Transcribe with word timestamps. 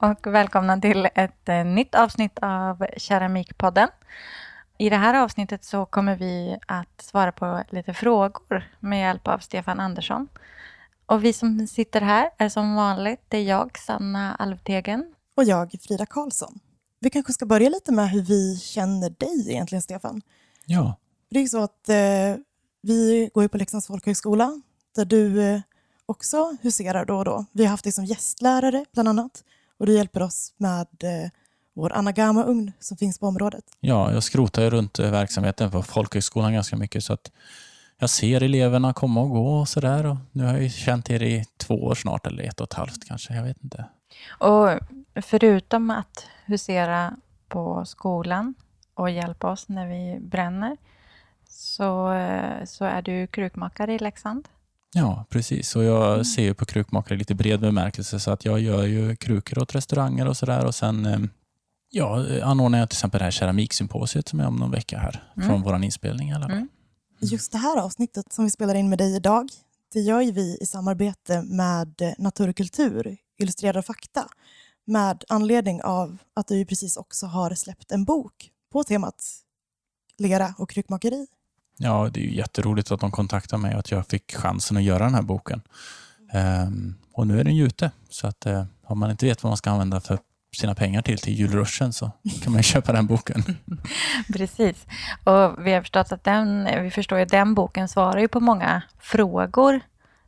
Och 0.00 0.26
välkomna 0.26 0.80
till 0.80 1.08
ett 1.14 1.48
eh, 1.48 1.64
nytt 1.64 1.94
avsnitt 1.94 2.38
av 2.42 2.86
Keramikpodden. 2.96 3.88
I 4.78 4.90
det 4.90 4.96
här 4.96 5.14
avsnittet 5.14 5.64
så 5.64 5.86
kommer 5.86 6.16
vi 6.16 6.58
att 6.66 7.02
svara 7.02 7.32
på 7.32 7.62
lite 7.70 7.94
frågor 7.94 8.72
med 8.80 9.00
hjälp 9.00 9.28
av 9.28 9.38
Stefan 9.38 9.80
Andersson. 9.80 10.28
Och 11.06 11.24
vi 11.24 11.32
som 11.32 11.66
sitter 11.66 12.00
här 12.00 12.30
är 12.38 12.48
som 12.48 12.74
vanligt, 12.74 13.20
det 13.28 13.36
är 13.36 13.42
jag, 13.42 13.78
Sanna 13.78 14.34
Alvtegen. 14.34 15.14
Och 15.34 15.44
jag, 15.44 15.76
Frida 15.80 16.06
Karlsson. 16.06 16.58
Vi 17.00 17.10
kanske 17.10 17.32
ska 17.32 17.46
börja 17.46 17.68
lite 17.68 17.92
med 17.92 18.10
hur 18.10 18.22
vi 18.22 18.56
känner 18.56 19.10
dig 19.10 19.50
egentligen, 19.50 19.82
Stefan. 19.82 20.22
Ja. 20.66 20.96
Det 21.30 21.38
är 21.38 21.42
ju 21.42 21.48
så 21.48 21.62
att 21.62 21.88
eh, 21.88 21.96
vi 22.82 23.30
går 23.34 23.42
ju 23.42 23.48
på 23.48 23.58
Leksands 23.58 23.86
folkhögskola, 23.86 24.62
där 24.94 25.04
du 25.04 25.42
eh, 25.42 25.60
också 26.06 26.56
huserar 26.62 27.04
då 27.04 27.16
och 27.16 27.24
då. 27.24 27.44
Vi 27.52 27.64
har 27.64 27.70
haft 27.70 27.84
dig 27.84 27.92
som 27.92 28.04
gästlärare, 28.04 28.84
bland 28.92 29.08
annat. 29.08 29.44
Och 29.78 29.86
du 29.86 29.94
hjälper 29.94 30.22
oss 30.22 30.54
med 30.56 30.86
eh, 31.02 31.30
vår 31.74 31.92
anagama-ugn 31.92 32.72
som 32.80 32.96
finns 32.96 33.18
på 33.18 33.26
området. 33.26 33.64
ja, 33.80 34.12
jag 34.12 34.22
skrotar 34.22 34.62
ju 34.62 34.70
runt 34.70 34.98
eh, 34.98 35.10
verksamheten 35.10 35.70
på 35.70 35.82
folkhögskolan 35.82 36.52
ganska 36.52 36.76
mycket 36.76 37.04
så 37.04 37.12
att 37.12 37.30
jag 37.98 38.10
ser 38.10 38.42
eleverna 38.42 38.92
komma 38.92 39.20
och 39.20 39.30
gå 39.30 39.58
och 39.60 39.68
sådär. 39.68 40.06
Och 40.06 40.16
nu 40.32 40.44
har 40.44 40.52
jag 40.52 40.62
ju 40.62 40.70
känt 40.70 41.10
er 41.10 41.22
i 41.22 41.44
två 41.56 41.74
år 41.84 41.94
snart, 41.94 42.26
eller 42.26 42.44
ett 42.44 42.60
och 42.60 42.66
ett 42.66 42.72
halvt 42.72 43.04
kanske. 43.04 43.34
Jag 43.34 43.42
vet 43.42 43.64
inte. 43.64 43.84
Och 44.28 44.78
förutom 45.22 45.90
att 45.90 46.26
husera 46.44 47.16
på 47.48 47.84
skolan 47.84 48.54
och 48.94 49.10
hjälpa 49.10 49.50
oss 49.50 49.68
när 49.68 49.86
vi 49.86 50.20
bränner 50.20 50.76
så, 51.48 52.12
eh, 52.12 52.64
så 52.64 52.84
är 52.84 53.02
du 53.02 53.26
krukmakare 53.26 53.94
i 53.94 53.98
Leksand. 53.98 54.48
Ja, 54.94 55.24
precis. 55.28 55.76
Och 55.76 55.84
jag 55.84 56.26
ser 56.26 56.42
ju 56.42 56.54
på 56.54 56.64
krukmakare 56.64 57.18
lite 57.18 57.34
bred 57.34 57.60
bemärkelse 57.60 58.20
så 58.20 58.30
att 58.30 58.44
jag 58.44 58.60
gör 58.60 58.84
ju 58.84 59.16
krukor 59.16 59.58
åt 59.62 59.74
restauranger 59.74 60.28
och 60.28 60.36
sådär 60.36 60.64
och 60.64 60.74
sen 60.74 61.06
eh, 61.06 61.18
ja, 61.90 62.24
anordnar 62.42 62.78
jag 62.78 62.90
till 62.90 62.96
exempel 62.96 63.18
det 63.18 63.24
här 63.24 63.30
keramiksymposiet 63.30 64.28
som 64.28 64.40
är 64.40 64.46
om 64.46 64.56
någon 64.56 64.70
vecka 64.70 64.98
här 64.98 65.32
Mm. 65.36 65.48
från 65.48 65.62
våran 65.62 65.84
inspelning 65.84 66.30
i 66.30 66.34
alla 66.34 66.48
fall. 66.48 66.56
Mm. 66.56 66.68
Just 67.20 67.52
det 67.52 67.58
här 67.58 67.76
avsnittet 67.78 68.32
som 68.32 68.44
vi 68.44 68.50
spelar 68.50 68.74
in 68.74 68.88
med 68.88 68.98
dig 68.98 69.16
idag, 69.16 69.48
det 69.92 70.00
gör 70.00 70.20
ju 70.20 70.32
vi 70.32 70.58
i 70.60 70.66
samarbete 70.66 71.42
med 71.42 72.14
Natur 72.18 72.48
och 72.48 72.56
kultur, 72.56 73.16
Illustrerad 73.38 73.84
fakta, 73.84 74.28
med 74.86 75.24
anledning 75.28 75.82
av 75.82 76.18
att 76.34 76.48
du 76.48 76.64
precis 76.64 76.96
också 76.96 77.26
har 77.26 77.54
släppt 77.54 77.92
en 77.92 78.04
bok 78.04 78.50
på 78.72 78.84
temat 78.84 79.24
lera 80.18 80.54
och 80.58 80.70
krukmakeri. 80.70 81.26
Ja, 81.78 82.08
det 82.12 82.20
är 82.20 82.24
ju 82.24 82.34
jätteroligt 82.34 82.90
att 82.90 83.00
de 83.00 83.10
kontaktade 83.10 83.62
mig 83.62 83.72
och 83.72 83.78
att 83.78 83.90
jag 83.90 84.06
fick 84.06 84.36
chansen 84.36 84.76
att 84.76 84.82
göra 84.82 85.04
den 85.04 85.14
här 85.14 85.22
boken. 85.22 85.62
Um, 86.66 86.94
och 87.12 87.26
nu 87.26 87.40
är 87.40 87.44
den 87.44 87.56
ju 87.56 87.66
ute, 87.66 87.90
så 88.08 88.26
att 88.26 88.46
uh, 88.46 88.64
om 88.84 88.98
man 88.98 89.10
inte 89.10 89.26
vet 89.26 89.42
vad 89.42 89.50
man 89.50 89.56
ska 89.56 89.70
använda 89.70 90.00
för 90.00 90.18
sina 90.56 90.74
pengar 90.74 91.02
till, 91.02 91.18
till 91.18 91.34
julruschen, 91.34 91.92
så 91.92 92.10
kan 92.42 92.52
man 92.52 92.62
köpa 92.72 92.92
den 92.92 93.06
boken. 93.06 93.42
Precis. 94.32 94.86
Och 95.24 95.66
vi 95.66 95.72
har 95.72 95.80
förstått 95.80 96.12
att 96.12 96.24
den, 96.24 96.68
vi 96.82 96.90
förstår 96.90 97.18
ju 97.18 97.24
att 97.24 97.30
den 97.30 97.54
boken 97.54 97.88
svarar 97.88 98.18
ju 98.18 98.28
på 98.28 98.40
många 98.40 98.82
frågor 98.98 99.80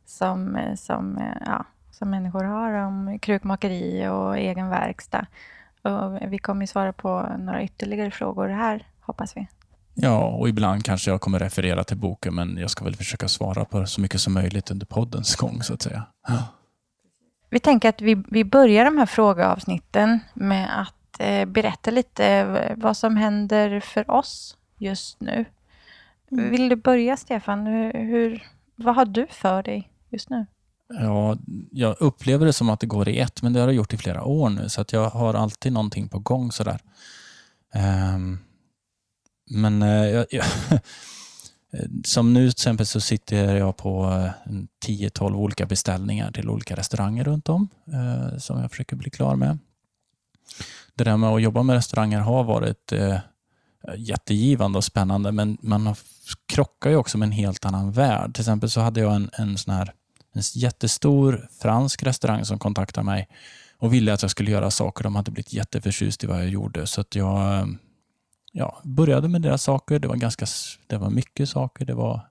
som, 0.05 0.57
som, 0.77 1.17
eh, 1.17 1.41
ja, 1.45 1.65
som 1.91 2.09
människor 2.09 2.43
har 2.43 2.73
om 2.73 3.19
krukmakeri 3.21 4.07
och 4.07 4.37
egen 4.37 4.69
verkstad. 4.69 5.25
Och 5.81 6.33
vi 6.33 6.37
kommer 6.37 6.61
ju 6.61 6.67
svara 6.67 6.93
på 6.93 7.35
några 7.39 7.63
ytterligare 7.63 8.11
frågor 8.11 8.47
här, 8.47 8.87
hoppas 8.99 9.37
vi. 9.37 9.47
Ja, 10.03 10.25
och 10.25 10.49
ibland 10.49 10.85
kanske 10.85 11.11
jag 11.11 11.21
kommer 11.21 11.39
referera 11.39 11.83
till 11.83 11.97
boken, 11.97 12.35
men 12.35 12.57
jag 12.57 12.69
ska 12.69 12.85
väl 12.85 12.95
försöka 12.95 13.27
svara 13.27 13.65
på 13.65 13.85
så 13.85 14.01
mycket 14.01 14.21
som 14.21 14.33
möjligt 14.33 14.71
under 14.71 14.85
poddens 14.85 15.35
gång, 15.35 15.63
så 15.63 15.73
att 15.73 15.81
säga. 15.81 16.03
Ja. 16.27 16.43
Vi 17.49 17.59
tänker 17.59 17.89
att 17.89 18.01
vi, 18.01 18.23
vi 18.27 18.43
börjar 18.43 18.85
de 18.85 18.97
här 18.97 19.05
frågeavsnitten 19.05 20.19
med 20.33 20.81
att 20.81 21.19
eh, 21.19 21.45
berätta 21.45 21.91
lite 21.91 22.25
eh, 22.25 22.77
vad 22.77 22.97
som 22.97 23.17
händer 23.17 23.79
för 23.79 24.11
oss 24.11 24.57
just 24.77 25.21
nu. 25.21 25.45
Mm. 26.31 26.49
Vill 26.51 26.69
du 26.69 26.75
börja, 26.75 27.17
Stefan? 27.17 27.67
Hur, 27.67 27.93
hur, 27.93 28.43
vad 28.75 28.95
har 28.95 29.05
du 29.05 29.27
för 29.29 29.63
dig 29.63 29.89
just 30.09 30.29
nu? 30.29 30.45
Ja, 30.99 31.37
jag 31.71 31.95
upplever 31.99 32.45
det 32.45 32.53
som 32.53 32.69
att 32.69 32.79
det 32.79 32.87
går 32.87 33.09
i 33.09 33.19
ett, 33.19 33.41
men 33.41 33.53
det 33.53 33.59
har 33.59 33.67
det 33.67 33.73
gjort 33.73 33.93
i 33.93 33.97
flera 33.97 34.23
år 34.23 34.49
nu, 34.49 34.69
så 34.69 34.81
att 34.81 34.93
jag 34.93 35.09
har 35.09 35.33
alltid 35.33 35.73
någonting 35.73 36.09
på 36.09 36.19
gång 36.19 36.51
sådär. 36.51 36.79
Ehm, 37.73 38.39
men 39.51 39.81
eh, 39.81 39.89
jag, 39.89 40.25
jag, 40.29 40.45
som 42.05 42.33
nu 42.33 42.41
till 42.41 42.49
exempel 42.49 42.85
så 42.85 43.01
sitter 43.01 43.55
jag 43.55 43.77
på 43.77 44.03
eh, 44.03 44.51
10-12 44.87 45.35
olika 45.35 45.65
beställningar 45.65 46.31
till 46.31 46.49
olika 46.49 46.75
restauranger 46.75 47.23
runt 47.23 47.49
om 47.49 47.67
eh, 47.93 48.37
som 48.37 48.61
jag 48.61 48.71
försöker 48.71 48.95
bli 48.95 49.09
klar 49.09 49.35
med. 49.35 49.57
Det 50.95 51.03
där 51.03 51.17
med 51.17 51.29
att 51.29 51.41
jobba 51.41 51.63
med 51.63 51.73
restauranger 51.73 52.19
har 52.19 52.43
varit 52.43 52.91
eh, 52.91 53.17
jättegivande 53.97 54.77
och 54.77 54.83
spännande, 54.83 55.31
men 55.31 55.57
man 55.61 55.95
krockar 56.45 56.89
ju 56.89 56.95
också 56.95 57.17
med 57.17 57.25
en 57.25 57.31
helt 57.31 57.65
annan 57.65 57.91
värld. 57.91 58.33
Till 58.33 58.41
exempel 58.41 58.69
så 58.69 58.81
hade 58.81 58.99
jag 58.99 59.15
en, 59.15 59.29
en 59.33 59.57
sån 59.57 59.73
här 59.73 59.93
en 60.33 60.41
jättestor 60.53 61.47
fransk 61.61 62.03
restaurang 62.03 62.45
som 62.45 62.59
kontaktade 62.59 63.05
mig 63.05 63.27
och 63.77 63.93
ville 63.93 64.13
att 64.13 64.21
jag 64.21 64.31
skulle 64.31 64.51
göra 64.51 64.71
saker. 64.71 65.03
De 65.03 65.15
hade 65.15 65.31
blivit 65.31 65.53
jätteförtjust 65.53 66.23
i 66.23 66.27
vad 66.27 66.39
jag 66.39 66.49
gjorde. 66.49 66.87
Så 66.87 67.01
att 67.01 67.15
jag 67.15 67.59
eh, 67.59 67.65
ja, 68.51 68.81
började 68.83 69.27
med 69.27 69.41
deras 69.41 69.63
saker. 69.63 69.99
Det 69.99 70.07
var, 70.07 70.15
ganska, 70.15 70.45
det 70.87 70.97
var 70.97 71.09
mycket 71.09 71.49
saker. 71.49 71.85
Det 71.85 71.93
var 71.93 72.27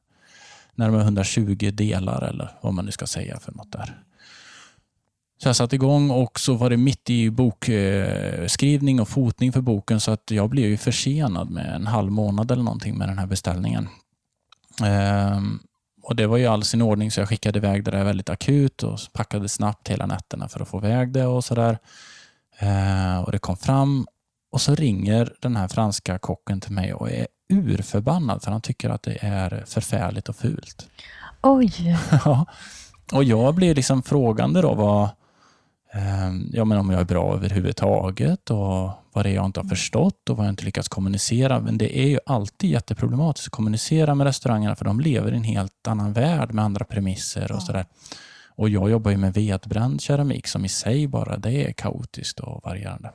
närmare 0.75 1.03
120 1.03 1.71
delar 1.73 2.23
eller 2.23 2.51
vad 2.61 2.75
man 2.75 2.85
nu 2.85 2.91
ska 2.91 3.07
säga 3.07 3.41
för 3.41 3.53
något 3.53 3.73
där. 3.73 4.03
Så 5.43 5.49
jag 5.49 5.57
satte 5.57 5.77
igång 5.77 6.11
och 6.11 6.41
så 6.41 6.55
var 6.55 6.71
det 6.71 6.77
mitt 6.77 7.11
i 7.11 7.31
bokskrivning 7.31 9.01
och 9.01 9.09
fotning 9.09 9.53
för 9.53 9.61
boken 9.61 10.01
så 10.01 10.11
att 10.11 10.31
jag 10.31 10.51
blev 10.51 10.71
ju 10.71 10.77
försenad 10.77 11.51
med 11.51 11.75
en 11.75 11.87
halv 11.87 12.13
månad 12.13 12.51
eller 12.51 12.63
någonting 12.63 12.99
med 12.99 13.09
den 13.09 13.19
här 13.19 13.27
beställningen. 13.27 13.89
Ehm, 14.85 15.59
och 16.03 16.17
Det 16.17 16.27
var 16.27 16.37
ju 16.37 16.47
all 16.47 16.65
sin 16.65 16.83
ordning 16.83 17.11
så 17.11 17.21
jag 17.21 17.29
skickade 17.29 17.59
iväg 17.59 17.85
det 17.85 17.91
där 17.91 18.05
väldigt 18.05 18.31
akut 18.31 18.83
och 18.83 18.99
packade 19.13 19.49
snabbt 19.49 19.89
hela 19.89 20.07
nätterna 20.07 20.49
för 20.49 20.61
att 20.61 20.69
få 20.69 20.79
iväg 20.79 21.13
det 21.13 21.27
och 21.27 21.45
sådär. 21.45 21.79
Ehm, 22.59 23.25
och 23.25 23.33
det 23.33 23.39
kom 23.39 23.57
fram 23.57 24.07
och 24.51 24.61
så 24.61 24.75
ringer 24.75 25.33
den 25.41 25.57
här 25.57 25.69
franska 25.69 26.19
kocken 26.19 26.61
till 26.61 26.73
mig 26.73 26.95
och 26.95 27.11
är 27.11 27.27
urförbannad 27.53 28.43
för 28.43 28.51
han 28.51 28.61
tycker 28.61 28.91
att 28.91 29.03
det 29.03 29.19
är 29.21 29.65
förfärligt 29.67 30.29
och 30.29 30.37
fult. 30.37 30.89
Oj! 31.43 31.97
Ja. 32.25 32.47
och 33.13 33.25
jag 33.25 33.55
blir 33.55 33.75
liksom 33.75 34.03
frågande 34.03 34.61
då 34.63 34.75
vad, 34.75 35.03
eh, 35.93 36.31
ja, 36.53 36.65
men 36.65 36.79
om 36.79 36.91
jag 36.91 37.01
är 37.01 37.05
bra 37.05 37.35
överhuvudtaget 37.35 38.51
och 38.51 38.91
vad 39.13 39.25
det 39.25 39.31
är 39.31 39.35
jag 39.35 39.45
inte 39.47 39.61
har 39.61 39.69
förstått 39.69 40.31
och 40.31 40.37
vad 40.37 40.47
jag 40.47 40.53
inte 40.53 40.65
lyckats 40.65 40.89
kommunicera. 40.89 41.61
Men 41.61 41.79
det 41.79 41.99
är 41.99 42.09
ju 42.09 42.19
alltid 42.27 42.71
jätteproblematiskt 42.71 43.47
att 43.49 43.53
kommunicera 43.53 44.15
med 44.15 44.25
restaurangerna 44.27 44.77
för 44.77 44.85
de 44.85 45.01
lever 45.01 45.33
i 45.33 45.37
en 45.37 45.45
helt 45.45 45.87
annan 45.89 46.13
värld 46.13 46.53
med 46.53 46.65
andra 46.65 46.85
premisser 46.85 47.53
och 47.53 47.57
Ja. 47.57 47.61
sådär. 47.61 47.87
Och 48.57 48.69
jag 48.69 48.91
jobbar 48.91 49.11
ju 49.11 49.17
med 49.17 49.35
vedbränd 49.35 50.01
keramik 50.01 50.47
som 50.47 50.65
i 50.65 50.69
sig 50.69 51.07
bara 51.07 51.37
det 51.37 51.53
är 51.69 51.73
kaotiskt 51.73 52.41
och 52.41 52.61
varierande. 52.65 53.11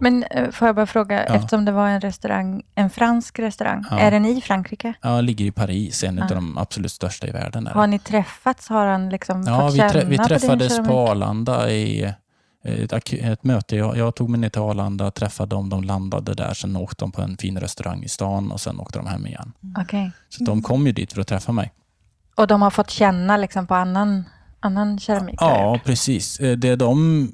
Mm. 0.00 0.24
Men 0.30 0.44
eh, 0.44 0.50
får 0.50 0.68
jag 0.68 0.74
bara 0.76 0.86
fråga, 0.86 1.26
Ja. 1.28 1.34
eftersom 1.34 1.64
det 1.64 1.72
var 1.72 1.88
en 1.88 2.00
restaurang, 2.00 2.62
en 2.74 2.90
fransk 2.90 3.38
restaurang, 3.38 3.84
Ja. 3.90 3.98
är 3.98 4.10
den 4.10 4.24
i 4.24 4.40
Frankrike? 4.40 4.94
Jag 5.02 5.24
ligger 5.24 5.44
i 5.44 5.50
Paris, 5.52 6.04
en 6.04 6.16
Ja. 6.16 6.22
av 6.24 6.28
de 6.30 6.58
absolut 6.58 6.92
största 6.92 7.26
i 7.26 7.30
världen. 7.30 7.64
Där. 7.64 7.72
Har 7.72 7.86
ni 7.86 7.98
träffats? 7.98 8.68
Har 8.68 8.86
han 8.86 9.08
liksom 9.08 9.42
Ja, 9.46 9.60
fått 9.60 9.74
vi, 9.74 9.78
känna 9.78 9.90
trä, 9.90 10.04
vi 10.04 10.16
på 10.16 10.22
din 10.22 10.28
träffades 10.28 10.72
keramik? 10.72 10.90
på 10.90 10.98
Arlanda 11.08 11.70
i 11.70 12.02
eh, 12.64 12.80
ett, 12.82 13.12
ett 13.12 13.44
möte. 13.44 13.76
Jag, 13.76 13.96
jag 13.96 14.14
tog 14.14 14.28
mig 14.30 14.40
ner 14.40 14.48
till 14.48 14.60
Arlanda, 14.62 15.10
träffade 15.10 15.54
dem, 15.56 15.68
de 15.68 15.84
landade 15.84 16.34
där, 16.34 16.54
sen 16.54 16.76
åkte 16.76 17.04
de 17.04 17.12
på 17.12 17.22
en 17.22 17.36
fin 17.36 17.58
restaurang 17.60 18.02
i 18.02 18.08
stan 18.08 18.50
och 18.50 18.60
sen 18.60 18.80
åkte 18.80 18.98
de 18.98 19.06
hem 19.06 19.26
igen. 19.26 19.52
Okej. 19.78 20.12
Så 20.28 20.44
de 20.44 20.62
kom 20.62 20.86
ju 20.86 20.92
dit 20.92 21.12
för 21.12 21.20
att 21.20 21.26
träffa 21.28 21.52
mig. 21.52 21.72
Och 22.34 22.46
de 22.46 22.62
har 22.62 22.70
fått 22.70 22.90
känna 22.90 23.36
liksom 23.36 23.66
på 23.66 23.74
annan, 23.74 24.24
annan 24.60 24.98
keramik? 24.98 25.36
Ja, 25.40 25.80
precis. 25.84 26.40
Eh, 26.40 26.56
Det, 26.56 26.76
de, 26.76 27.32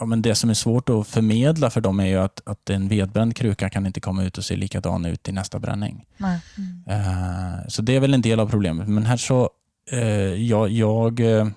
ja, 0.00 0.06
men 0.06 0.22
det 0.22 0.34
som 0.34 0.50
är 0.50 0.54
svårt 0.54 0.88
att 0.88 1.06
förmedla 1.06 1.70
för 1.70 1.80
dem 1.80 2.00
är 2.00 2.06
ju 2.06 2.16
att, 2.16 2.40
att 2.46 2.70
en 2.70 2.88
vedbränd 2.88 3.36
kruka 3.36 3.70
kan 3.70 3.86
inte 3.86 4.00
komma 4.00 4.24
ut 4.24 4.38
och 4.38 4.44
se 4.44 4.56
likadan 4.56 5.04
ut 5.04 5.28
i 5.28 5.32
nästa 5.32 5.58
bränning. 5.58 6.04
Nej. 6.16 6.40
Eh, 6.86 7.68
Så 7.68 7.82
det 7.82 7.96
är 7.96 8.00
väl 8.00 8.14
en 8.14 8.22
del 8.22 8.40
av 8.40 8.50
problemet. 8.50 8.88
Men 8.88 9.06
här 9.06 9.16
så, 9.16 9.50
eh, 9.90 10.00
jag, 10.34 10.70
jag, 10.70 11.20
eh, 11.20 11.48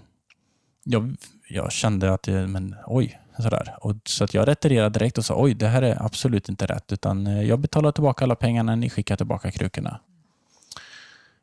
jag, 0.84 1.16
jag 1.50 1.72
kände 1.72 2.14
att, 2.14 2.28
men 2.28 2.76
oj, 2.86 3.20
sådär. 3.40 3.76
Och, 3.82 3.96
så 4.06 4.24
att 4.24 4.34
jag 4.34 4.48
retirerade 4.48 5.00
direkt 5.00 5.18
och 5.18 5.26
sa, 5.26 5.42
oj, 5.42 5.54
det 5.54 5.68
här 5.68 5.82
är 5.82 6.06
absolut 6.06 6.50
inte 6.50 6.66
rätt. 6.66 6.92
Utan 6.92 7.26
jag 7.48 7.60
betalar 7.60 7.92
tillbaka 7.92 8.24
alla 8.24 8.36
pengarna, 8.36 8.76
ni 8.76 8.90
skickar 8.90 9.16
tillbaka 9.16 9.52
krukorna. 9.52 10.00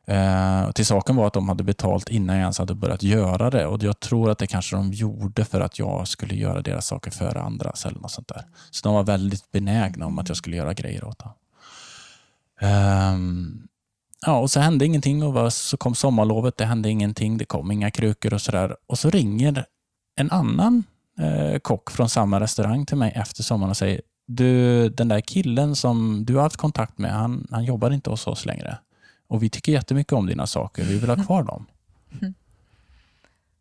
Eh, 0.07 0.71
till 0.71 0.85
saken 0.85 1.15
var 1.15 1.27
att 1.27 1.33
de 1.33 1.49
hade 1.49 1.63
betalt 1.63 2.09
innan 2.09 2.35
jag 2.35 2.41
ens 2.41 2.57
hade 2.59 2.75
börjat 2.75 3.03
göra 3.03 3.49
det. 3.49 3.65
Och 3.67 3.83
jag 3.83 3.99
tror 3.99 4.29
att 4.31 4.37
det 4.37 4.47
kanske 4.47 4.75
de 4.75 4.93
gjorde 4.93 5.45
för 5.45 5.61
att 5.61 5.79
jag 5.79 6.07
skulle 6.07 6.35
göra 6.35 6.61
deras 6.61 6.85
saker 6.87 7.11
före 7.11 7.41
andras 7.41 7.85
eller 7.85 7.99
något 7.99 8.11
sånt 8.11 8.27
där. 8.27 8.45
Så 8.71 8.87
de 8.87 8.93
var 8.93 9.03
väldigt 9.03 9.51
benägna 9.51 10.05
om 10.05 10.19
att 10.19 10.27
jag 10.27 10.37
skulle 10.37 10.55
göra 10.55 10.73
grejer 10.73 11.03
åt 11.05 11.19
dem. 11.19 11.31
Ehm, 12.61 13.67
ja, 14.25 14.39
och 14.39 14.51
så 14.51 14.59
hände 14.59 14.85
ingenting 14.85 15.23
och 15.23 15.33
var- 15.33 15.49
så 15.49 15.77
kom 15.77 15.95
sommarlovet, 15.95 16.57
det 16.57 16.65
hände 16.65 16.89
ingenting, 16.89 17.37
det 17.37 17.45
kom 17.45 17.71
inga 17.71 17.91
krukor 17.91 18.33
och 18.33 18.41
sådär. 18.41 18.75
Och 18.87 18.99
så 18.99 19.09
ringer 19.09 19.65
en 20.15 20.31
annan 20.31 20.83
eh, 21.19 21.59
kock 21.59 21.91
från 21.91 22.09
samma 22.09 22.39
restaurang 22.39 22.85
till 22.85 22.97
mig 22.97 23.11
efter 23.15 23.43
sommaren 23.43 23.69
och 23.69 23.77
säger 23.77 24.01
du, 24.27 24.89
den 24.89 25.07
där 25.07 25.21
killen 25.21 25.75
som 25.75 26.25
du 26.25 26.35
har 26.35 26.43
haft 26.43 26.57
kontakt 26.57 26.97
med, 26.97 27.11
han, 27.13 27.47
han 27.51 27.65
jobbar 27.65 27.91
inte 27.91 28.09
hos 28.09 28.27
oss 28.27 28.45
längre. 28.45 28.77
Och 29.33 29.43
vi 29.43 29.49
tycker 29.49 29.71
jättemycket 29.71 30.13
om 30.13 30.25
dina 30.25 30.47
saker. 30.47 30.83
Vi 30.83 30.99
vill 30.99 31.09
ha 31.09 31.23
kvar 31.23 31.43
dem. 31.43 31.65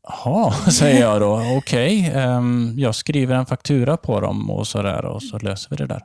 Jaha, 0.09 0.53
säger 0.53 1.01
jag 1.01 1.21
då. 1.21 1.43
Okej, 1.59 2.09
okay, 2.09 2.25
um, 2.25 2.75
jag 2.79 2.95
skriver 2.95 3.35
en 3.35 3.47
faktura 3.47 3.97
på 3.97 4.21
dem 4.21 4.51
och 4.51 4.67
så 4.67 4.83
där 4.83 5.05
och 5.05 5.23
så 5.23 5.39
löser 5.39 5.71
vi 5.71 5.77
det 5.77 5.87
där. 5.87 6.03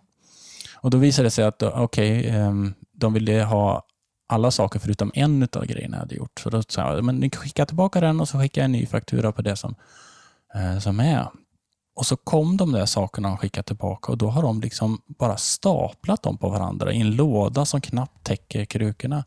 Och 0.76 0.90
Då 0.90 0.98
visade 0.98 1.26
det 1.26 1.32
sig 1.32 1.46
att 1.46 1.64
okej, 1.64 2.20
okay, 2.20 2.40
um, 2.40 2.74
de 2.94 3.14
ville 3.14 3.44
ha 3.44 3.84
alla 4.28 4.52
saker 4.52 4.80
förutom 4.80 5.12
en 5.14 5.48
av 5.56 5.66
grejerna 5.66 5.98
jag 5.98 6.02
hade 6.02 6.16
gjort. 6.16 6.40
Så 6.40 6.50
då 6.50 6.64
sa 6.68 6.96
jag, 6.96 7.04
men 7.04 7.16
ni 7.16 7.30
skickar 7.30 7.66
tillbaka 7.66 8.00
den 8.00 8.20
och 8.20 8.30
så 8.30 8.40
skickar 8.40 8.62
jag 8.62 8.66
en 8.66 8.72
ny 8.72 8.86
faktura 8.86 9.32
på 9.32 9.42
det 9.42 9.56
som, 9.56 9.76
eh, 10.56 10.80
som 10.80 11.00
är. 11.00 11.28
Och 11.98 12.06
så 12.06 12.18
kom 12.18 12.58
de 12.58 12.72
där 12.72 12.86
sakerna 12.86 13.28
de 13.28 13.38
skickade 13.38 13.64
tillbaka 13.64 14.12
och 14.12 14.18
då 14.18 14.30
har 14.30 14.42
de 14.42 14.62
liksom 14.62 15.02
bara 15.08 15.38
staplat 15.38 16.24
dem 16.24 16.38
på 16.38 16.50
varandra 16.50 16.94
i 16.94 17.02
en 17.02 17.12
låda 17.12 17.66
som 17.66 17.82
knappt 17.82 18.24
täcker 18.24 18.66
krukorna. 18.66 19.24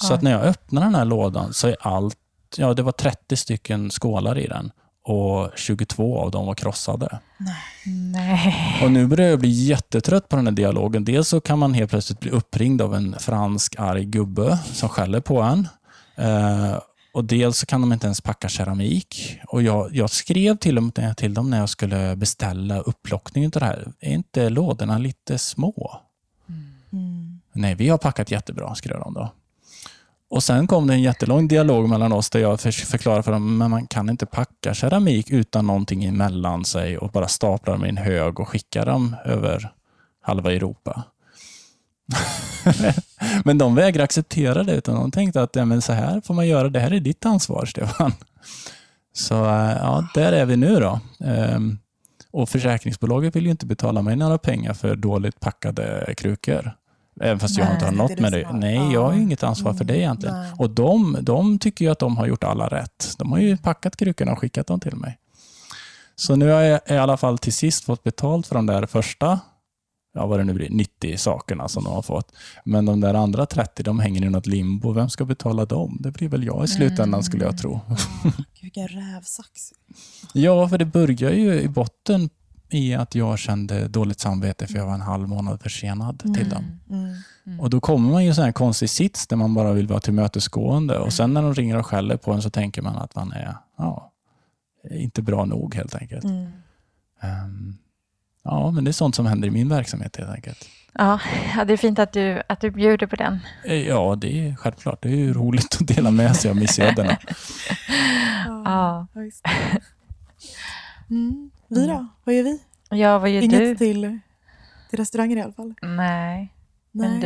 Så 0.00 0.14
att 0.14 0.22
när 0.22 0.30
jag 0.30 0.42
öppnar 0.42 0.82
den 0.82 0.94
här 0.94 1.04
lådan 1.04 1.54
så 1.54 1.68
är 1.68 1.76
allt, 1.80 2.18
ja 2.56 2.74
det 2.74 2.82
var 2.82 2.92
30 2.92 3.36
stycken 3.36 3.90
skålar 3.90 4.38
i 4.38 4.46
den 4.46 4.72
och 5.04 5.50
22 5.56 6.18
av 6.18 6.30
dem 6.30 6.46
var 6.46 6.54
krossade. 6.54 7.18
Nej. 7.86 8.80
Och 8.84 8.90
nu 8.90 9.06
börjar 9.06 9.30
jag 9.30 9.38
bli 9.38 9.50
jättetrött 9.50 10.28
på 10.28 10.36
den 10.36 10.46
här 10.46 10.52
dialogen. 10.52 11.04
Dels 11.04 11.28
så 11.28 11.40
kan 11.40 11.58
man 11.58 11.74
helt 11.74 11.90
plötsligt 11.90 12.20
bli 12.20 12.30
uppringd 12.30 12.82
av 12.82 12.94
en 12.94 13.16
fransk 13.18 13.74
arg 13.78 14.04
gubbe 14.04 14.58
som 14.72 14.88
skäller 14.88 15.20
på 15.20 15.40
en. 15.42 15.68
Eh, 16.16 16.76
och 17.12 17.24
dels 17.24 17.58
så 17.58 17.66
kan 17.66 17.80
de 17.80 17.92
inte 17.92 18.06
ens 18.06 18.20
packa 18.20 18.48
keramik. 18.48 19.38
Och 19.48 19.62
jag, 19.62 19.96
jag 19.96 20.10
skrev 20.10 20.56
till 20.56 20.74
dem, 20.74 20.92
till 21.16 21.34
dem 21.34 21.50
när 21.50 21.58
jag 21.58 21.68
skulle 21.68 22.16
beställa 22.16 22.80
upplockningen 22.80 23.52
av 23.54 23.60
det 23.60 23.66
här. 23.66 23.92
Är 24.00 24.12
inte 24.12 24.48
lådorna 24.48 24.98
lite 24.98 25.38
små? 25.38 26.00
Mm. 26.92 27.40
Nej, 27.52 27.74
vi 27.74 27.88
har 27.88 27.98
packat 27.98 28.30
jättebra, 28.30 28.74
skrev 28.74 29.00
de 29.00 29.14
då. 29.14 29.32
Och 30.30 30.42
Sen 30.42 30.66
kom 30.66 30.86
det 30.86 30.94
en 30.94 31.02
jättelång 31.02 31.48
dialog 31.48 31.88
mellan 31.88 32.12
oss 32.12 32.30
där 32.30 32.40
jag 32.40 32.60
förklarade 32.60 33.22
för 33.22 33.32
dem 33.32 33.62
att 33.62 33.70
man 33.70 33.86
kan 33.86 34.10
inte 34.10 34.26
packa 34.26 34.74
keramik 34.74 35.30
utan 35.30 35.66
någonting 35.66 36.04
emellan 36.04 36.64
sig 36.64 36.98
och 36.98 37.10
bara 37.10 37.28
stapla 37.28 37.72
dem 37.72 37.84
i 37.84 37.88
en 37.88 37.96
hög 37.96 38.40
och 38.40 38.48
skicka 38.48 38.84
dem 38.84 39.16
över 39.24 39.72
halva 40.20 40.52
Europa. 40.52 41.02
men 43.44 43.58
de 43.58 43.74
vägrade 43.74 44.04
acceptera 44.04 44.62
det 44.62 44.74
utan 44.74 44.94
de 44.94 45.10
tänkte 45.10 45.42
att 45.42 45.56
ja, 45.56 45.64
men 45.64 45.82
så 45.82 45.92
här 45.92 46.20
får 46.20 46.34
man 46.34 46.48
göra, 46.48 46.68
det 46.68 46.80
här 46.80 46.92
är 46.92 47.00
ditt 47.00 47.26
ansvar 47.26 47.66
Stefan. 47.66 48.12
Så 49.12 49.44
eh, 49.44 49.76
ja, 49.80 50.08
där 50.14 50.32
är 50.32 50.44
vi 50.44 50.56
nu 50.56 50.80
då. 50.80 51.00
Ehm, 51.24 51.78
och 52.30 52.48
försäkringsbolaget 52.48 53.36
vill 53.36 53.44
ju 53.44 53.50
inte 53.50 53.66
betala 53.66 54.02
mig 54.02 54.16
några 54.16 54.38
pengar 54.38 54.72
för 54.72 54.96
dåligt 54.96 55.40
packade 55.40 56.14
krukor. 56.16 56.76
Även 57.20 57.40
fast 57.40 57.58
Nej, 57.58 57.66
jag 57.66 57.74
inte 57.76 57.84
har 57.84 57.92
något 57.92 58.18
med 58.18 58.32
det. 58.32 58.52
Nej, 58.52 58.92
jag 58.92 59.04
har 59.04 59.12
inget 59.12 59.42
ansvar 59.42 59.74
för 59.74 59.84
det 59.84 59.92
mm, 59.92 60.02
egentligen. 60.02 60.36
Nej. 60.36 60.52
Och 60.58 60.70
de, 60.70 61.18
de 61.20 61.58
tycker 61.58 61.84
ju 61.84 61.90
att 61.90 61.98
de 61.98 62.16
har 62.16 62.26
gjort 62.26 62.44
alla 62.44 62.68
rätt. 62.68 63.14
De 63.18 63.32
har 63.32 63.38
ju 63.38 63.56
packat 63.56 63.96
krukorna 63.96 64.32
och 64.32 64.38
skickat 64.38 64.66
dem 64.66 64.80
till 64.80 64.96
mig. 64.96 65.18
Så 66.16 66.36
nu 66.36 66.50
har 66.50 66.60
jag 66.60 66.80
i 66.86 66.96
alla 66.96 67.16
fall 67.16 67.38
till 67.38 67.52
sist 67.52 67.84
fått 67.84 68.02
betalt 68.02 68.46
för 68.46 68.54
de 68.54 68.66
där 68.66 68.86
första 68.86 69.40
ja, 70.12 70.26
vad 70.26 70.40
det 70.40 70.44
nu 70.44 70.54
blir, 70.54 70.70
90 70.70 71.16
sakerna 71.16 71.68
som 71.68 71.84
de 71.84 71.92
har 71.92 72.02
fått. 72.02 72.32
Men 72.64 72.84
de 72.84 73.00
där 73.00 73.14
andra 73.14 73.46
30, 73.46 73.82
de 73.82 74.00
hänger 74.00 74.24
i 74.24 74.30
något 74.30 74.46
limbo. 74.46 74.92
Vem 74.92 75.08
ska 75.08 75.24
betala 75.24 75.64
dem? 75.64 75.98
Det 76.00 76.10
blir 76.10 76.28
väl 76.28 76.44
jag 76.44 76.64
i 76.64 76.68
slutändan 76.68 77.08
mm. 77.08 77.22
skulle 77.22 77.44
jag 77.44 77.58
tro. 77.58 77.80
vilken 78.62 78.88
rävsax. 78.88 79.72
ja, 80.34 80.68
för 80.68 80.78
det 80.78 80.84
börjar 80.84 81.32
ju 81.32 81.60
i 81.60 81.68
botten 81.68 82.30
i 82.70 82.94
att 82.94 83.14
jag 83.14 83.38
kände 83.38 83.88
dåligt 83.88 84.20
samvete 84.20 84.66
för 84.66 84.78
jag 84.78 84.86
var 84.86 84.94
en 84.94 85.00
halv 85.00 85.28
månad 85.28 85.62
försenad 85.62 86.22
mm. 86.24 86.34
till 86.34 86.48
dem. 86.48 86.80
Mm. 86.90 87.14
Mm. 87.46 87.60
Och 87.60 87.70
Då 87.70 87.80
kommer 87.80 88.10
man 88.10 88.22
i 88.22 88.34
en 88.38 88.52
konstig 88.52 88.90
sits 88.90 89.26
där 89.26 89.36
man 89.36 89.54
bara 89.54 89.72
vill 89.72 89.86
vara 89.86 90.00
tillmötesgående 90.00 90.98
och 90.98 91.12
sen 91.12 91.34
när 91.34 91.42
de 91.42 91.54
ringer 91.54 91.78
och 91.78 91.86
skäller 91.86 92.16
på 92.16 92.32
en 92.32 92.42
så 92.42 92.50
tänker 92.50 92.82
man 92.82 92.96
att 92.96 93.14
man 93.14 93.32
är 93.32 93.56
ja, 93.78 94.12
inte 94.90 95.22
bra 95.22 95.44
nog 95.44 95.74
helt 95.74 95.94
enkelt. 95.94 96.24
Um, 96.24 97.78
Ja, 98.44 98.70
men 98.70 98.84
det 98.84 98.90
är 98.90 98.92
sånt 98.92 99.14
som 99.14 99.26
händer 99.26 99.48
i 99.48 99.50
min 99.50 99.68
verksamhet 99.68 100.16
helt 100.16 100.30
enkelt. 100.30 100.68
Ja, 100.94 101.20
det 101.66 101.72
är 101.72 101.76
fint 101.76 101.98
att 101.98 102.12
du, 102.12 102.42
att 102.48 102.60
du 102.60 102.70
bjuder 102.70 103.06
på 103.06 103.16
den. 103.16 103.38
Eh, 103.64 103.88
ja, 103.88 104.16
det 104.16 104.48
är 104.48 104.56
självklart. 104.56 105.02
Det 105.02 105.08
är 105.08 105.16
ju 105.16 105.32
roligt 105.32 105.78
att 105.80 105.86
dela 105.86 106.10
med 106.10 106.36
sig 106.36 106.50
av 106.50 106.56
missödena. 106.56 107.18
ja. 108.46 109.06
Mm. 111.10 111.50
Vi 111.68 111.86
då? 111.86 112.06
Vad 112.24 112.34
gör 112.34 112.42
vi? 112.42 112.60
Ja, 112.90 113.18
vad 113.18 113.30
gör 113.30 113.42
Inget 113.42 113.60
du? 113.60 113.76
till, 113.76 114.18
till 114.90 114.98
restauranger 114.98 115.36
i 115.36 115.42
alla 115.42 115.52
fall. 115.52 115.74
Nej. 115.82 116.54
Nej. 116.90 117.08
men 117.08 117.20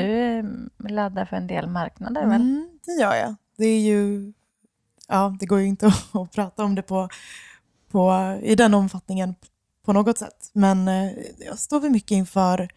du 0.79 0.89
laddar 0.89 1.25
för 1.25 1.37
en 1.37 1.47
del 1.47 1.69
marknader 1.69 2.23
mm, 2.23 2.31
väl? 2.31 2.69
Det 2.87 3.03
gör 3.03 3.15
jag. 3.15 3.35
Det 3.57 3.67
är 3.67 3.81
ju... 3.81 4.33
Ja, 5.09 5.37
det 5.41 5.47
går 5.47 5.61
ju 5.61 5.67
inte 5.67 5.87
att, 5.87 6.07
att 6.17 6.33
prata 6.33 6.65
om 6.65 6.75
det 6.75 6.83
på, 6.83 7.09
på, 7.91 8.39
i 8.43 8.55
den 8.55 8.75
omfattningen 8.75 9.35
på 9.87 9.93
något 9.93 10.19
sätt. 10.19 10.51
Men 10.53 10.89
eh, 10.89 11.13
jag 11.39 11.59
står 11.59 11.81
väl 11.81 11.91
mycket 11.91 12.11
inför, 12.11 12.69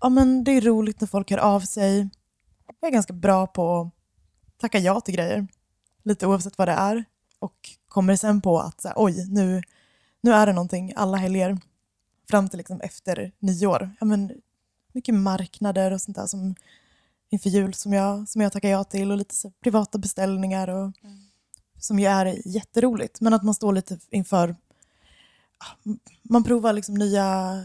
ja 0.00 0.08
men 0.08 0.44
det 0.44 0.50
är 0.50 0.60
roligt 0.60 1.00
när 1.00 1.08
folk 1.08 1.30
hör 1.30 1.38
av 1.38 1.60
sig. 1.60 2.08
Jag 2.80 2.88
är 2.88 2.92
ganska 2.92 3.12
bra 3.12 3.46
på 3.46 3.80
att 3.80 4.60
tacka 4.60 4.78
ja 4.78 5.00
till 5.00 5.14
grejer, 5.14 5.46
lite 6.02 6.26
oavsett 6.26 6.58
vad 6.58 6.68
det 6.68 6.72
är. 6.72 7.04
Och 7.38 7.70
kommer 7.88 8.16
sen 8.16 8.40
på 8.40 8.60
att 8.60 8.80
så 8.80 8.88
här, 8.88 8.94
oj, 8.98 9.26
nu, 9.28 9.62
nu 10.20 10.32
är 10.32 10.46
det 10.46 10.52
någonting 10.52 10.92
alla 10.96 11.16
helger 11.16 11.58
fram 12.30 12.48
till 12.48 12.58
liksom 12.58 12.80
efter 12.80 13.32
nyår. 13.38 13.90
Ja, 14.00 14.06
men 14.06 14.32
mycket 14.92 15.14
marknader 15.14 15.90
och 15.90 16.00
sånt 16.00 16.16
där 16.16 16.26
som 16.26 16.54
inför 17.30 17.50
jul 17.50 17.74
som 17.74 17.92
jag, 17.92 18.28
som 18.28 18.40
jag 18.40 18.52
tackar 18.52 18.68
ja 18.68 18.84
till 18.84 19.10
och 19.10 19.16
lite 19.16 19.34
privata 19.62 19.98
beställningar 19.98 20.68
och, 20.68 20.92
mm. 21.04 21.18
som 21.78 21.98
ju 21.98 22.06
är 22.06 22.48
jätteroligt. 22.48 23.20
Men 23.20 23.34
att 23.34 23.42
man 23.42 23.54
står 23.54 23.72
lite 23.72 23.98
inför 24.10 24.56
man 26.22 26.44
provar 26.44 26.72
liksom 26.72 26.94
nya, 26.94 27.60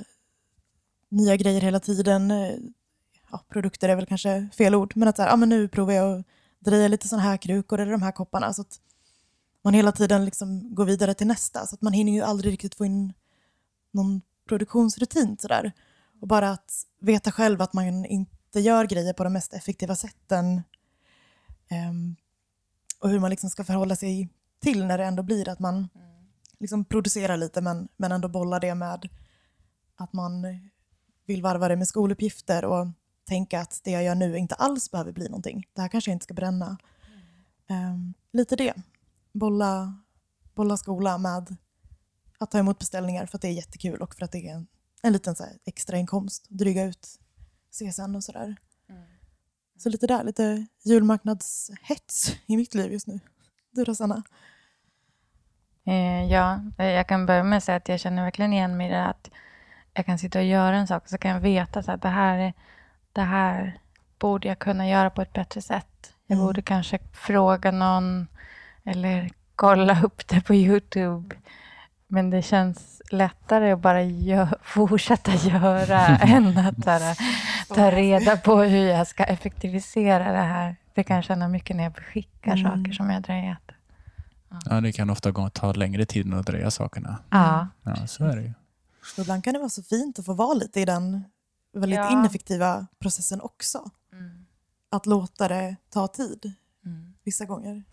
nya 1.09 1.35
grejer 1.35 1.61
hela 1.61 1.79
tiden. 1.79 2.31
Eh, 2.31 2.55
ja, 3.31 3.45
produkter 3.49 3.89
är 3.89 3.95
väl 3.95 4.05
kanske 4.05 4.49
fel 4.53 4.75
ord, 4.75 4.93
men 4.95 5.07
att 5.07 5.15
så 5.15 5.21
här, 5.21 5.29
ja, 5.29 5.35
men 5.35 5.49
nu 5.49 5.67
provar 5.67 5.93
jag 5.93 6.19
att 6.19 6.25
dreja 6.59 6.87
lite 6.87 7.07
sådana 7.07 7.23
här 7.23 7.37
krukor 7.37 7.79
eller 7.79 7.91
de 7.91 8.01
här 8.01 8.11
kopparna. 8.11 8.53
Så 8.53 8.61
att 8.61 8.79
man 9.61 9.73
hela 9.73 9.91
tiden 9.91 10.25
liksom 10.25 10.75
går 10.75 10.85
vidare 10.85 11.13
till 11.13 11.27
nästa. 11.27 11.67
Så 11.67 11.75
att 11.75 11.81
man 11.81 11.93
hinner 11.93 12.11
ju 12.11 12.21
aldrig 12.21 12.53
riktigt 12.53 12.75
få 12.75 12.85
in 12.85 13.13
någon 13.91 14.21
produktionsrutin 14.47 15.37
sådär. 15.37 15.71
Och 16.21 16.27
bara 16.27 16.51
att 16.51 16.71
veta 17.01 17.31
själv 17.31 17.61
att 17.61 17.73
man 17.73 18.05
inte 18.05 18.59
gör 18.59 18.85
grejer 18.85 19.13
på 19.13 19.23
de 19.23 19.33
mest 19.33 19.53
effektiva 19.53 19.95
sätten 19.95 20.61
um, 21.89 22.15
och 22.99 23.09
hur 23.09 23.19
man 23.19 23.29
liksom 23.29 23.49
ska 23.49 23.63
förhålla 23.63 23.95
sig 23.95 24.29
till 24.59 24.85
när 24.85 24.97
det 24.97 25.05
ändå 25.05 25.23
blir 25.23 25.49
att 25.49 25.59
man 25.59 25.75
mm 25.75 26.09
liksom 26.59 26.85
producera 26.85 27.35
lite 27.35 27.61
men, 27.61 27.87
men 27.97 28.11
ändå 28.11 28.27
bolla 28.27 28.59
det 28.59 28.75
med 28.75 29.09
att 29.95 30.13
man 30.13 30.45
vill 31.25 31.41
varva 31.41 31.67
det 31.67 31.75
med 31.75 31.87
skoluppgifter 31.87 32.65
och 32.65 32.87
tänka 33.25 33.61
att 33.61 33.81
det 33.83 33.91
jag 33.91 34.03
gör 34.03 34.15
nu 34.15 34.37
inte 34.37 34.55
alls 34.55 34.91
behöver 34.91 35.11
bli 35.11 35.25
någonting. 35.25 35.67
Det 35.73 35.81
här 35.81 35.87
kanske 35.87 36.11
jag 36.11 36.15
inte 36.15 36.23
ska 36.23 36.33
bränna. 36.33 36.77
Mm. 37.67 37.93
Um, 37.93 38.13
lite 38.31 38.55
det. 38.55 38.73
Bolla, 39.31 40.01
bolla 40.55 40.77
skola 40.77 41.17
med 41.17 41.55
att 42.37 42.51
ta 42.51 42.59
emot 42.59 42.79
beställningar 42.79 43.25
för 43.25 43.37
att 43.37 43.41
det 43.41 43.47
är 43.47 43.51
jättekul 43.51 44.01
och 44.01 44.15
för 44.15 44.25
att 44.25 44.31
det 44.31 44.49
är 44.49 44.55
en, 44.55 44.67
en 45.01 45.13
liten 45.13 45.35
så 45.35 45.45
extra 45.65 45.97
inkomst. 45.97 46.45
Dryga 46.49 46.83
ut 46.83 47.19
CSN 47.71 48.15
och 48.15 48.23
sådär. 48.23 48.55
Mm. 48.89 49.03
Så 49.77 49.89
lite 49.89 50.07
där, 50.07 50.23
lite 50.23 50.65
julmarknadshets 50.83 52.31
i 52.45 52.57
mitt 52.57 52.73
liv 52.73 52.91
just 52.91 53.07
nu. 53.07 53.19
Du 53.71 53.83
då 53.83 53.95
Sanna? 53.95 54.23
Eh, 55.89 56.31
ja, 56.31 56.59
eh, 56.77 56.85
jag 56.85 57.07
kan 57.07 57.25
börja 57.25 57.43
med 57.43 57.57
att 57.57 57.63
säga 57.63 57.75
att 57.75 57.89
jag 57.89 57.99
känner 57.99 58.23
verkligen 58.23 58.53
igen 58.53 58.77
mig 58.77 58.87
i 58.87 58.91
det 58.91 59.05
att 59.05 59.29
jag 59.93 60.05
kan 60.05 60.17
sitta 60.17 60.39
och 60.39 60.45
göra 60.45 60.75
en 60.75 60.87
sak 60.87 61.03
och 61.03 61.09
så 61.09 61.17
kan 61.17 61.31
jag 61.31 61.39
veta 61.39 61.79
att 61.79 62.01
det 62.01 62.09
här, 62.09 62.53
det 63.13 63.21
här 63.21 63.79
borde 64.19 64.47
jag 64.47 64.59
kunna 64.59 64.87
göra 64.87 65.09
på 65.09 65.21
ett 65.21 65.33
bättre 65.33 65.61
sätt. 65.61 66.13
Jag 66.27 66.35
mm. 66.35 66.47
borde 66.47 66.61
kanske 66.61 66.99
fråga 67.13 67.71
någon 67.71 68.27
eller 68.85 69.29
kolla 69.55 70.01
upp 70.03 70.27
det 70.27 70.41
på 70.41 70.55
Youtube. 70.55 71.35
Men 72.07 72.29
det 72.29 72.41
känns 72.41 73.01
lättare 73.11 73.71
att 73.71 73.79
bara 73.79 74.03
gör, 74.03 74.57
fortsätta 74.63 75.31
göra 75.31 76.07
än 76.17 76.57
att 76.57 76.85
här, 76.85 77.17
ta 77.75 77.91
reda 77.91 78.37
på 78.37 78.55
hur 78.55 78.87
jag 78.87 79.07
ska 79.07 79.23
effektivisera 79.23 80.31
det 80.31 80.37
här. 80.37 80.75
Det 80.93 81.03
kan 81.03 81.15
jag 81.15 81.25
känna 81.25 81.47
mycket 81.47 81.75
när 81.75 81.83
jag 81.83 81.97
skickar 81.97 82.57
mm. 82.57 82.63
saker 82.63 82.91
som 82.91 83.09
jag 83.09 83.21
drejat. 83.21 83.78
Ja, 84.65 84.81
det 84.81 84.91
kan 84.91 85.09
ofta 85.09 85.49
ta 85.49 85.73
längre 85.73 86.05
tid 86.05 86.25
än 86.25 86.33
att 86.33 86.45
dröja 86.45 86.71
sakerna. 86.71 87.17
Ja. 87.29 87.67
ja, 87.83 88.07
så 88.07 88.25
är 88.25 88.35
det 88.35 88.41
ju. 88.41 88.53
Och 89.13 89.19
ibland 89.19 89.43
kan 89.43 89.53
det 89.53 89.59
vara 89.59 89.69
så 89.69 89.83
fint 89.83 90.19
att 90.19 90.25
få 90.25 90.33
vara 90.33 90.53
lite 90.53 90.81
i 90.81 90.85
den 90.85 91.23
väldigt 91.73 91.97
ja. 91.97 92.11
ineffektiva 92.11 92.87
processen 92.99 93.41
också. 93.41 93.89
Mm. 94.13 94.45
Att 94.89 95.05
låta 95.05 95.47
det 95.47 95.75
ta 95.89 96.07
tid 96.07 96.53
mm. 96.85 97.13
vissa 97.23 97.45
gånger. 97.45 97.83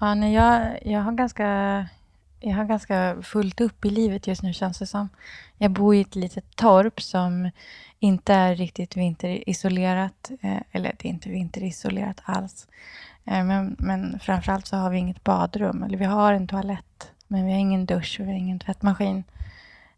Ja, 0.00 0.14
nej, 0.14 0.34
jag, 0.34 0.78
jag 0.86 1.00
har 1.00 1.12
ganska 1.12 1.88
jag 2.40 2.56
har 2.56 2.64
ganska 2.64 3.22
fullt 3.22 3.60
upp 3.60 3.84
i 3.84 3.90
livet 3.90 4.26
just 4.26 4.42
nu 4.42 4.52
känns 4.52 4.78
det 4.78 4.86
som. 4.86 5.08
Jag 5.56 5.70
bor 5.70 5.94
i 5.94 6.00
ett 6.00 6.14
litet 6.14 6.56
torp 6.56 7.02
som 7.02 7.50
inte 7.98 8.34
är 8.34 8.56
riktigt 8.56 8.96
vinterisolerat. 8.96 10.30
Eh, 10.40 10.62
eller 10.72 10.96
det 10.98 11.08
är 11.08 11.10
inte 11.10 11.28
vinterisolerat 11.28 12.20
alls. 12.24 12.66
Eh, 13.30 13.44
men, 13.44 13.76
men 13.78 14.18
framförallt 14.20 14.66
så 14.66 14.76
har 14.76 14.90
vi 14.90 14.98
inget 14.98 15.24
badrum. 15.24 15.82
Eller 15.82 15.98
vi 15.98 16.04
har 16.04 16.32
en 16.32 16.48
toalett, 16.48 17.12
men 17.26 17.46
vi 17.46 17.52
har 17.52 17.58
ingen 17.58 17.86
dusch 17.86 18.16
och 18.20 18.26
vi 18.26 18.30
har 18.30 18.38
ingen 18.38 18.58
tvättmaskin. 18.58 19.24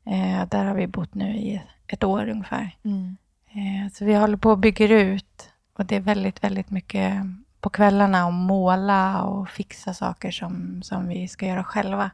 Eh, 0.04 0.48
där 0.48 0.64
har 0.64 0.74
vi 0.74 0.86
bott 0.86 1.14
nu 1.14 1.36
i 1.36 1.62
ett 1.86 2.04
år 2.04 2.28
ungefär. 2.28 2.76
Mm. 2.82 3.16
Eh, 3.48 3.92
så 3.92 4.04
vi 4.04 4.14
håller 4.14 4.36
på 4.36 4.50
och 4.50 4.58
bygger 4.58 4.88
ut. 4.88 5.50
Och 5.72 5.86
det 5.86 5.96
är 5.96 6.00
väldigt, 6.00 6.44
väldigt 6.44 6.70
mycket 6.70 7.14
på 7.60 7.70
kvällarna 7.70 8.26
att 8.26 8.34
måla 8.34 9.22
och 9.22 9.48
fixa 9.48 9.94
saker 9.94 10.30
som, 10.30 10.82
som 10.82 11.08
vi 11.08 11.28
ska 11.28 11.46
göra 11.46 11.64
själva. 11.64 12.10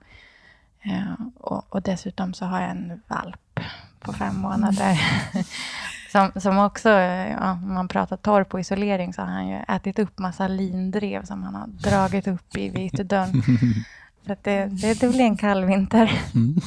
Eh, 0.82 1.14
och, 1.37 1.75
och 1.75 1.82
dessutom 1.82 2.35
så 2.35 2.44
har 2.44 2.61
jag 2.61 2.70
en 2.70 3.02
valp 3.08 3.61
på 4.00 4.12
fem 4.12 4.37
månader. 4.37 5.00
som, 6.16 6.40
som 6.40 6.58
också, 6.58 6.88
eh, 6.88 7.30
ja, 7.30 7.52
om 7.52 7.75
man 7.75 7.88
pratar 7.88 8.16
torr 8.16 8.44
på 8.44 8.61
isolering, 8.61 9.12
så 9.12 9.23
har 9.23 9.28
han 9.28 9.49
ju 9.49 9.58
ätit 9.68 9.99
upp 9.99 10.18
massa 10.18 10.49
lindrev 10.49 11.25
som 11.25 11.42
han 11.42 11.54
har 11.54 11.66
dragit 11.66 12.26
upp 12.26 12.56
i 12.56 12.68
vid 12.68 12.94
ytterdörren. 12.94 13.42
Så 14.26 14.32
att 14.32 14.44
det, 14.44 14.66
det, 14.66 15.00
det 15.00 15.08
blir 15.08 15.20
en 15.20 15.37
kall 15.37 15.64
vinter. 15.64 16.20
Mm. 16.35 16.56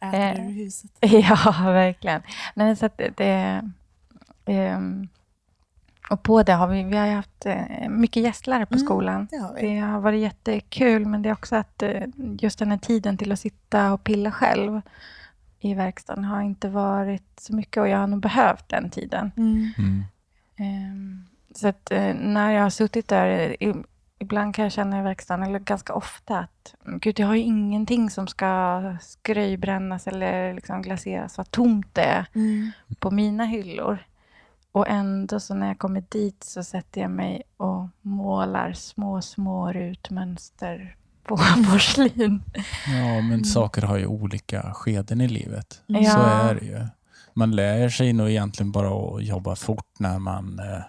Äter 0.00 0.40
Eh, 0.40 0.46
ur 0.46 0.52
huset. 0.52 0.90
Ja, 1.00 1.52
verkligen. 1.58 2.22
Nej, 2.54 2.76
så 2.76 2.86
att 2.86 2.98
det, 2.98 3.12
det, 3.16 3.62
ehm, 4.44 5.08
och 6.10 6.22
på 6.22 6.42
det 6.42 6.52
har 6.52 6.68
vi, 6.68 6.82
vi 6.82 6.96
har 6.96 7.06
ju 7.06 7.12
haft 7.12 7.46
eh, 7.46 7.88
mycket 7.88 8.22
gästlärare 8.22 8.66
på 8.66 8.74
Mm, 8.74 8.86
skolan. 8.86 9.28
Det 9.30 9.36
har. 9.36 9.56
Det 9.60 9.78
har 9.78 10.00
varit 10.00 10.20
jättekul, 10.20 11.06
men 11.06 11.22
det 11.22 11.28
är 11.28 11.32
också 11.32 11.56
att 11.56 11.82
eh, 11.82 12.02
just 12.40 12.58
den 12.58 12.70
här 12.70 12.78
tiden 12.78 13.16
till 13.16 13.32
att 13.32 13.40
sitta 13.40 13.92
och 13.92 14.04
pilla 14.04 14.32
själv 14.32 14.80
i 15.64 15.74
verkstaden 15.74 16.24
har 16.24 16.42
inte 16.42 16.68
varit 16.68 17.40
så 17.40 17.54
mycket 17.54 17.76
och 17.80 17.88
jag 17.88 17.98
har 17.98 18.06
nog 18.06 18.20
behövt 18.20 18.68
den 18.68 18.90
tiden. 18.90 19.32
Mm. 19.36 19.68
Mm. 19.78 20.02
Ehm, 20.56 21.24
Så 21.54 21.68
att 21.68 21.90
eh, 21.90 22.14
när 22.14 22.50
jag 22.52 22.62
har 22.62 22.70
suttit 22.70 23.08
där, 23.08 23.28
i- 23.62 23.82
ibland 24.18 24.54
kan 24.54 24.62
jag 24.62 24.72
känna 24.72 24.98
i 24.98 25.02
verkstaden, 25.02 25.42
eller 25.42 25.58
ganska 25.58 25.94
ofta, 25.94 26.38
att 26.38 26.74
"Men 26.84 26.98
gud, 26.98 27.18
jag 27.20 27.26
har 27.26 27.34
ju 27.34 27.40
ingenting 27.42 28.10
som 28.10 28.26
ska 28.26 28.82
skröjbrännas 29.00 30.06
eller 30.06 30.54
liksom 30.54 30.82
glaseras. 30.82 31.38
Vad 31.38 31.50
tomt 31.50 31.94
det 31.94 32.02
är 32.04 32.26
Mm. 32.34 32.70
på 32.98 33.10
mina 33.10 33.44
hyllor. 33.44 33.98
Och 34.72 34.88
ändå 34.88 35.40
så 35.40 35.54
när 35.54 35.66
jag 35.66 35.78
kommer 35.78 36.04
dit 36.08 36.44
så 36.44 36.64
sätter 36.64 37.00
jag 37.00 37.10
mig 37.10 37.42
och 37.56 37.88
målar 38.00 38.72
små, 38.72 39.22
små 39.22 39.72
rutmönster 39.72 40.96
på 41.24 41.36
porslin. 41.70 42.42
Ja, 42.86 43.20
men 43.20 43.44
saker 43.44 43.82
har 43.82 43.96
ju 43.98 44.06
olika 44.06 44.74
skeden 44.74 45.20
i 45.20 45.28
livet. 45.28 45.82
Mm. 45.88 46.04
Så 46.04 46.10
Ja. 46.18 46.22
är 46.26 46.54
det 46.54 46.64
ju. 46.66 46.86
Man 47.34 47.50
lär 47.56 47.88
sig 47.88 48.12
nog 48.12 48.30
egentligen 48.30 48.72
bara 48.72 49.16
att 49.16 49.24
jobba 49.24 49.56
fort 49.56 49.86
när 49.98 50.18
man 50.18 50.58
eh, 50.58 50.80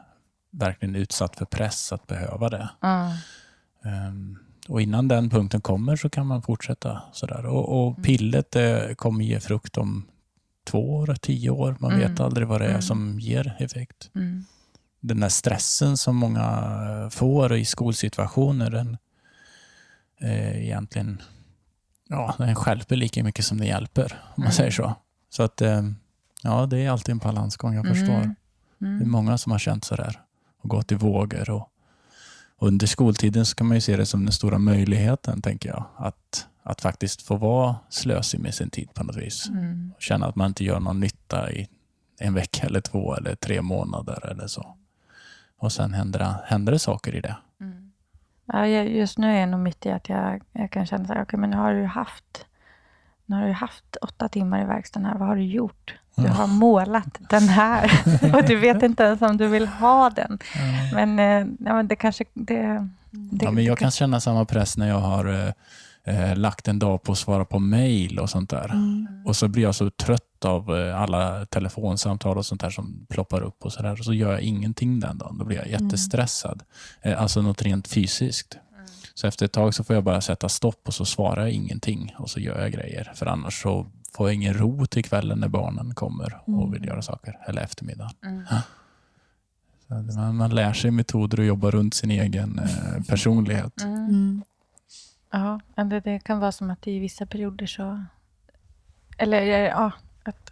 verkligen 0.51 0.95
är 0.95 0.99
utsatt 0.99 1.35
för 1.35 1.45
press 1.45 1.93
att 1.93 2.07
behöva 2.07 2.49
det. 2.49 2.69
Mm. 2.83 3.11
Ehm, 3.85 4.37
och 4.67 4.81
innan 4.81 5.07
den 5.07 5.29
punkten 5.29 5.61
kommer 5.61 5.95
så 5.95 6.09
kan 6.09 6.27
man 6.27 6.41
fortsätta 6.41 7.01
sådär. 7.11 7.45
Och, 7.45 7.87
och 7.87 8.03
pillet 8.03 8.55
eh, 8.55 8.93
kommer 8.95 9.25
ge 9.25 9.39
frukt 9.39 9.77
om 9.77 10.05
två 10.65 10.95
år, 10.95 11.15
tio 11.21 11.49
år. 11.49 11.75
Man 11.79 11.95
vet 11.99 12.09
Mm. 12.09 12.21
aldrig 12.25 12.47
vad 12.47 12.61
det 12.61 12.65
är 12.65 12.69
Mm. 12.69 12.81
som 12.81 13.19
ger 13.19 13.55
effekt. 13.59 14.09
Mm. 14.15 14.43
Den 14.99 15.19
där 15.19 15.29
stressen 15.29 15.97
som 15.97 16.15
många 16.15 17.09
får 17.11 17.55
i 17.55 17.65
skolsituationer, 17.65 18.69
den 18.71 18.97
är 20.27 20.53
egentligen 20.55 21.21
ja, 22.09 22.35
den 22.37 22.55
stjälper 22.55 22.95
lika 22.95 23.23
mycket 23.23 23.45
som 23.45 23.57
den 23.57 23.67
hjälper, 23.67 24.03
om 24.23 24.29
man 24.35 24.43
Mm. 24.45 24.51
säger 24.51 24.71
så. 24.71 24.95
Så 25.29 25.43
att 25.43 25.61
eh, 25.61 25.81
ja, 26.43 26.65
det 26.65 26.77
är 26.79 26.89
alltid 26.89 27.11
en 27.11 27.17
balansgång, 27.17 27.73
jag 27.75 27.87
förstår. 27.87 28.13
Mm. 28.13 28.35
Det 28.77 28.85
är 28.85 28.89
Mm. 28.89 29.11
många 29.11 29.37
som 29.37 29.51
har 29.51 29.59
känt 29.59 29.85
sådär 29.85 30.21
och 30.61 30.69
gått 30.69 30.91
i 30.91 30.95
vågor. 30.95 31.49
Och, 31.49 31.69
och 32.57 32.67
under 32.67 32.87
skoltiden 32.87 33.45
så 33.45 33.55
kan 33.55 33.67
man 33.67 33.77
ju 33.77 33.81
se 33.81 33.97
det 33.97 34.05
som 34.05 34.23
den 34.25 34.31
stora 34.33 34.57
möjligheten, 34.57 35.41
tänker 35.41 35.69
jag. 35.69 35.85
Att, 35.97 36.47
att 36.63 36.81
faktiskt 36.81 37.21
få 37.21 37.35
vara 37.35 37.75
slösig 37.89 38.39
med 38.39 38.53
sin 38.53 38.69
tid 38.69 38.93
på 38.93 39.03
något 39.03 39.15
vis. 39.15 39.49
Mm. 39.49 39.93
Och 39.95 40.01
känna 40.01 40.25
att 40.27 40.35
man 40.35 40.47
inte 40.47 40.63
gör 40.63 40.79
någon 40.79 40.99
nytta 40.99 41.51
i 41.51 41.67
en 42.19 42.33
vecka 42.33 42.67
eller 42.67 42.81
två 42.81 43.15
eller 43.15 43.35
tre 43.35 43.61
månader 43.61 44.29
eller 44.31 44.47
så. 44.47 44.77
Och 45.57 45.71
sen 45.71 45.93
händer 45.93 46.19
det, 46.19 46.35
händer 46.45 46.71
det 46.73 46.79
saker 46.79 47.15
i 47.15 47.21
det. 47.21 47.35
Mm. 48.53 48.71
Ja, 48.71 48.83
just 48.83 49.17
nu 49.17 49.35
är 49.35 49.39
jag 49.39 49.49
nog 49.49 49.59
mitt 49.59 49.85
i 49.85 49.91
att 49.91 50.09
jag, 50.09 50.41
jag 50.51 50.71
kan 50.71 50.85
känna 50.85 51.05
så 51.05 51.13
här, 51.13 51.23
okej, 51.23 51.39
men 51.39 51.49
nu 51.49 51.57
har 51.57 51.73
du 51.73 51.85
haft 51.85 52.45
nu 53.25 53.35
har 53.35 53.47
du 53.47 53.51
haft 53.51 53.95
åtta 54.01 54.29
timmar 54.29 54.61
i 54.61 54.65
verkstaden 54.65 55.05
här. 55.05 55.17
Vad 55.17 55.27
har 55.27 55.35
du 55.35 55.43
gjort? 55.43 55.93
Du 56.15 56.27
har 56.27 56.47
målat 56.47 57.17
den 57.29 57.47
här 57.47 57.91
och 58.35 58.43
du 58.43 58.55
vet 58.55 58.83
inte 58.83 59.03
ens 59.03 59.21
om 59.21 59.37
du 59.37 59.47
vill 59.47 59.67
ha 59.67 60.09
den. 60.09 60.39
Men, 60.93 61.19
eh, 61.19 61.47
ja, 61.65 61.73
men 61.73 61.87
det 61.87 61.95
kanske... 61.95 62.23
Det, 62.33 62.87
det, 63.11 63.45
Ja, 63.45 63.51
men 63.51 63.63
jag 63.63 63.77
kan 63.77 63.91
känna 63.91 64.19
samma 64.19 64.45
press 64.45 64.77
när 64.77 64.87
jag 64.87 64.99
har 64.99 65.53
eh, 66.05 66.35
lagt 66.35 66.67
en 66.67 66.79
dag 66.79 67.03
på 67.03 67.11
att 67.11 67.17
svara 67.17 67.45
på 67.45 67.59
mail 67.59 68.19
och 68.19 68.29
sånt 68.29 68.49
där. 68.49 68.65
Mm. 68.65 69.07
Och 69.25 69.35
så 69.35 69.47
blir 69.47 69.63
jag 69.63 69.75
så 69.75 69.89
trött 69.89 70.45
av 70.45 70.77
eh, 70.77 71.01
alla 71.01 71.45
telefonsamtal 71.45 72.37
och 72.37 72.45
sånt 72.45 72.61
där 72.61 72.69
som 72.69 73.05
ploppar 73.09 73.41
upp 73.41 73.65
och 73.65 73.73
så 73.73 73.83
där. 73.83 73.99
Och 73.99 74.05
så 74.05 74.13
gör 74.13 74.31
jag 74.31 74.41
ingenting 74.41 74.99
den 74.99 75.17
dagen. 75.17 75.37
Då 75.37 75.45
blir 75.45 75.57
jag 75.57 75.67
jättestressad. 75.67 76.63
Eh, 77.01 77.21
Alltså 77.21 77.41
något 77.41 77.61
rent 77.61 77.87
fysiskt. 77.87 78.57
Så 79.13 79.27
efter 79.27 79.45
ett 79.45 79.51
tag 79.51 79.73
så 79.73 79.83
får 79.83 79.95
jag 79.95 80.03
bara 80.03 80.21
sätta 80.21 80.49
stopp 80.49 80.87
och 80.87 80.93
så 80.93 81.05
svarar 81.05 81.41
jag 81.41 81.51
ingenting 81.51 82.15
och 82.17 82.29
så 82.29 82.39
gör 82.39 82.61
jag 82.61 82.71
grejer. 82.71 83.11
För 83.15 83.25
annars 83.25 83.61
så 83.61 83.85
får 84.15 84.27
jag 84.27 84.35
ingen 84.35 84.53
ro 84.53 84.85
till 84.85 85.03
kvällen 85.03 85.39
när 85.39 85.47
barnen 85.47 85.95
kommer 85.95 86.41
och 86.45 86.73
vill 86.73 86.85
göra 86.85 87.01
saker. 87.01 87.39
Eller 87.47 87.61
eftermiddag. 87.61 88.11
Mm. 88.25 88.43
Man, 90.15 90.35
man 90.35 90.55
lär 90.55 90.73
sig 90.73 90.91
metoder 90.91 91.39
att 91.39 91.45
jobba 91.45 91.71
runt 91.71 91.93
sin 91.93 92.11
egen 92.11 92.59
eh, 92.59 93.03
personlighet. 93.03 93.81
Mm. 93.81 94.43
Ja, 95.35 95.59
men 95.75 95.89
det, 95.89 95.99
det 95.99 96.19
kan 96.19 96.39
vara 96.39 96.51
som 96.51 96.69
att 96.71 96.87
i 96.87 96.99
vissa 96.99 97.25
perioder 97.25 97.65
så... 97.65 98.03
Eller 99.17 99.41
ja, 99.65 99.91
att, 100.23 100.51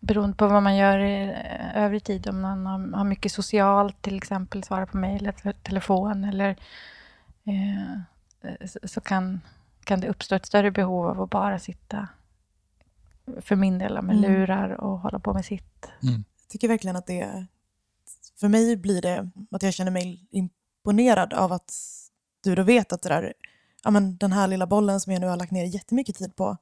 beroende 0.00 0.36
på 0.36 0.46
vad 0.48 0.62
man 0.62 0.76
gör 0.76 0.98
i 0.98 1.22
eh, 1.22 1.76
övrig 1.76 2.04
tid. 2.04 2.28
Om 2.28 2.40
man 2.40 2.66
har, 2.66 2.96
har 2.96 3.04
mycket 3.04 3.32
socialt, 3.32 4.02
till 4.02 4.16
exempel 4.16 4.64
svara 4.64 4.86
på 4.86 4.96
mejl 4.96 5.22
eller 5.22 5.32
te- 5.32 5.52
telefon. 5.52 6.24
Eller, 6.24 6.56
eh, 7.44 8.66
så, 8.66 8.78
så 8.84 9.00
kan, 9.00 9.40
kan 9.84 10.00
det 10.00 10.08
uppstå 10.08 10.34
ett 10.34 10.46
större 10.46 10.70
behov 10.70 11.06
av 11.06 11.20
att 11.20 11.30
bara 11.30 11.58
sitta 11.58 12.08
för 13.40 13.56
min 13.56 13.78
del 13.78 14.02
med 14.02 14.16
Mm. 14.16 14.32
lurar 14.32 14.68
och 14.70 14.98
hålla 14.98 15.18
på 15.18 15.34
med 15.34 15.44
sitt. 15.44 15.86
Mm. 16.02 16.24
Jag 16.42 16.48
tycker 16.48 16.68
verkligen 16.68 16.96
att 16.96 17.06
det, 17.06 17.46
för 18.40 18.48
mig 18.48 18.76
blir 18.76 19.02
det 19.02 19.30
att 19.50 19.62
jag 19.62 19.74
känner 19.74 19.90
mig 19.90 20.26
imponerad 20.30 21.34
av 21.34 21.52
att 21.52 21.72
du 22.44 22.54
då 22.54 22.62
vet 22.62 22.92
att 22.92 23.02
det 23.02 23.08
där, 23.08 23.34
ja 23.84 23.90
men 23.90 24.16
den 24.16 24.32
här 24.32 24.48
lilla 24.48 24.66
bollen 24.66 25.00
som 25.00 25.12
jag 25.12 25.20
nu 25.20 25.26
har 25.26 25.36
lagt 25.36 25.52
ner 25.52 25.64
jättemycket 25.64 26.16
tid 26.16 26.36
på, 26.36 26.56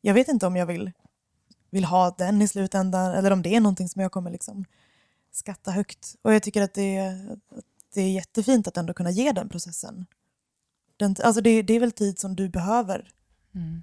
jag 0.00 0.14
vet 0.14 0.28
inte 0.28 0.46
om 0.46 0.56
jag 0.56 0.66
vill, 0.66 0.92
vill 1.70 1.84
ha 1.84 2.10
den 2.18 2.42
i 2.42 2.48
slutändan 2.48 3.12
eller 3.12 3.30
om 3.30 3.42
det 3.42 3.56
är 3.56 3.60
någonting 3.60 3.88
som 3.88 4.02
jag 4.02 4.12
kommer 4.12 4.30
liksom 4.30 4.64
skatta 5.32 5.70
högt. 5.70 6.14
Och 6.22 6.34
jag 6.34 6.42
tycker 6.42 6.62
att 6.62 6.74
det, 6.74 6.98
att 7.50 7.64
det 7.94 8.00
är 8.00 8.12
jättefint 8.12 8.68
att 8.68 8.76
ändå 8.76 8.94
kunna 8.94 9.10
ge 9.10 9.32
den 9.32 9.48
processen. 9.48 10.06
Den, 10.96 11.16
alltså 11.24 11.40
det, 11.40 11.62
det 11.62 11.74
är 11.74 11.80
väl 11.80 11.92
tid 11.92 12.18
som 12.18 12.36
du 12.36 12.48
behöver 12.48 13.08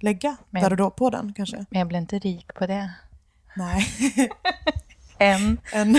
lägga 0.01 0.37
Men- 0.49 0.63
där 0.63 0.71
och 0.71 0.77
då 0.77 0.89
på 0.91 1.09
den 1.09 1.33
kanske? 1.33 1.65
Men 1.69 1.79
jag 1.79 1.87
blir 1.87 1.99
inte 1.99 2.19
rik 2.19 2.53
på 2.53 2.67
det. 2.67 2.93
Nej. 3.55 3.87
Än. 5.17 5.57
en, 5.73 5.95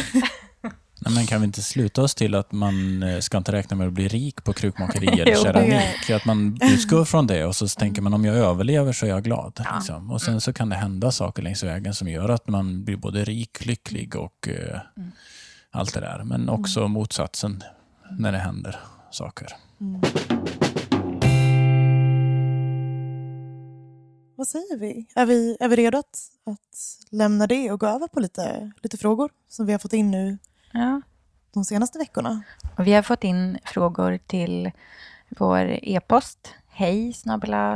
Nej, 1.05 1.15
men 1.15 1.27
kan 1.27 1.41
vi 1.41 1.45
inte 1.47 1.63
sluta 1.63 2.03
oss 2.03 2.15
till 2.15 2.35
att 2.35 2.53
man 2.53 3.03
eh, 3.03 3.19
ska 3.19 3.39
inte 3.39 3.53
räkna 3.53 3.77
med 3.77 3.87
att 3.87 3.93
bli 3.93 4.09
rik 4.09 4.45
på 4.45 4.53
krukmakeri 4.53 5.07
eller 5.21 5.37
keramik? 5.37 6.11
Att 6.11 6.25
man 6.25 6.59
utgår 6.63 7.05
från 7.05 7.27
det 7.27 7.45
och 7.45 7.57
så 7.57 7.69
tänker 7.69 8.03
man 8.03 8.15
om 8.15 8.25
jag 8.25 8.37
överlever 8.37 8.93
så 8.93 9.07
är 9.07 9.11
jag 9.11 9.25
glad. 9.25 9.67
Liksom. 9.75 10.11
Och 10.11 10.23
sen 10.23 10.41
så 10.41 10.53
kan 10.53 10.69
det 10.69 10.77
hända 10.77 11.11
saker 11.11 11.43
längs 11.43 11.63
vägen 11.63 11.95
som 11.95 12.09
gör 12.09 12.29
att 12.29 12.49
man 12.49 12.85
blir 12.85 12.97
både 12.97 13.25
rik, 13.25 13.65
lycklig 13.65 14.17
och 14.17 14.49
eh, 14.49 14.81
allt 15.71 15.95
det 15.95 16.01
där. 16.01 16.25
Men 16.25 16.49
också 16.49 16.89
motsatsen 16.89 17.63
när 18.19 18.33
det 18.33 18.39
händer 18.39 18.81
saker. 19.11 19.49
Vad 24.37 24.49
säger 24.49 24.79
vi? 24.79 25.07
Är 25.15 25.27
vi, 25.27 25.57
är 25.61 25.69
vi 25.69 25.77
redo 25.77 25.99
att, 25.99 26.19
att 26.47 27.09
lämna 27.11 27.47
det 27.47 27.71
och 27.71 27.81
gå 27.81 27.87
över 27.87 28.09
på 28.09 28.21
lite, 28.21 28.73
lite 28.83 28.97
frågor 28.97 29.31
som 29.49 29.67
vi 29.67 29.73
har 29.73 29.79
fått 29.79 29.93
in 29.93 30.11
nu 30.11 30.39
Ja. 30.73 31.01
de 31.55 31.65
senaste 31.65 31.99
veckorna? 31.99 32.43
Och 32.79 32.87
vi 32.87 32.93
har 32.93 33.03
fått 33.03 33.25
in 33.25 33.59
frågor 33.65 34.19
till 34.27 34.71
vår 35.39 35.79
e-post 35.83 36.55
hej 36.69 37.13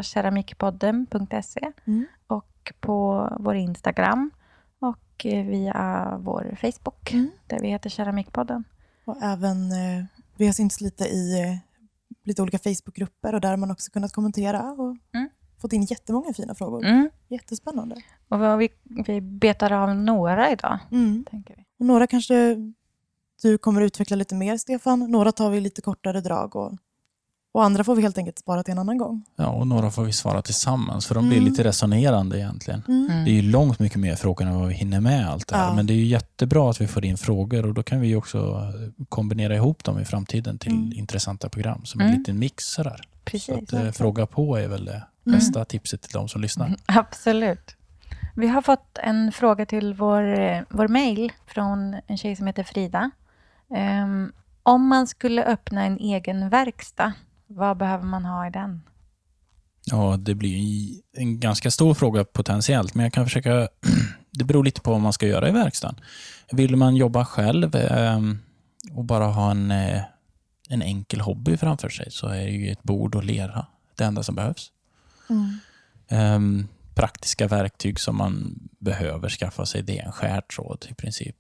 keramikpodden.se 0.03 1.73
Mm. 1.87 2.07
och 2.27 2.73
på 2.81 3.29
vår 3.41 3.55
Instagram 3.55 4.31
och 4.79 5.27
eh, 5.27 5.47
via 5.47 6.17
vår 6.21 6.57
Facebook 6.61 7.13
Mm. 7.13 7.31
där 7.47 7.61
vi 7.61 7.69
heter 7.69 7.91
Keramikpodden. 7.91 8.65
Och 9.05 9.23
även, 9.23 9.73
eh, 9.73 10.05
vi 10.37 10.47
har 10.47 10.53
synts 10.53 10.81
lite 10.81 11.05
i 11.05 11.43
eh, 11.43 11.57
lite 12.25 12.43
olika 12.43 12.59
Facebookgrupper 12.59 13.35
och 13.35 13.41
där 13.41 13.51
har 13.51 13.57
man 13.57 13.71
också 13.71 13.91
kunnat 13.91 14.13
kommentera 14.13 14.63
och 14.73 14.97
fått 15.61 15.73
in 15.73 15.83
jättemånga 15.83 16.33
fina 16.35 16.55
frågor. 16.55 16.85
Mm. 16.85 17.11
Jättespännande. 17.29 17.97
Och 18.29 18.61
vi, 18.61 18.69
vi 19.07 19.21
betar 19.21 19.73
av 19.73 19.97
några 19.97 20.51
idag, 20.51 20.79
Mm. 20.93 21.25
tänker 21.31 21.55
vi. 21.57 21.65
Och 21.79 21.87
några 21.87 22.07
kanske 22.07 22.57
du 23.43 23.59
kommer 23.59 23.81
utveckla 23.81 24.17
lite 24.17 24.35
mer, 24.35 24.57
Stefan. 24.57 25.11
Några 25.11 25.33
tar 25.33 25.51
vi 25.51 25.61
lite 25.61 25.81
kortare 25.83 26.21
drag 26.21 26.57
och, 26.57 26.73
och 27.55 27.65
andra 27.65 27.85
får 27.85 27.95
vi 27.97 28.03
helt 28.03 28.19
enkelt 28.19 28.39
spara 28.39 28.63
till 28.63 28.73
en 28.73 28.79
annan 28.79 28.99
gång. 28.99 29.25
Ja, 29.37 29.47
och 29.49 29.67
några 29.67 29.91
får 29.91 30.05
vi 30.05 30.13
svara 30.13 30.43
tillsammans 30.43 31.07
för 31.07 31.15
de 31.15 31.29
blir 31.29 31.39
Mm. 31.39 31.51
lite 31.51 31.65
resonerande 31.65 32.39
egentligen. 32.39 32.83
Mm. 32.89 33.25
Det 33.25 33.31
är 33.31 33.35
ju 33.35 33.43
långt 33.43 33.79
mycket 33.79 33.99
mer 34.01 34.17
frågor 34.17 34.47
än 34.47 34.55
vad 34.61 34.69
vi 34.69 34.75
hinner 34.75 35.01
med 35.01 35.29
allt 35.31 35.49
det 35.49 35.57
här. 35.57 35.69
Ja. 35.69 35.75
Men 35.75 35.87
det 35.87 35.93
är 35.93 35.97
ju 35.97 36.07
jättebra 36.07 36.71
att 36.71 36.81
vi 36.81 36.87
får 36.87 37.05
in 37.05 37.19
frågor 37.19 37.67
och 37.67 37.75
då 37.75 37.83
kan 37.83 38.01
vi 38.01 38.09
ju 38.09 38.17
också 38.17 38.73
kombinera 39.09 39.55
ihop 39.57 39.85
dem 39.85 39.99
i 40.01 40.05
framtiden 40.05 40.59
till 40.59 40.73
Mm. 40.73 40.93
intressanta 40.93 41.49
program 41.49 41.85
som 41.85 42.01
en 42.01 42.07
Mm. 42.07 42.19
liten 42.19 42.39
mix 42.39 42.65
sådär. 42.65 43.01
Så 43.03 43.31
Precis. 43.31 43.49
att, 43.55 43.73
eh, 43.73 43.91
fråga 43.91 44.27
på 44.27 44.57
är 44.59 44.69
väl 44.69 44.85
det 44.85 45.03
Mm. 45.27 45.39
bästa 45.39 45.65
tipset 45.65 46.03
till 46.03 46.13
de 46.13 46.29
som 46.29 46.41
lyssnar. 46.41 46.67
Mm, 46.67 46.79
Absolut. 46.87 47.77
Vi 48.35 48.47
har 48.47 48.63
fått 48.63 48.99
en 49.03 49.33
fråga 49.33 49.67
till 49.67 49.95
vår, 49.95 50.39
eh, 50.41 50.61
vår 50.71 50.89
mail 50.89 51.33
från 51.47 51.97
en 52.07 52.19
tjej 52.19 52.37
som 52.37 52.47
heter 52.47 52.63
Frida. 52.63 53.11
Ehm, 53.75 54.33
om 54.63 54.87
man 54.87 55.07
skulle 55.07 55.45
öppna 55.45 55.85
en 55.85 55.99
egen 55.99 56.49
verkstad, 56.49 57.13
vad 57.47 57.77
behöver 57.77 58.05
man 58.05 58.25
ha 58.25 58.47
i 58.47 58.51
den? 58.51 58.83
Ja, 59.85 60.17
det 60.17 60.35
blir 60.35 60.93
en 61.13 61.41
ganska 61.41 61.71
stor 61.71 61.95
fråga 61.95 62.25
potentiellt, 62.25 62.95
men 62.95 63.05
jag 63.05 63.13
kan 63.13 63.25
försöka... 63.25 63.69
Det 64.39 64.45
beror 64.45 64.65
lite 64.65 64.81
på 64.81 64.91
vad 64.91 65.01
man 65.01 65.13
ska 65.13 65.27
göra 65.27 65.49
i 65.49 65.53
verkstaden. 65.53 66.01
Vill 66.53 66.77
man 66.77 66.97
jobba 66.97 67.25
själv 67.25 67.77
eh, 67.77 68.21
och 68.93 69.05
bara 69.05 69.27
ha 69.27 69.51
en, 69.51 69.71
eh, 69.71 70.03
en 70.69 70.83
enkel 70.83 71.21
hobby 71.21 71.57
framför 71.57 71.89
sig 71.89 72.11
så 72.11 72.29
är 72.29 72.49
ju 72.49 72.71
ett 72.71 72.83
bord 72.83 73.15
och 73.15 73.25
lera 73.25 73.67
det 73.95 74.05
enda 74.05 74.23
som 74.23 74.35
behövs. 74.35 74.73
Mm. 75.31 75.59
Ehm, 76.09 76.69
praktiska 76.95 77.49
verktyg 77.49 78.01
som 78.01 78.17
man 78.17 78.59
behöver 78.79 79.29
skaffa 79.29 79.67
sig, 79.67 79.83
det 79.83 79.99
är 79.99 80.07
en 80.07 80.13
skärtråd 80.13 80.87
i 80.91 80.95
princip. 80.95 81.37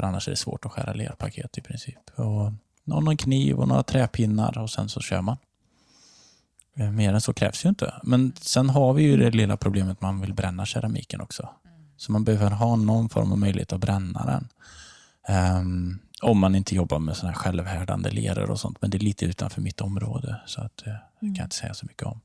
För 0.00 0.06
annars 0.06 0.28
är 0.28 0.30
det 0.32 0.36
svårt 0.36 0.66
att 0.66 0.72
skära 0.72 0.92
lerpaket 0.92 1.58
i 1.58 1.60
princip. 1.60 2.10
Och 2.14 2.52
någon 2.84 3.16
kniv 3.16 3.56
och 3.56 3.68
några 3.68 3.82
träpinnar 3.82 4.58
och 4.58 4.70
sen 4.70 4.88
så 4.88 5.00
kör 5.00 5.20
man. 5.20 5.36
Eh, 6.76 6.90
Mer 6.90 7.14
än 7.14 7.20
så 7.20 7.32
krävs 7.32 7.64
ju 7.64 7.68
inte. 7.68 7.94
Men 8.02 8.32
sen 8.40 8.70
har 8.70 8.92
vi 8.92 9.02
ju 9.02 9.16
det 9.16 9.30
lilla 9.30 9.56
problemet 9.56 9.92
att 9.96 10.00
man 10.00 10.20
vill 10.20 10.34
bränna 10.34 10.66
keramiken 10.66 11.20
också. 11.20 11.48
Så 11.96 12.12
man 12.12 12.24
behöver 12.24 12.50
ha 12.50 12.76
någon 12.76 13.08
form 13.08 13.32
av 13.32 13.38
möjlighet 13.38 13.72
att 13.72 13.80
bränna 13.80 14.26
den. 14.26 14.48
Ehm, 15.28 15.98
om 16.22 16.38
man 16.38 16.54
inte 16.54 16.74
jobbar 16.74 16.98
med 16.98 17.16
här 17.16 17.32
självhärdande 17.32 18.10
leror 18.10 18.50
och 18.50 18.60
sånt. 18.60 18.76
Men 18.80 18.90
det 18.90 18.98
är 18.98 19.00
lite 19.00 19.24
utanför 19.24 19.60
mitt 19.60 19.80
område. 19.80 20.40
Så 20.46 20.60
att, 20.60 20.86
eh, 20.86 20.92
det 21.20 21.26
kan 21.26 21.34
jag 21.34 21.46
inte 21.46 21.56
säga 21.56 21.74
så 21.74 21.86
mycket 21.86 22.06
om. 22.06 22.20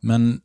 Men 0.00 0.40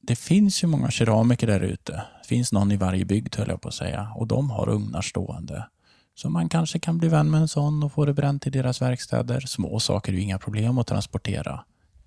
det 0.00 0.16
finns 0.16 0.64
ju 0.64 0.66
många 0.66 0.90
keramiker 0.90 1.46
där 1.46 1.60
ute. 1.60 1.92
Det 1.92 2.28
finns 2.28 2.52
någon 2.52 2.72
i 2.72 2.76
varje 2.76 3.04
bygd 3.04 3.36
höll 3.36 3.48
jag 3.48 3.60
på 3.60 3.68
att 3.68 3.74
säga. 3.74 4.12
Och 4.16 4.26
de 4.26 4.50
har 4.50 4.68
ugnar 4.68 5.02
stående. 5.02 5.66
Så 6.14 6.30
man 6.30 6.48
kanske 6.48 6.78
kan 6.78 6.98
bli 6.98 7.08
vän 7.08 7.30
med 7.30 7.40
en 7.40 7.48
sån 7.48 7.82
och 7.82 7.92
få 7.92 8.04
det 8.04 8.14
bränt 8.14 8.46
i 8.46 8.50
deras 8.50 8.82
verkstäder. 8.82 9.40
Små 9.40 9.80
saker 9.80 10.12
är 10.12 10.16
ju 10.16 10.22
inga 10.22 10.38
problem 10.38 10.78
att 10.78 10.86
transportera 10.86 11.64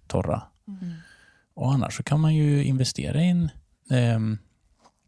torra. 0.08 0.44
Och 1.54 1.72
annars 1.72 1.98
så 1.98 2.04
kan 2.04 2.20
man 2.20 2.36
ju 2.36 2.64
investera 2.64 3.22
in 3.22 3.50
ehm, 3.90 4.38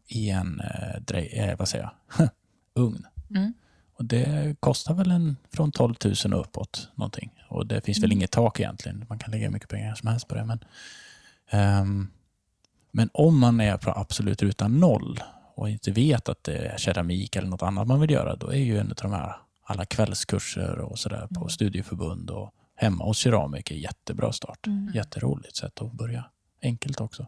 i 0.08 0.30
en 0.30 0.60
eh, 0.60 1.00
drej, 1.00 1.32
eh, 1.32 1.58
vad 1.58 1.68
säger 1.68 1.90
jag? 2.18 2.28
ugn. 2.74 3.06
Mm. 3.30 3.54
Och 3.98 4.04
det 4.04 4.56
kostar 4.60 4.94
väl 4.94 5.10
en 5.10 5.36
från 5.52 5.72
12 5.72 5.94
000 6.24 6.34
och 6.34 6.40
uppåt. 6.40 6.90
Någonting. 6.94 7.30
Och 7.48 7.66
det 7.66 7.84
finns 7.84 8.02
väl 8.02 8.12
inget 8.12 8.30
tak 8.30 8.60
egentligen. 8.60 9.04
Man 9.08 9.18
kan 9.18 9.30
lägga 9.30 9.46
hur 9.46 9.52
mycket 9.52 9.68
pengar 9.68 9.94
som 9.94 10.08
helst 10.08 10.28
på 10.28 10.34
det. 10.34 10.44
Men, 10.44 10.58
ehm, 11.50 12.08
men 12.96 13.10
om 13.12 13.40
man 13.40 13.60
är 13.60 13.76
på 13.76 13.90
absolut 13.90 14.42
ruta 14.42 14.68
noll 14.68 15.20
och 15.54 15.70
inte 15.70 15.90
vet 15.90 16.28
att 16.28 16.44
det 16.44 16.56
är 16.56 16.78
keramik 16.78 17.36
eller 17.36 17.48
något 17.48 17.62
annat 17.62 17.88
man 17.88 18.00
vill 18.00 18.10
göra, 18.10 18.36
då 18.36 18.52
är 18.52 18.58
ju 18.58 18.78
en 18.78 18.88
av 18.88 18.96
de 19.02 19.12
här 19.12 19.36
alla 19.64 19.84
kvällskurser 19.84 20.78
och 20.78 20.98
sådär 20.98 21.28
på 21.34 21.48
studieförbund 21.48 22.30
och 22.30 22.50
hemma 22.76 23.04
hos 23.04 23.18
keramiker 23.18 23.74
jättebra 23.74 24.32
start. 24.32 24.66
Mm. 24.66 24.92
Jätteroligt 24.94 25.56
sätt 25.56 25.82
att 25.82 25.92
börja. 25.92 26.24
Enkelt 26.62 27.00
också. 27.00 27.26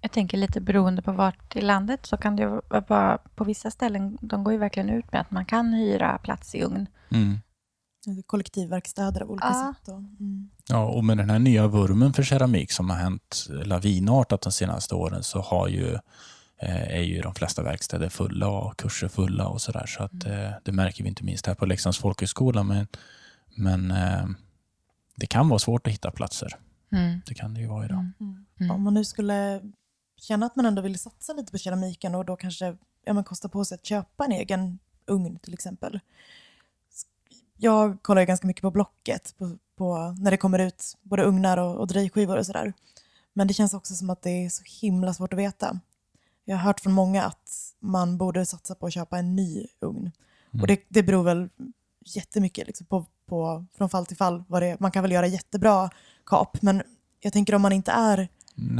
Jag 0.00 0.12
tänker 0.12 0.38
lite 0.38 0.60
beroende 0.60 1.02
på 1.02 1.12
vart 1.12 1.56
i 1.56 1.60
landet 1.60 2.06
så 2.06 2.16
kan 2.16 2.36
det 2.36 2.60
vara 2.68 3.18
på 3.34 3.44
vissa 3.44 3.70
ställen, 3.70 4.18
de 4.20 4.44
går 4.44 4.52
ju 4.52 4.58
verkligen 4.58 4.90
ut 4.90 5.12
med 5.12 5.20
att 5.20 5.30
man 5.30 5.44
kan 5.44 5.72
hyra 5.72 6.18
plats 6.18 6.54
i 6.54 6.62
ugn. 6.62 6.86
Mm. 7.10 7.38
Kollektivverkstäder 8.26 9.20
av 9.20 9.30
olika 9.30 9.46
Ja. 9.46 9.74
sätt. 9.74 9.88
Och, 9.88 9.98
mm. 9.98 10.50
Ja, 10.68 10.84
och 10.84 11.04
med 11.04 11.16
den 11.16 11.30
här 11.30 11.38
nya 11.38 11.66
vurmen 11.66 12.12
för 12.12 12.22
keramik 12.22 12.72
som 12.72 12.90
har 12.90 12.96
hänt 12.96 13.46
lavinartat 13.64 14.40
de 14.40 14.52
senaste 14.52 14.94
åren 14.94 15.22
så 15.22 15.40
har 15.40 15.68
ju, 15.68 15.94
eh, 16.58 16.96
är 16.96 17.02
ju 17.02 17.20
de 17.20 17.34
flesta 17.34 17.62
verkstäder 17.62 18.08
fulla 18.08 18.48
och 18.48 18.76
kurser 18.76 19.08
fulla 19.08 19.46
och 19.48 19.60
sådär. 19.62 19.86
Så 19.86 20.02
att, 20.02 20.24
eh, 20.26 20.50
det 20.62 20.72
märker 20.72 21.02
vi 21.02 21.08
inte 21.08 21.24
minst 21.24 21.46
här 21.46 21.54
på 21.54 21.66
Leksands 21.66 21.98
folkhögskola. 21.98 22.62
Men, 22.62 22.86
men 23.56 23.90
eh, 23.90 24.26
det 25.16 25.26
kan 25.26 25.48
vara 25.48 25.58
svårt 25.58 25.86
att 25.86 25.92
hitta 25.92 26.10
platser. 26.10 26.56
Mm. 26.92 27.20
Det 27.26 27.34
kan 27.34 27.54
det 27.54 27.60
ju 27.60 27.66
vara 27.66 27.84
idag. 27.84 28.10
Mm. 28.20 28.70
Om 28.70 28.82
man 28.82 28.94
nu 28.94 29.04
skulle 29.04 29.60
känna 30.16 30.46
att 30.46 30.56
man 30.56 30.66
ändå 30.66 30.82
vill 30.82 30.98
satsa 30.98 31.32
lite 31.32 31.52
på 31.52 31.58
keramiken 31.58 32.14
och 32.14 32.24
då 32.24 32.36
kanske 32.36 32.76
ja, 33.04 33.12
men 33.12 33.24
kosta 33.24 33.48
på 33.48 33.64
sig 33.64 33.74
att 33.74 33.86
köpa 33.86 34.24
en 34.24 34.32
egen 34.32 34.78
ugn 35.06 35.38
till 35.38 35.54
exempel. 35.54 36.00
Jag 37.62 38.02
kollar 38.02 38.22
ju 38.22 38.26
ganska 38.26 38.46
mycket 38.46 38.62
på 38.62 38.70
Blocket 38.70 39.34
på, 39.38 39.58
på, 39.76 40.14
när 40.18 40.30
det 40.30 40.36
kommer 40.36 40.58
ut 40.58 40.96
både 41.02 41.22
ugnar 41.22 41.58
och, 41.58 41.76
och 41.76 41.86
drejskivor 41.86 42.36
och 42.36 42.46
sådär. 42.46 42.72
Men 43.32 43.48
det 43.48 43.54
känns 43.54 43.74
också 43.74 43.94
som 43.94 44.10
att 44.10 44.22
det 44.22 44.30
är 44.30 44.48
så 44.48 44.62
himla 44.80 45.14
svårt 45.14 45.32
att 45.32 45.38
veta. 45.38 45.80
Jag 46.44 46.56
har 46.56 46.62
hört 46.62 46.80
från 46.80 46.92
många 46.92 47.24
att 47.24 47.74
man 47.80 48.18
borde 48.18 48.46
satsa 48.46 48.74
på 48.74 48.86
att 48.86 48.92
köpa 48.92 49.18
en 49.18 49.36
ny 49.36 49.66
ugn. 49.80 50.10
Och 50.60 50.66
det, 50.66 50.80
det 50.88 51.02
beror 51.02 51.22
väl 51.22 51.48
jättemycket 52.04 52.66
liksom 52.66 52.86
på, 52.86 53.06
på, 53.26 53.66
från 53.76 53.90
fall 53.90 54.06
till 54.06 54.16
fall. 54.16 54.44
Vad 54.48 54.62
det, 54.62 54.80
man 54.80 54.90
kan 54.90 55.02
väl 55.02 55.12
göra 55.12 55.26
jättebra 55.26 55.90
kap, 56.26 56.62
men 56.62 56.82
jag 57.20 57.32
tänker 57.32 57.54
om 57.54 57.62
man 57.62 57.72
inte 57.72 57.90
är 57.90 58.28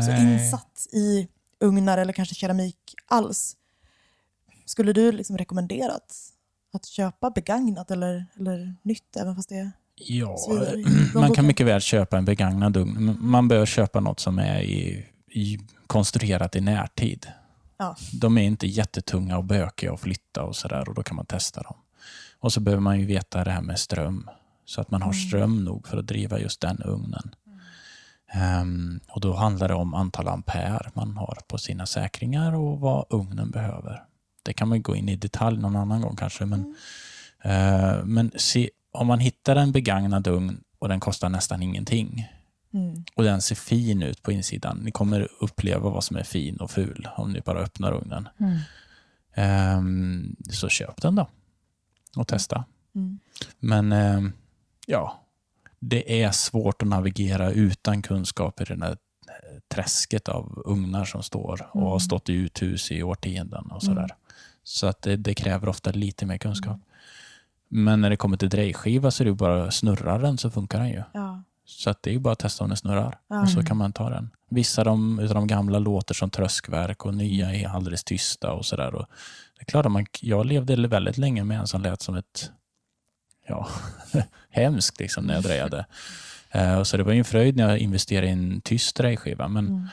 så 0.06 0.10
insatt 0.10 0.86
i 0.92 1.28
ugnar 1.60 1.98
eller 1.98 2.12
kanske 2.12 2.34
keramik 2.34 2.94
alls. 3.06 3.56
Skulle 4.64 4.92
du 4.92 5.12
liksom 5.12 5.38
rekommendera 5.38 5.92
att, 5.92 6.31
att 6.74 6.86
köpa 6.86 7.30
begagnat 7.30 7.90
eller, 7.90 8.26
eller 8.36 8.74
nytt, 8.82 9.16
även 9.16 9.36
fast 9.36 9.48
det 9.48 9.56
är 9.56 9.70
Ja, 9.94 10.36
man 11.14 11.32
kan 11.32 11.46
mycket 11.46 11.66
väl 11.66 11.80
köpa 11.80 12.18
en 12.18 12.24
begagnad 12.24 12.76
ugn. 12.76 13.16
Man 13.20 13.48
behöver 13.48 13.66
köpa 13.66 14.00
något 14.00 14.20
som 14.20 14.38
är 14.38 14.60
i, 14.60 15.06
i, 15.30 15.58
konstruerat 15.86 16.56
i 16.56 16.60
närtid. 16.60 17.26
Ja. 17.76 17.96
De 18.12 18.38
är 18.38 18.42
inte 18.42 18.66
jättetunga 18.66 19.38
och 19.38 19.44
bökiga 19.44 19.92
att 19.92 20.00
flytta 20.00 20.42
och 20.42 20.56
sådär 20.56 20.88
och 20.88 20.94
då 20.94 21.02
kan 21.02 21.16
man 21.16 21.26
testa 21.26 21.62
dem. 21.62 21.76
Och 22.40 22.52
så 22.52 22.60
behöver 22.60 22.80
man 22.80 23.00
ju 23.00 23.06
veta 23.06 23.44
det 23.44 23.50
här 23.50 23.62
med 23.62 23.78
ström. 23.78 24.30
Så 24.64 24.80
att 24.80 24.90
man 24.90 25.02
har 25.02 25.12
ström 25.12 25.64
nog 25.64 25.88
för 25.88 25.98
att 25.98 26.06
driva 26.06 26.38
just 26.38 26.60
den 26.60 26.82
ugnen. 26.82 27.34
Ehm, 28.32 29.00
och 29.08 29.20
då 29.20 29.34
handlar 29.34 29.68
det 29.68 29.74
om 29.74 29.94
antal 29.94 30.28
ampere 30.28 30.90
man 30.94 31.16
har 31.16 31.38
på 31.48 31.58
sina 31.58 31.86
säkringar 31.86 32.54
och 32.54 32.80
vad 32.80 33.06
ugnen 33.10 33.50
behöver. 33.50 34.04
Det 34.42 34.52
kan 34.52 34.68
man 34.68 34.82
gå 34.82 34.96
in 34.96 35.08
i 35.08 35.16
detalj 35.16 35.58
någon 35.58 35.76
annan 35.76 36.00
gång 36.00 36.16
kanske. 36.16 36.46
Men, 36.46 36.76
eh, 37.42 38.04
men 38.04 38.30
se, 38.36 38.70
om 38.92 39.06
man 39.06 39.18
hittar 39.20 39.56
en 39.56 39.72
begagnad 39.72 40.26
ugn 40.26 40.60
och 40.78 40.88
den 40.88 41.00
kostar 41.00 41.28
nästan 41.28 41.62
ingenting 41.62 42.28
Mm. 42.74 43.04
och 43.14 43.24
den 43.24 43.42
ser 43.42 43.54
fin 43.54 44.02
ut 44.02 44.22
på 44.22 44.32
insidan. 44.32 44.78
Ni 44.78 44.90
kommer 44.90 45.28
uppleva 45.40 45.90
vad 45.90 46.04
som 46.04 46.16
är 46.16 46.22
fin 46.22 46.56
och 46.56 46.70
ful 46.70 47.08
om 47.16 47.32
ni 47.32 47.40
bara 47.40 47.58
öppnar 47.60 47.92
ugnen. 47.92 48.28
Mm. 48.40 48.58
Ehm, 49.34 50.36
så 50.50 50.68
köp 50.68 51.02
den 51.02 51.14
då 51.14 51.28
och 52.16 52.28
testa. 52.28 52.64
Mm. 52.94 53.18
Men 53.58 53.92
ehm, 53.92 54.32
ja, 54.86 55.20
det 55.80 56.22
är 56.22 56.30
svårt 56.30 56.82
att 56.82 56.88
navigera 56.88 57.50
utan 57.50 58.02
kunskap 58.02 58.60
i 58.60 58.64
det 58.64 58.80
här 58.84 58.90
eh, 58.90 58.96
träsket 59.74 60.28
av 60.28 60.62
ugnar 60.66 61.04
som 61.04 61.22
står 61.22 61.66
och 61.72 61.80
har 61.80 61.88
Mm. 61.88 62.00
stått 62.00 62.28
i 62.28 62.32
uthus 62.32 62.90
i 62.92 63.02
årtionden 63.02 63.70
och 63.70 63.82
sådär. 63.82 64.10
Så 64.64 64.86
att 64.86 65.02
det, 65.02 65.16
det 65.16 65.34
kräver 65.34 65.68
ofta 65.68 65.90
lite 65.90 66.26
mer 66.26 66.38
kunskap. 66.38 66.80
Men 67.68 68.00
när 68.00 68.10
det 68.10 68.16
kommer 68.16 68.36
till 68.36 68.48
drejskiva 68.48 69.10
så 69.10 69.22
är 69.22 69.24
det 69.24 69.32
bara 69.34 69.70
snurrar 69.70 70.18
den 70.22 70.38
så 70.38 70.50
funkar 70.50 70.78
den 70.78 70.88
ju. 70.88 71.02
Ja. 71.14 71.42
Så 71.64 71.90
att 71.90 72.02
det 72.02 72.14
är 72.14 72.18
bara 72.18 72.32
att 72.32 72.38
testa 72.38 72.64
om 72.64 72.70
den 72.70 72.76
snurrar 72.76 73.18
Ja. 73.28 73.42
och 73.42 73.48
så 73.50 73.62
kan 73.62 73.76
man 73.76 73.92
ta 73.92 74.10
den. 74.10 74.30
Vissa 74.50 74.80
av 74.80 74.84
de, 74.84 75.18
utav 75.18 75.34
de 75.34 75.46
gamla 75.46 75.78
låter 75.78 76.14
som 76.14 76.30
tröskverk 76.30 77.04
och 77.06 77.14
nya 77.14 77.54
är 77.54 77.68
alldeles 77.68 78.04
tysta 78.04 78.52
och 78.52 78.66
sådär. 78.66 78.90
Det 78.92 79.62
är 79.62 79.64
klart 79.64 79.86
att 79.86 79.92
man, 79.92 80.06
jag 80.20 80.46
levde 80.46 80.88
väldigt 80.88 81.18
länge 81.18 81.44
med 81.44 81.60
en 81.60 81.66
som 81.66 81.82
lät 81.82 82.02
som 82.02 82.14
ett, 82.14 82.50
ja, 83.48 83.68
hemskt 84.50 85.00
liksom 85.00 85.24
när 85.24 85.34
jag 85.34 85.42
drejade. 85.42 85.86
Och 86.78 86.86
så 86.86 86.96
det 86.96 87.02
var 87.02 87.12
ju 87.12 87.18
en 87.18 87.24
fröjd 87.24 87.56
när 87.56 87.68
jag 87.68 87.78
investerade 87.78 88.26
i 88.26 88.30
en 88.30 88.60
tyst 88.60 88.96
drejskiva. 88.96 89.48
Men, 89.48 89.66
Mm. 89.68 89.88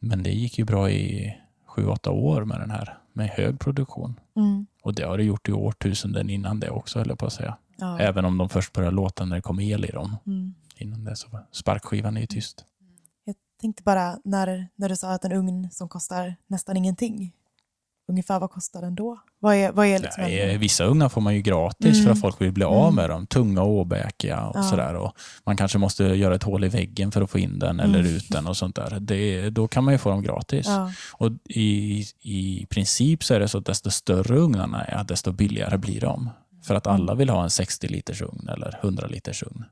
men 0.00 0.22
det 0.22 0.30
gick 0.30 0.58
ju 0.58 0.64
bra 0.64 0.90
i 0.90 1.36
sju, 1.66 1.86
åtta 1.86 2.10
år 2.10 2.44
med 2.44 2.60
den 2.60 2.70
här, 2.70 2.98
med 3.14 3.28
hög 3.28 3.60
produktion. 3.60 4.20
Mm. 4.36 4.66
Och 4.82 4.94
det 4.94 5.02
har 5.02 5.18
det 5.18 5.24
gjort 5.24 5.48
i 5.48 5.52
årtusenden 5.52 6.30
innan 6.30 6.60
det 6.60 6.70
också, 6.70 6.98
höll 6.98 7.08
jag 7.08 7.18
på 7.18 7.26
att 7.26 7.32
säga. 7.32 7.56
Ja. 7.76 7.98
Även 7.98 8.24
om 8.24 8.38
de 8.38 8.48
först 8.48 8.72
började 8.72 8.96
låta 8.96 9.24
när 9.24 9.36
det 9.36 9.42
kom 9.42 9.60
el 9.60 9.84
i 9.84 9.88
dem. 9.88 10.16
Mm. 10.26 10.54
Innan 10.76 11.04
det 11.04 11.16
så 11.16 11.28
var 11.28 11.46
sparkskivan 11.50 12.16
är 12.16 12.20
ju 12.20 12.26
tyst. 12.26 12.64
Jag 13.24 13.36
tänkte 13.60 13.82
bara 13.82 14.18
när, 14.24 14.68
när 14.74 14.88
du 14.88 14.96
sa 14.96 15.12
att 15.12 15.24
en 15.24 15.32
ugn 15.32 15.70
som 15.70 15.88
kostar 15.88 16.36
nästan 16.46 16.76
ingenting, 16.76 17.32
ungefär 18.08 18.40
vad 18.40 18.50
kostar 18.50 18.82
den 18.82 18.94
då? 18.94 19.20
Vad 19.44 19.54
är, 19.56 19.72
vad 19.72 19.86
är 19.86 19.98
liksom 19.98 20.24
en, 20.24 20.60
vissa 20.60 20.84
ugnar 20.84 21.08
får 21.08 21.20
man 21.20 21.34
ju 21.34 21.42
gratis 21.42 21.94
Mm. 21.94 22.04
för 22.04 22.10
att 22.12 22.20
folk 22.20 22.40
vill 22.40 22.52
bli 22.52 22.64
av 22.64 22.82
Mm. 22.82 22.94
med 22.94 23.10
dem. 23.10 23.26
Tunga 23.26 23.62
och 23.62 23.68
åbäkiga 23.70 24.40
och 24.46 24.56
Ja. 24.58 24.62
sådär. 24.62 24.94
Och 24.94 25.12
man 25.46 25.56
kanske 25.56 25.78
måste 25.78 26.04
göra 26.04 26.34
ett 26.34 26.42
hål 26.42 26.64
i 26.64 26.68
väggen 26.68 27.12
för 27.12 27.22
att 27.22 27.30
få 27.30 27.38
in 27.38 27.58
den 27.58 27.80
eller 27.80 27.98
Mm. 28.00 28.12
ut 28.16 28.28
den 28.30 28.46
och 28.46 28.56
sånt 28.56 28.76
där. 28.76 28.98
Det, 29.00 29.50
då 29.50 29.68
kan 29.68 29.84
man 29.84 29.94
ju 29.94 29.98
få 29.98 30.10
dem 30.10 30.22
gratis. 30.22 30.66
ja, 30.66 30.92
Och 31.12 31.32
i, 31.48 32.04
I 32.20 32.66
princip 32.70 33.24
så 33.24 33.34
är 33.34 33.40
det 33.40 33.48
så 33.48 33.58
att 33.58 33.66
desto 33.66 33.90
större 33.90 34.36
ugnarna 34.38 34.84
är, 34.84 35.04
desto 35.04 35.32
billigare 35.32 35.78
blir 35.78 36.00
de. 36.00 36.30
För 36.66 36.74
att 36.74 36.86
alla 36.86 37.14
vill 37.14 37.28
ha 37.30 37.42
en 37.42 37.50
60 37.50 37.88
liters 37.88 38.22
ugn 38.22 38.48
eller 38.48 38.78
100 38.82 39.06
liters 39.06 39.42
ugn. 39.42 39.64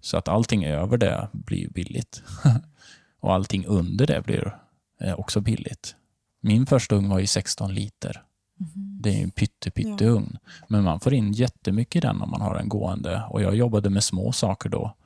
Så 0.00 0.16
att 0.16 0.28
allting 0.28 0.64
över 0.64 0.96
det 0.98 1.28
blir 1.32 1.68
billigt. 1.70 2.22
och 3.20 3.34
allting 3.34 3.66
under 3.66 4.06
det 4.06 4.22
blir 4.24 4.56
eh, 5.00 5.14
också 5.20 5.40
billigt. 5.40 5.94
Min 6.42 6.66
första 6.66 6.94
ugn 6.94 7.08
var 7.08 7.18
ju 7.18 7.26
16 7.26 7.74
liter. 7.74 8.22
Mhm. 8.58 8.85
Det 9.06 9.18
är 9.18 9.22
en 9.22 9.30
pytte, 9.30 9.70
pytte 9.70 10.04
ugn. 10.04 10.38
Men 10.68 10.84
man 10.84 11.00
får 11.00 11.14
in 11.14 11.32
jättemycket 11.32 11.96
i 11.96 12.00
den 12.00 12.22
om 12.22 12.30
man 12.30 12.40
har 12.40 12.54
den 12.54 12.68
gående. 12.68 13.22
Och 13.30 13.42
jag 13.42 13.54
jobbade 13.56 13.90
med 13.90 14.04
små 14.04 14.32
saker 14.32 14.68
då. 14.68 14.96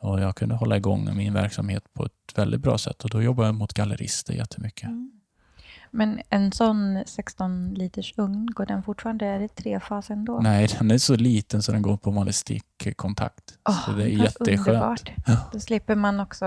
Och 0.00 0.20
jag 0.20 0.36
kunde 0.36 0.54
hålla 0.54 0.76
igång 0.76 1.16
min 1.16 1.34
verksamhet 1.34 1.84
på 1.94 2.04
ett 2.04 2.32
väldigt 2.34 2.60
bra 2.60 2.78
sätt. 2.78 3.04
Och 3.04 3.10
då 3.10 3.22
jobbade 3.22 3.48
jag 3.48 3.54
mot 3.54 3.72
gallerister 3.72 4.34
jättemycket. 4.34 4.84
Mm. 4.84 5.10
Men 5.94 6.20
en 6.30 6.52
sån 6.52 7.02
16 7.06 7.74
liters 7.74 8.14
ugn, 8.16 8.46
går 8.46 8.66
den 8.66 8.82
fortfarande? 8.82 9.26
Är 9.26 9.38
det 9.38 9.48
trefasen 9.48 10.24
då? 10.24 10.40
Nej, 10.42 10.68
den 10.78 10.90
är 10.90 10.98
så 10.98 11.16
liten 11.16 11.62
så 11.62 11.72
den 11.72 11.82
går 11.82 11.96
på 11.96 12.10
vanlig 12.10 12.34
stickkontakt. 12.34 13.58
Åh, 13.68 13.84
så 13.86 13.92
det 13.92 14.02
är 14.04 14.08
jätteskönt. 14.08 14.68
Underbart. 14.68 15.10
Ja. 15.26 15.36
Då 15.52 15.60
slipper 15.60 15.94
man 15.94 16.20
också 16.20 16.46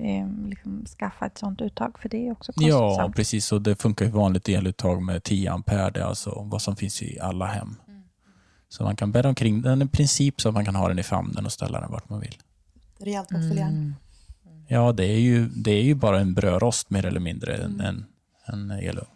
eh, 0.00 0.28
liksom, 0.48 0.84
skaffa 0.98 1.26
ett 1.26 1.38
sånt 1.38 1.60
uttag, 1.60 1.98
för 1.98 2.08
det 2.08 2.28
är 2.28 2.32
också 2.32 2.52
Ja, 2.56 2.78
kostsamt. 2.88 3.16
precis. 3.16 3.52
Och 3.52 3.62
det 3.62 3.76
funkar 3.82 4.04
ju 4.04 4.10
vanligt 4.10 4.48
eluttag 4.48 5.02
med 5.02 5.22
10 5.22 5.52
ampere. 5.52 5.90
Det 5.90 6.00
är 6.00 6.04
alltså 6.04 6.42
vad 6.50 6.62
som 6.62 6.76
finns 6.76 7.02
i 7.02 7.20
alla 7.20 7.46
hem. 7.46 7.76
Så 8.68 8.82
man 8.84 8.96
kan 8.96 9.12
bära 9.12 9.28
omkring 9.28 9.62
den 9.62 9.82
i 9.82 9.86
princip 9.88 10.40
så 10.40 10.48
att 10.48 10.54
man 10.54 10.64
kan 10.64 10.74
ha 10.76 10.88
den 10.88 10.98
i 10.98 11.02
famnen 11.02 11.44
och 11.46 11.52
ställa 11.52 11.80
den 11.80 11.90
vart 11.90 12.08
man 12.08 12.20
vill. 12.20 12.36
Rejält 13.00 13.28
portföljärn. 13.28 13.68
Mm. 13.72 13.94
Ja, 14.68 14.92
det 14.92 15.04
är 15.04 15.18
ju, 15.20 15.48
det 15.48 15.70
är 15.70 15.82
ju 15.82 15.94
bara 15.94 16.20
en 16.20 16.34
brödrost 16.34 16.90
mer 16.90 17.06
eller 17.06 17.20
mindre 17.20 17.54
Mm. 17.56 17.80
än 17.80 18.06
en 18.52 18.70
elugn. 18.70 19.06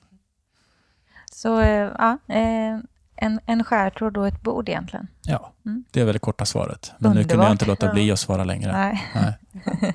Så 1.33 1.61
eh, 1.61 1.93
ja, 1.99 2.19
eh, 2.29 2.79
en, 3.17 3.41
en 3.47 3.65
skärtråd 3.65 4.17
och 4.17 4.29
ett 4.29 4.41
bord 4.43 4.69
egentligen. 4.69 5.09
Ja, 5.27 5.53
Mm. 5.65 5.85
det 5.91 6.01
är 6.01 6.05
väl 6.05 6.13
det 6.13 6.19
korta 6.19 6.45
svaret. 6.45 6.93
Men 6.99 7.11
nu 7.13 7.17
kunde 7.21 7.35
jag 7.35 7.39
Underbart. 7.39 7.53
inte 7.53 7.67
låta 7.67 7.93
bli 7.93 8.11
att 8.13 8.19
svara 8.21 8.45
längre. 8.45 8.73
Nej. 8.73 9.05
Nej. 9.15 9.95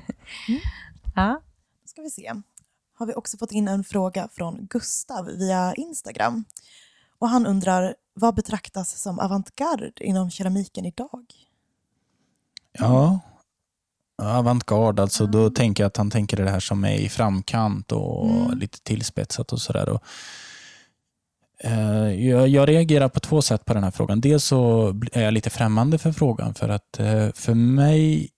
Ja. 1.14 1.40
Då 1.82 1.88
ska 1.88 2.02
vi 2.02 2.10
se. 2.10 2.32
Har 2.94 3.06
vi 3.06 3.14
också 3.14 3.36
fått 3.36 3.52
in 3.52 3.68
en 3.68 3.84
fråga 3.84 4.28
från 4.32 4.66
Gustav 4.70 5.26
via 5.26 5.74
Instagram. 5.74 6.44
Och 7.18 7.28
han 7.28 7.46
undrar, 7.46 7.94
vad 8.14 8.34
betraktas 8.34 9.00
som 9.02 9.18
avantgarde 9.18 9.90
inom 10.00 10.30
keramiken 10.30 10.84
idag? 10.84 11.24
Ja, 12.72 13.20
avantgarde, 14.22 15.02
alltså 15.02 15.26
då 15.26 15.50
tänker 15.50 15.82
jag 15.82 15.88
att 15.88 15.96
han 15.96 16.10
tänker 16.10 16.36
det 16.36 16.50
här 16.50 16.60
som 16.60 16.84
är 16.84 16.94
i 16.96 17.08
framkant 17.08 17.92
och 17.92 18.30
Mm. 18.30 18.58
lite 18.58 18.80
tillspetsat 18.82 19.52
och 19.52 19.60
sådär. 19.60 19.98
Eh, 21.64 22.26
jag, 22.28 22.48
jag 22.48 22.68
reagerar 22.68 23.08
på 23.08 23.20
två 23.20 23.42
sätt 23.42 23.64
på 23.64 23.74
den 23.74 23.84
här 23.84 23.90
frågan. 23.90 24.20
Dels 24.20 24.44
så 24.44 24.88
är 25.12 25.22
jag 25.22 25.34
lite 25.34 25.50
främmande 25.50 25.98
för 25.98 26.12
frågan 26.12 26.54
för 26.54 26.68
att 26.68 26.98
eh, 27.00 27.28
för 27.34 27.54
mig, 27.54 28.28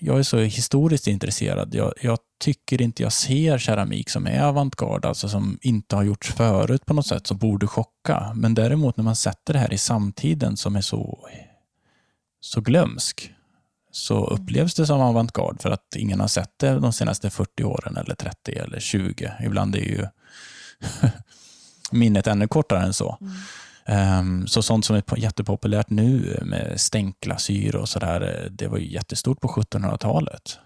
jag 0.00 0.18
är 0.18 0.22
så 0.22 0.38
historiskt 0.38 1.06
intresserad. 1.06 1.74
Jag, 1.74 1.92
jag 2.02 2.18
tycker 2.40 2.82
inte 2.82 3.02
jag 3.02 3.12
ser 3.12 3.58
keramik 3.58 4.10
som 4.10 4.26
är 4.26 4.42
avantgarde, 4.42 5.08
alltså 5.08 5.28
som 5.28 5.58
inte 5.62 5.96
har 5.96 6.02
gjorts 6.02 6.32
förut 6.32 6.86
på 6.86 6.94
något 6.94 7.06
sätt, 7.06 7.26
som 7.26 7.38
borde 7.38 7.66
chocka. 7.66 8.32
Men 8.34 8.54
däremot 8.54 8.96
när 8.96 9.04
man 9.04 9.16
sätter 9.16 9.52
det 9.52 9.58
här 9.58 9.72
i 9.72 9.78
samtiden 9.78 10.56
som 10.56 10.76
är 10.76 10.80
så, 10.80 11.28
så 12.40 12.60
glömsk, 12.60 13.32
så 13.96 14.26
upplevs 14.26 14.74
det 14.74 14.86
som 14.86 15.00
avantgarde 15.00 15.58
för 15.58 15.70
att 15.70 15.96
ingen 15.96 16.20
har 16.20 16.28
sett 16.28 16.52
det 16.56 16.78
de 16.78 16.92
senaste 16.92 17.30
40 17.30 17.64
åren 17.64 17.96
eller 17.96 18.14
30 18.14 18.52
eller 18.52 18.80
20. 18.80 19.32
Ibland 19.44 19.76
är 19.76 19.80
ju 19.80 20.06
minnet 21.90 22.26
ännu 22.26 22.48
kortare 22.48 22.82
än 22.82 22.92
så. 22.92 23.18
Ehm, 23.86 24.46
så 24.46 24.62
sånt 24.62 24.84
som 24.84 24.96
är 24.96 25.00
po- 25.00 25.18
jättepopulärt 25.18 25.90
nu 25.90 26.38
med 26.42 26.80
stänkglasyr 26.80 27.76
och 27.76 27.88
sådär, 27.88 28.48
det 28.50 28.68
var 28.68 28.78
ju 28.78 28.92
jättestort 28.92 29.40
på 29.40 29.48
1700-talet. 29.48 30.58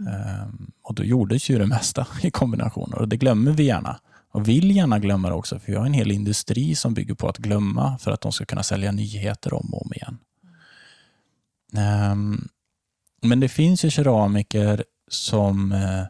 Ehm, 0.00 0.70
och 0.82 0.94
då 0.94 1.04
gjordes 1.04 1.50
ju 1.50 1.58
det 1.58 1.66
mesta 1.66 2.06
i 2.22 2.30
kombinationer 2.30 2.98
och 2.98 3.08
det 3.08 3.16
glömmer 3.16 3.52
vi 3.52 3.64
gärna. 3.64 4.00
Och 4.32 4.48
vill 4.48 4.76
gärna 4.76 4.98
glömma 4.98 5.28
det 5.28 5.34
också, 5.34 5.58
för 5.58 5.72
vi 5.72 5.78
har 5.78 5.86
en 5.86 5.92
hel 5.92 6.10
industri 6.10 6.74
som 6.74 6.94
bygger 6.94 7.14
på 7.14 7.28
att 7.28 7.38
glömma 7.38 7.98
för 7.98 8.10
att 8.10 8.20
de 8.20 8.32
ska 8.32 8.44
kunna 8.44 8.62
sälja 8.62 8.92
nyheter 8.92 9.54
om 9.54 9.74
och 9.74 9.86
om 9.86 9.92
igen. 9.92 10.18
Ehm, 11.76 12.48
men 13.22 13.40
det 13.40 13.48
finns 13.48 13.84
ju 13.84 13.90
keramiker 13.90 14.84
som, 15.08 15.72
eh, 15.72 16.04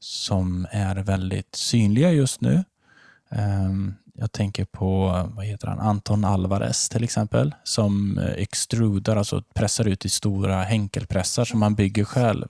som 0.00 0.66
är 0.70 0.96
väldigt 0.96 1.54
synliga 1.54 2.12
just 2.12 2.40
nu. 2.40 2.64
Ehm, 3.30 3.94
jag 4.14 4.32
tänker 4.32 4.64
på 4.64 5.06
vad 5.34 5.44
heter 5.44 5.68
han? 5.68 5.80
Anton 5.80 6.24
Alvarez 6.24 6.88
till 6.88 7.04
exempel, 7.04 7.54
som 7.64 8.18
eh, 8.18 8.24
extrudar, 8.24 9.16
alltså 9.16 9.42
pressar 9.54 9.88
ut 9.88 10.04
i 10.04 10.08
stora 10.08 10.62
henkelpressar 10.62 11.44
som 11.44 11.62
han 11.62 11.74
bygger 11.74 12.04
själv. 12.04 12.48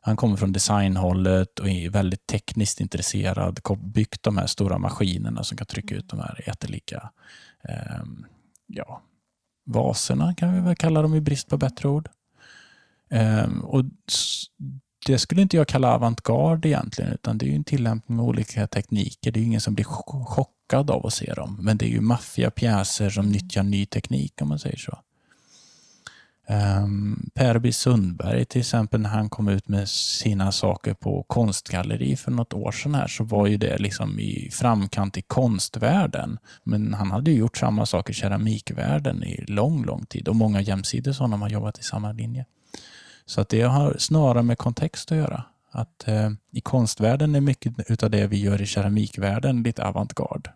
Han 0.00 0.16
kommer 0.16 0.36
från 0.36 0.52
designhållet 0.52 1.58
och 1.58 1.68
är 1.68 1.90
väldigt 1.90 2.26
tekniskt 2.26 2.80
intresserad. 2.80 3.60
Byggt 3.78 4.22
de 4.22 4.38
här 4.38 4.46
stora 4.46 4.78
maskinerna 4.78 5.44
som 5.44 5.56
kan 5.56 5.66
trycka 5.66 5.94
ut 5.94 6.08
de 6.08 6.20
här 6.20 6.44
jättelika 6.46 7.10
ehm, 7.62 8.26
ja, 8.66 9.02
vaserna, 9.68 10.34
kan 10.34 10.54
vi 10.54 10.60
väl 10.60 10.76
kalla 10.76 11.02
dem 11.02 11.14
i 11.14 11.20
brist 11.20 11.48
på 11.48 11.56
bättre 11.56 11.88
ord. 11.88 12.08
Ehm, 13.10 13.60
och 13.64 13.84
det 15.06 15.18
skulle 15.18 15.42
inte 15.42 15.56
jag 15.56 15.68
kalla 15.68 15.94
avantgarde 15.94 16.68
egentligen, 16.68 17.12
utan 17.12 17.38
det 17.38 17.46
är 17.46 17.48
ju 17.48 17.56
en 17.56 17.64
tillämpning 17.64 18.20
av 18.20 18.24
olika 18.26 18.66
tekniker. 18.66 19.30
Det 19.32 19.38
är 19.38 19.40
ju 19.40 19.46
ingen 19.46 19.60
som 19.60 19.74
blir 19.74 19.84
chock- 19.84 20.24
chockad 20.24 20.90
av 20.90 21.06
att 21.06 21.12
se 21.12 21.34
dem, 21.34 21.58
men 21.60 21.78
det 21.78 21.84
är 21.84 21.90
ju 21.90 22.00
maffiga 22.00 22.50
pjäser 22.50 23.10
som 23.10 23.28
nyttjar 23.28 23.62
ny 23.62 23.86
teknik 23.86 24.42
om 24.42 24.48
man 24.48 24.58
säger 24.58 24.76
så. 24.76 24.98
Ehm, 26.50 26.84
um, 26.84 27.30
per 27.34 27.58
B. 27.58 27.72
Sundberg 27.72 28.44
till 28.44 28.60
exempel, 28.60 29.00
när 29.00 29.10
han 29.10 29.30
kom 29.30 29.48
ut 29.48 29.68
med 29.68 29.88
sina 29.88 30.52
saker 30.52 30.94
på 30.94 31.22
konstgalleri 31.22 32.16
för 32.16 32.30
något 32.30 32.52
år 32.52 32.72
sedan 32.72 32.94
här, 32.94 33.06
så 33.06 33.24
var 33.24 33.46
ju 33.46 33.56
det 33.56 33.78
liksom 33.78 34.20
i 34.20 34.50
framkant 34.52 35.16
i 35.16 35.22
konstvärlden. 35.22 36.38
Men 36.64 36.94
han 36.94 37.10
hade 37.10 37.30
ju 37.30 37.36
gjort 37.36 37.56
samma 37.56 37.86
sak 37.86 38.10
i 38.10 38.12
keramikvärlden 38.12 39.24
i 39.24 39.44
lång, 39.48 39.84
lång 39.84 40.06
tid 40.06 40.28
och 40.28 40.36
många 40.36 40.60
jämsides 40.60 41.18
honom 41.18 41.42
har 41.42 41.48
jobbat 41.48 41.78
i 41.78 41.82
samma 41.82 42.12
linje. 42.12 42.44
Så 43.26 43.40
att 43.40 43.48
det 43.48 43.62
har 43.62 43.96
snarare 43.98 44.42
med 44.42 44.58
kontext 44.58 45.12
att 45.12 45.18
göra. 45.18 45.44
Att 45.70 46.08
eh, 46.08 46.30
I 46.52 46.60
konstvärlden 46.60 47.34
är 47.34 47.40
mycket 47.40 47.90
utav 47.90 48.10
det 48.10 48.26
vi 48.26 48.40
gör 48.40 48.62
i 48.62 48.66
keramikvärlden 48.66 49.62
lite 49.62 49.84
avantgarde. 49.84 50.52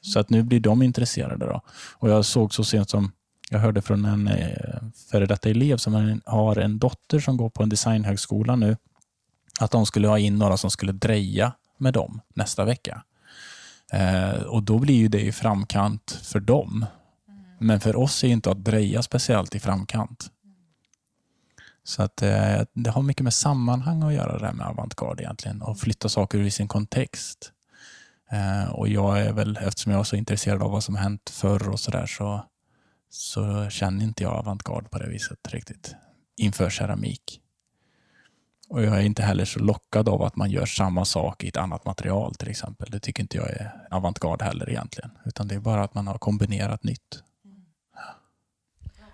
Så 0.00 0.20
att 0.20 0.30
nu 0.30 0.42
blir 0.42 0.60
de 0.60 0.82
intresserade. 0.82 1.46
Då. 1.46 1.62
Och 1.92 2.10
jag 2.10 2.24
såg 2.24 2.54
så 2.54 2.64
sent 2.64 2.90
som 2.90 3.12
jag 3.50 3.58
hörde 3.58 3.82
från 3.82 4.04
en 4.04 4.28
eh, 4.28 4.82
före 5.10 5.26
detta 5.26 5.48
elev 5.48 5.76
som 5.76 6.20
har 6.26 6.56
en 6.56 6.78
dotter 6.78 7.20
som 7.20 7.36
går 7.36 7.50
på 7.50 7.62
en 7.62 7.68
designhögskola 7.68 8.56
nu 8.56 8.76
att 9.60 9.70
de 9.70 9.86
skulle 9.86 10.08
ha 10.08 10.18
in 10.18 10.38
några 10.38 10.56
som 10.56 10.70
skulle 10.70 10.92
dreja 10.92 11.52
med 11.78 11.94
dem 11.94 12.20
nästa 12.34 12.64
vecka. 12.64 13.02
Eh, 13.92 14.42
och 14.42 14.62
då 14.62 14.78
blir 14.78 14.94
ju 14.94 15.08
det 15.08 15.20
i 15.20 15.32
framkant 15.32 16.20
för 16.22 16.40
dem. 16.40 16.86
Men 17.58 17.80
för 17.80 17.96
oss 17.96 18.24
är 18.24 18.28
inte 18.28 18.50
att 18.50 18.64
dreja 18.64 19.02
speciellt 19.02 19.54
i 19.54 19.60
framkant. 19.60 20.30
Så 21.84 22.02
att 22.02 22.22
eh, 22.22 22.60
det 22.72 22.90
har 22.90 23.02
mycket 23.02 23.24
med 23.24 23.34
sammanhang 23.34 24.02
att 24.02 24.14
göra 24.14 24.38
det 24.38 24.46
här 24.46 24.52
med 24.52 24.66
avantgarde 24.66 25.22
egentligen 25.22 25.62
och 25.62 25.78
flytta 25.78 26.08
saker 26.08 26.38
ur 26.38 26.50
sin 26.50 26.68
kontext. 26.68 27.52
Eh, 28.30 28.70
och 28.70 28.88
jag 28.88 29.20
är 29.20 29.32
väl, 29.32 29.56
eftersom 29.62 29.92
jag 29.92 30.00
är 30.00 30.04
så 30.04 30.16
intresserad 30.16 30.62
av 30.62 30.70
vad 30.70 30.84
som 30.84 30.96
hänt 30.96 31.30
förr 31.30 31.68
och 31.68 31.80
sådär 31.80 32.06
så, 32.06 32.44
så 33.08 33.70
känner 33.70 34.04
inte 34.04 34.22
jag 34.22 34.32
avantgarde 34.32 34.88
på 34.88 34.98
det 34.98 35.08
viset 35.08 35.48
riktigt 35.48 35.94
inför 36.36 36.70
keramik. 36.70 37.40
Och 38.68 38.82
jag 38.82 38.98
är 38.98 39.02
inte 39.02 39.22
heller 39.22 39.44
så 39.44 39.60
lockad 39.60 40.08
av 40.08 40.22
att 40.22 40.36
man 40.36 40.50
gör 40.50 40.66
samma 40.66 41.04
sak 41.04 41.44
i 41.44 41.48
ett 41.48 41.56
annat 41.56 41.84
material 41.84 42.34
till 42.34 42.48
exempel. 42.48 42.90
Det 42.90 43.00
tycker 43.00 43.22
inte 43.22 43.36
jag 43.36 43.50
är 43.50 43.86
avantgarde 43.90 44.44
heller 44.44 44.70
egentligen. 44.70 45.10
Utan 45.24 45.48
det 45.48 45.54
är 45.54 45.60
bara 45.60 45.84
att 45.84 45.94
man 45.94 46.06
har 46.06 46.18
kombinerat 46.18 46.84
nytt. 46.84 47.22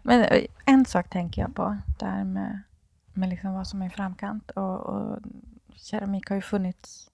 Men 0.03 0.21
eh, 0.21 0.45
en 0.65 0.85
sak 0.85 1.11
tänker 1.11 1.43
jag 1.43 1.55
på, 1.55 1.77
där 1.99 2.25
med, 2.25 2.63
med 3.13 3.29
liksom 3.29 3.53
vad 3.53 3.67
som 3.67 3.83
är 3.83 3.87
i 3.87 3.91
framkant. 3.91 4.51
Och, 4.51 4.81
och 4.81 5.19
keramik 5.75 6.29
har 6.29 6.37
ju 6.37 6.43
funnits, 6.43 7.11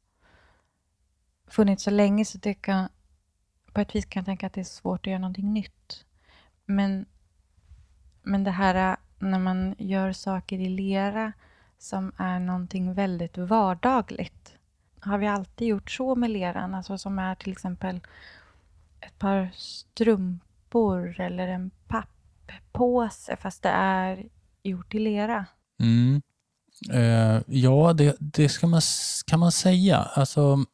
funnits 1.46 1.82
så 1.84 1.90
länge 1.90 2.24
så 2.24 2.38
det 2.38 2.54
kan, 2.54 2.88
på 3.72 3.80
ett 3.80 3.94
vis 3.94 4.04
kan 4.04 4.20
jag 4.20 4.26
tänka 4.26 4.46
att 4.46 4.52
det 4.52 4.60
är 4.60 4.64
svårt 4.64 5.00
att 5.00 5.06
göra 5.06 5.18
någonting 5.18 5.52
nytt. 5.52 6.04
Men, 6.70 7.06
men 8.22 8.44
det 8.44 8.50
här 8.50 8.90
äh, 8.90 8.96
när 9.18 9.38
man 9.38 9.74
gör 9.78 10.12
saker 10.12 10.58
i 10.58 10.68
lera 10.68 11.32
som 11.78 12.12
är 12.16 12.38
någonting 12.38 12.94
väldigt 12.94 13.38
vardagligt. 13.38 14.54
Har 15.00 15.18
vi 15.18 15.26
alltid 15.26 15.68
gjort 15.68 15.90
så 15.90 16.14
med 16.14 16.30
leran, 16.30 16.74
alltså 16.74 16.98
som 16.98 17.18
är 17.18 17.34
till 17.34 17.52
exempel 17.52 18.00
ett 19.00 19.18
par 19.18 19.50
strumpor 19.54 21.20
eller 21.20 21.48
en 21.48 21.70
papppåse 21.88 23.36
fast 23.36 23.62
det 23.62 23.68
är 23.68 24.26
gjort 24.62 24.94
i 24.94 24.98
lera? 24.98 25.46
Mm. 25.80 26.22
Eh, 26.92 27.42
ja, 27.46 27.92
det, 27.92 28.16
det 28.18 28.48
ska 28.48 28.66
man, 28.66 28.80
kan 29.26 29.40
man 29.40 29.52
säga. 29.52 29.96
Alltså, 29.96 30.64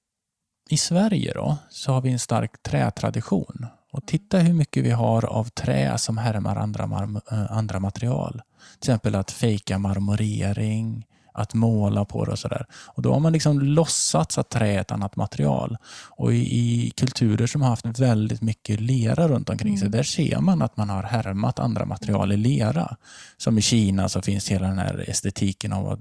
I 0.70 0.76
Sverige 0.76 1.32
då, 1.34 1.56
så 1.70 1.92
har 1.92 2.00
vi 2.00 2.12
en 2.12 2.18
stark 2.18 2.62
trätradition. 2.62 3.66
Och 3.92 4.06
titta 4.06 4.38
hur 4.38 4.54
mycket 4.54 4.84
vi 4.84 4.90
har 4.90 5.24
av 5.24 5.44
trä 5.44 5.98
som 5.98 6.18
härmar 6.18 6.56
andra, 6.56 6.84
eh, 7.32 7.52
andra 7.52 7.80
material. 7.80 8.42
Till 8.80 8.90
exempel 8.90 9.14
att 9.14 9.30
fejka 9.30 9.78
marmorering, 9.78 11.06
att 11.34 11.54
måla 11.54 12.04
på 12.04 12.24
det 12.24 12.32
och 12.32 12.38
sådär. 12.38 12.66
Och 12.86 13.02
då 13.02 13.12
har 13.12 13.20
man 13.20 13.32
liksom 13.32 13.60
låtsats 13.60 14.38
att 14.38 14.50
trä 14.50 14.74
är 14.74 14.80
ett 14.80 14.92
annat 14.92 15.16
material. 15.16 15.76
Och 16.10 16.34
i, 16.34 16.36
i 16.36 16.90
kulturer 16.90 17.46
som 17.46 17.62
har 17.62 17.68
haft 17.68 17.98
väldigt 17.98 18.42
mycket 18.42 18.80
lera 18.80 19.28
runt 19.28 19.50
omkring 19.50 19.74
mm. 19.74 19.80
sig, 19.80 19.90
där 19.90 20.02
ser 20.02 20.40
man 20.40 20.62
att 20.62 20.76
man 20.76 20.90
har 20.90 21.02
härmat 21.02 21.58
andra 21.58 21.84
material 21.84 22.32
i 22.32 22.36
lera. 22.36 22.96
Som 23.36 23.58
i 23.58 23.62
Kina 23.62 24.08
så 24.08 24.22
finns 24.22 24.48
hela 24.48 24.68
den 24.68 24.78
här 24.78 25.04
estetiken 25.08 25.72
av 25.72 25.88
att 25.88 26.00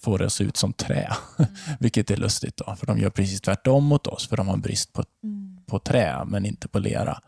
få 0.00 0.16
det 0.16 0.26
att 0.26 0.32
se 0.32 0.44
ut 0.44 0.56
som 0.56 0.72
trä. 0.72 1.12
Mm. 1.38 1.50
Vilket 1.80 2.10
är 2.10 2.16
lustigt 2.16 2.56
då, 2.56 2.76
för 2.76 2.86
de 2.86 2.98
gör 2.98 3.10
precis 3.10 3.40
tvärtom 3.40 3.84
mot 3.84 4.06
oss, 4.06 4.28
för 4.28 4.36
de 4.36 4.48
har 4.48 4.56
brist 4.56 4.92
på, 4.92 5.04
mm. 5.24 5.45
På 5.66 5.78
trä 5.78 6.24
men 6.24 6.46
inte 6.46 6.68
på 6.68 6.78
lera. 6.78 7.20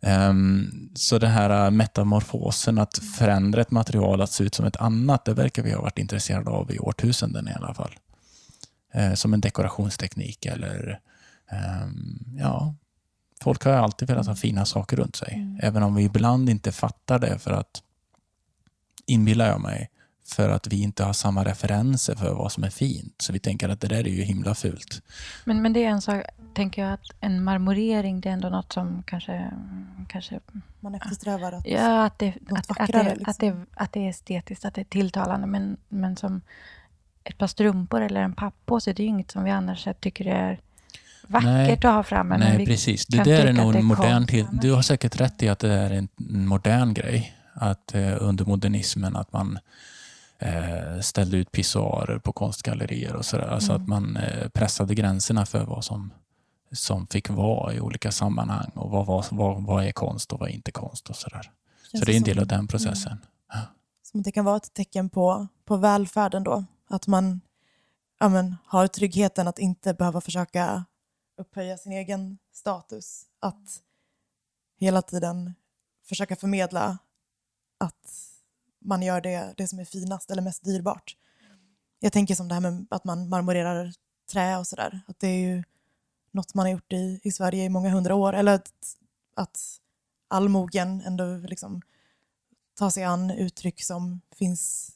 Um, 0.00 0.90
så 0.94 1.18
den 1.18 1.30
här 1.30 1.70
metamorfosen, 1.70 2.78
att 2.78 2.98
förändra 2.98 3.60
ett 3.60 3.70
material 3.70 4.20
att 4.20 4.30
se 4.30 4.44
ut 4.44 4.54
som 4.54 4.66
ett 4.66 4.76
annat, 4.76 5.24
det 5.24 5.34
verkar 5.34 5.62
vi 5.62 5.72
ha 5.72 5.82
varit 5.82 5.98
intresserade 5.98 6.50
av 6.50 6.72
i 6.72 6.78
årtusenden 6.78 7.48
i 7.48 7.52
alla 7.52 7.74
fall. 7.74 7.94
Uh, 8.96 9.14
som 9.14 9.34
en 9.34 9.40
dekorationsteknik 9.40 10.46
eller 10.46 11.00
um, 11.84 12.36
ja, 12.38 12.74
folk 13.42 13.64
har 13.64 13.72
alltid 13.72 14.08
velat 14.08 14.26
ha 14.26 14.34
fina 14.34 14.64
saker 14.64 14.96
runt 14.96 15.16
sig. 15.16 15.34
Mm. 15.34 15.60
Även 15.62 15.82
om 15.82 15.94
vi 15.94 16.04
ibland 16.04 16.50
inte 16.50 16.72
fattar 16.72 17.18
det 17.18 17.38
för 17.38 17.50
att, 17.50 17.82
inbillar 19.06 19.46
jag 19.46 19.60
mig, 19.60 19.90
för 20.24 20.48
att 20.48 20.66
vi 20.66 20.82
inte 20.82 21.04
har 21.04 21.12
samma 21.12 21.44
referenser 21.44 22.14
för 22.14 22.34
vad 22.34 22.52
som 22.52 22.64
är 22.64 22.70
fint. 22.70 23.14
Så 23.18 23.32
vi 23.32 23.38
tänker 23.38 23.68
att 23.68 23.80
det 23.80 23.88
där 23.88 24.06
är 24.06 24.10
ju 24.10 24.22
himla 24.22 24.54
fult. 24.54 25.02
Men, 25.44 25.62
men 25.62 25.72
det 25.72 25.84
är 25.84 25.88
en 25.88 26.02
sak, 26.02 26.24
tänker 26.54 26.82
jag, 26.82 26.92
att 26.92 27.00
en 27.20 27.44
marmorering 27.44 28.20
det 28.20 28.28
är 28.28 28.32
ändå 28.32 28.48
något 28.48 28.72
som 28.72 29.02
kanske... 29.06 29.50
kanske 30.08 30.40
Man 30.80 30.94
eftersträvar 30.94 31.52
att, 31.52 31.66
ja, 31.66 32.04
att, 32.04 32.18
det, 32.18 32.34
något 32.40 32.58
att, 32.58 32.68
vackrare. 32.68 33.00
Att 33.00 33.04
det, 33.04 33.14
liksom. 33.14 33.30
att, 33.30 33.38
det, 33.38 33.82
att 33.82 33.92
det 33.92 34.04
är 34.04 34.10
estetiskt, 34.10 34.64
att 34.64 34.74
det 34.74 34.80
är 34.80 34.84
tilltalande. 34.84 35.46
Men, 35.46 35.76
men 35.88 36.16
som 36.16 36.40
ett 37.24 37.38
par 37.38 37.46
strumpor 37.46 38.00
eller 38.00 38.20
en 38.20 38.34
pappåse, 38.34 38.92
det 38.92 39.02
är 39.02 39.04
ju 39.04 39.10
inget 39.10 39.30
som 39.30 39.44
vi 39.44 39.50
annars 39.50 39.88
tycker 40.00 40.26
är 40.26 40.60
vackert 41.26 41.46
Nej. 41.46 41.72
att 41.72 41.82
ha 41.82 42.02
framme. 42.02 42.38
Nej, 42.38 42.66
precis. 42.66 43.06
Det 43.06 43.24
där 43.24 43.46
är 43.46 43.52
nog 43.52 43.74
en 43.74 43.84
modern 43.84 44.26
till. 44.26 44.46
Du 44.52 44.72
har 44.72 44.82
säkert 44.82 45.20
rätt 45.20 45.42
i 45.42 45.48
att 45.48 45.58
det 45.58 45.72
är 45.72 45.90
en 45.90 46.08
modern 46.46 46.94
grej. 46.94 47.36
Att 47.54 47.94
eh, 47.94 48.16
under 48.20 48.44
modernismen 48.44 49.16
att 49.16 49.32
man 49.32 49.58
ställde 51.02 51.36
ut 51.36 51.52
pissoarer 51.52 52.18
på 52.18 52.32
konstgallerier 52.32 53.16
och 53.16 53.24
sådär. 53.24 53.48
Mm. 53.48 53.60
Så 53.60 53.72
att 53.72 53.88
man 53.88 54.16
eh, 54.16 54.48
pressade 54.48 54.94
gränserna 54.94 55.46
för 55.46 55.64
vad 55.64 55.84
som, 55.84 56.12
som 56.72 57.06
fick 57.06 57.30
vara 57.30 57.74
i 57.74 57.80
olika 57.80 58.12
sammanhang 58.12 58.70
och 58.74 58.90
vad, 58.90 59.06
vad, 59.06 59.26
vad, 59.30 59.62
vad 59.62 59.84
är 59.84 59.92
konst 59.92 60.32
och 60.32 60.40
vad 60.40 60.48
är 60.48 60.52
inte 60.52 60.72
konst 60.72 61.10
och 61.10 61.16
sådär. 61.16 61.50
Så 61.92 62.04
det 62.04 62.12
är 62.12 62.16
en 62.16 62.22
del 62.22 62.38
av 62.38 62.46
den 62.46 62.68
processen. 62.68 63.12
Mm. 63.12 63.64
Som 64.02 64.22
det 64.22 64.32
kan 64.32 64.44
vara 64.44 64.56
ett 64.56 64.74
tecken 64.74 65.10
på, 65.10 65.46
på 65.64 65.76
välfärden 65.76 66.44
då? 66.44 66.64
Att 66.88 67.06
man 67.06 67.40
ja, 68.20 68.28
men, 68.28 68.56
har 68.64 68.86
tryggheten 68.86 69.48
att 69.48 69.58
inte 69.58 69.94
behöva 69.94 70.20
försöka 70.20 70.84
upphöja 71.36 71.76
sin 71.76 71.92
egen 71.92 72.38
status. 72.52 73.24
Att 73.40 73.82
hela 74.80 75.02
tiden 75.02 75.54
försöka 76.04 76.36
förmedla 76.36 76.98
att 77.80 78.31
man 78.84 79.02
gör 79.02 79.20
det, 79.20 79.54
det 79.56 79.68
som 79.68 79.78
är 79.78 79.84
finast 79.84 80.30
eller 80.30 80.42
mest 80.42 80.64
dyrbart. 80.64 81.16
Jag 82.00 82.12
tänker 82.12 82.34
som 82.34 82.48
det 82.48 82.54
här 82.54 82.60
med 82.60 82.86
att 82.90 83.04
man 83.04 83.28
marmorerar 83.28 83.92
trä 84.32 84.58
och 84.58 84.66
sådär. 84.66 85.00
Att 85.06 85.18
det 85.18 85.26
är 85.26 85.38
ju 85.38 85.64
något 86.30 86.54
man 86.54 86.66
har 86.66 86.70
gjort 86.72 86.92
i, 86.92 87.20
i 87.22 87.32
Sverige 87.32 87.64
i 87.64 87.68
många 87.68 87.90
hundra 87.90 88.14
år. 88.14 88.32
Eller 88.32 88.54
att, 88.54 88.96
att 89.36 89.60
allmogen 90.28 91.02
ändå 91.06 91.36
liksom 91.36 91.82
tar 92.74 92.90
sig 92.90 93.04
an 93.04 93.30
uttryck 93.30 93.82
som 93.82 94.20
finns 94.36 94.90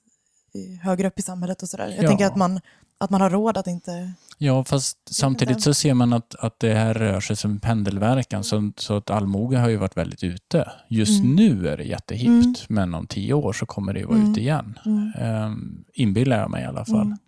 högre 0.82 1.08
upp 1.08 1.18
i 1.18 1.22
samhället 1.22 1.62
och 1.62 1.68
sådär. 1.68 1.88
Jag 1.88 2.04
ja. 2.04 2.08
tänker 2.08 2.26
att 2.26 2.36
man, 2.36 2.60
att 2.98 3.10
man 3.10 3.20
har 3.20 3.30
råd 3.30 3.56
att 3.56 3.66
inte... 3.66 4.12
Ja, 4.38 4.64
fast 4.64 4.98
samtidigt 5.10 5.62
så 5.62 5.74
ser 5.74 5.94
man 5.94 6.12
att, 6.12 6.34
att 6.34 6.60
det 6.60 6.74
här 6.74 6.94
rör 6.94 7.20
sig 7.20 7.36
som 7.36 7.60
pendelverkan. 7.60 8.44
Så, 8.44 8.72
så 8.76 8.96
att 8.96 9.10
allmogen 9.10 9.60
har 9.60 9.68
ju 9.68 9.76
varit 9.76 9.96
väldigt 9.96 10.24
ute. 10.24 10.72
Just 10.88 11.22
mm. 11.22 11.34
nu 11.34 11.68
är 11.68 11.76
det 11.76 11.84
jättehippt, 11.84 12.30
mm. 12.30 12.54
men 12.68 12.94
om 12.94 13.06
tio 13.06 13.34
år 13.34 13.52
så 13.52 13.66
kommer 13.66 13.92
det 13.92 14.00
ju 14.00 14.06
vara 14.06 14.18
mm. 14.18 14.30
ute 14.30 14.40
igen. 14.40 14.78
Mm. 14.84 15.12
Um, 15.44 15.84
inbillar 15.92 16.38
jag 16.38 16.50
mig 16.50 16.62
i 16.62 16.66
alla 16.66 16.84
fall. 16.84 17.06
Mm. 17.06 17.18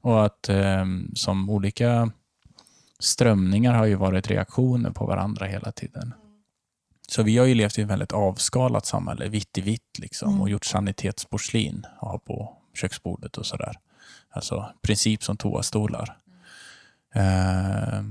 Och 0.00 0.24
att 0.26 0.48
um, 0.48 1.12
som 1.14 1.50
olika 1.50 2.10
strömningar 2.98 3.74
har 3.74 3.86
ju 3.86 3.94
varit 3.94 4.30
reaktioner 4.30 4.90
på 4.90 5.06
varandra 5.06 5.46
hela 5.46 5.72
tiden. 5.72 6.14
Så 7.08 7.22
vi 7.22 7.38
har 7.38 7.46
ju 7.46 7.54
levt 7.54 7.78
i 7.78 7.82
ett 7.82 7.88
väldigt 7.88 8.12
avskalat 8.12 8.86
samhälle, 8.86 9.28
vitt 9.28 9.58
i 9.58 9.60
vitt 9.60 9.98
liksom, 9.98 10.28
mm. 10.28 10.40
och 10.40 10.50
gjort 10.50 10.64
sanitetsporslin 10.64 11.86
på 12.26 12.56
köksbordet 12.74 13.36
och 13.36 13.46
sådär. 13.46 13.76
Alltså 14.30 14.72
princip 14.82 15.22
som 15.22 15.36
toastolar. 15.36 16.18
Eh, 17.14 18.02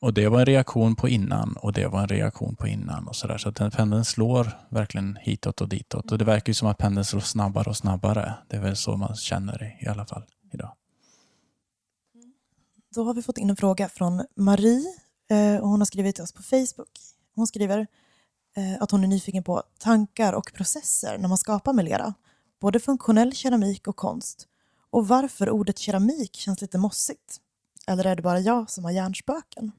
och 0.00 0.14
det 0.14 0.28
var 0.28 0.40
en 0.40 0.46
reaktion 0.46 0.96
på 0.96 1.08
innan 1.08 1.56
och 1.56 1.72
det 1.72 1.86
var 1.86 2.00
en 2.00 2.08
reaktion 2.08 2.56
på 2.56 2.68
innan 2.68 3.08
och 3.08 3.16
sådär. 3.16 3.38
Så 3.38 3.48
att 3.48 3.56
den 3.56 3.70
pendeln 3.70 4.04
slår 4.04 4.58
verkligen 4.68 5.18
hitåt 5.20 5.60
och 5.60 5.68
ditåt. 5.68 6.12
Och 6.12 6.18
det 6.18 6.24
verkar 6.24 6.50
ju 6.50 6.54
som 6.54 6.68
att 6.68 6.78
pendeln 6.78 7.04
slår 7.04 7.20
snabbare 7.20 7.70
och 7.70 7.76
snabbare. 7.76 8.34
Det 8.48 8.56
är 8.56 8.60
väl 8.60 8.76
så 8.76 8.96
man 8.96 9.14
känner 9.14 9.58
det 9.58 9.86
i 9.86 9.88
alla 9.88 10.06
fall 10.06 10.22
idag. 10.52 10.72
Mm. 12.14 12.32
Då 12.94 13.04
har 13.04 13.14
vi 13.14 13.22
fått 13.22 13.38
in 13.38 13.50
en 13.50 13.56
fråga 13.56 13.88
från 13.88 14.24
Marie 14.36 14.94
eh, 15.30 15.56
och 15.56 15.68
hon 15.68 15.80
har 15.80 15.86
skrivit 15.86 16.14
till 16.14 16.24
oss 16.24 16.32
på 16.32 16.42
Facebook. 16.42 16.90
Hon 17.34 17.46
skriver 17.46 17.86
eh, 18.56 18.82
att 18.82 18.90
hon 18.90 19.04
är 19.04 19.08
nyfiken 19.08 19.42
på 19.42 19.62
tankar 19.78 20.32
och 20.32 20.52
processer 20.54 21.18
när 21.18 21.28
man 21.28 21.38
skapar 21.38 21.72
med 21.72 21.84
lera. 21.84 22.14
Både 22.60 22.80
funktionell 22.80 23.32
keramik 23.32 23.88
och 23.88 23.96
konst 23.96 24.46
och 24.90 25.08
varför 25.08 25.50
ordet 25.50 25.78
keramik 25.78 26.36
känns 26.36 26.60
lite 26.60 26.78
mossigt. 26.78 27.40
Eller 27.86 28.06
är 28.06 28.16
det 28.16 28.22
bara 28.22 28.40
jag 28.40 28.70
som 28.70 28.84
har 28.84 28.90
hjärnspöken? 28.90 29.72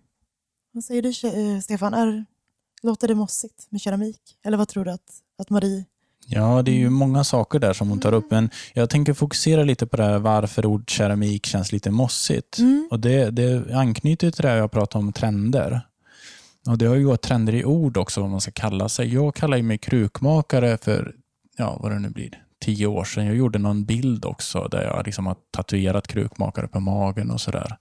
Vad 0.72 0.84
säger 0.84 1.02
du, 1.02 1.10
eh, 1.10 1.60
Stefan? 1.60 1.94
Är, 1.94 2.26
låter 2.84 3.08
det 3.08 3.16
mossigt 3.16 3.68
med 3.70 3.82
keramik? 3.82 4.22
Eller 4.46 4.58
vad 4.58 4.68
tror 4.68 4.86
du 4.86 4.92
att, 4.92 5.22
att 5.38 5.50
Marie... 5.50 5.86
Ja, 6.28 6.62
det 6.62 6.72
är 6.72 6.76
ju 6.76 6.90
många 6.90 7.24
saker 7.24 7.60
där 7.60 7.74
som 7.74 7.90
hon 7.90 8.00
tar 8.00 8.14
upp. 8.14 8.32
Men 8.32 8.50
jag 8.74 8.90
tänker 8.90 9.14
fokusera 9.14 9.64
lite 9.64 9.88
på 9.88 9.98
det 9.98 10.04
här 10.04 10.20
varför 10.20 10.66
ord 10.66 10.90
keramik 10.90 11.46
känns 11.46 11.72
lite 11.72 11.92
mossigt. 11.92 12.60
Mm. 12.60 12.88
Och 12.92 13.00
det, 13.00 13.32
det 13.32 13.76
anknyter 13.76 14.32
till 14.32 14.44
det 14.44 14.56
jag 14.56 14.72
pratade 14.72 15.06
om 15.06 15.14
trender. 15.14 15.82
Och 16.68 16.78
Det 16.78 16.86
har 16.86 16.96
ju 16.96 17.06
gått 17.06 17.22
trender 17.22 17.56
i 17.56 17.66
ord 17.66 17.98
också, 17.98 18.22
vad 18.22 18.30
man 18.30 18.42
ska 18.42 18.52
kalla 18.52 18.90
sig. 18.90 19.14
Jag 19.14 19.36
kallar 19.36 19.62
mig 19.62 19.78
krukmakare 19.78 20.78
för, 20.78 21.16
ja 21.58 21.78
vad 21.82 21.92
det 21.92 22.00
nu 22.00 22.10
blir, 22.10 22.44
tio 22.62 22.88
år 22.88 23.04
sedan. 23.04 23.26
Jag 23.26 23.36
gjorde 23.36 23.60
någon 23.60 23.86
bild 23.86 24.26
också 24.26 24.68
där 24.72 24.82
jag 24.82 25.06
liksom 25.06 25.26
har 25.26 25.36
tatuerat 25.52 26.08
krukmakare 26.08 26.68
på 26.68 26.80
magen 26.80 27.32
och 27.32 27.42
sådär. 27.42 27.78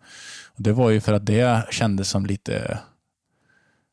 Det 0.57 0.73
var 0.73 0.91
ju 0.91 1.01
för 1.01 1.13
att 1.13 1.27
det 1.27 1.67
kändes 1.71 2.09
som 2.09 2.27
lite 2.27 2.79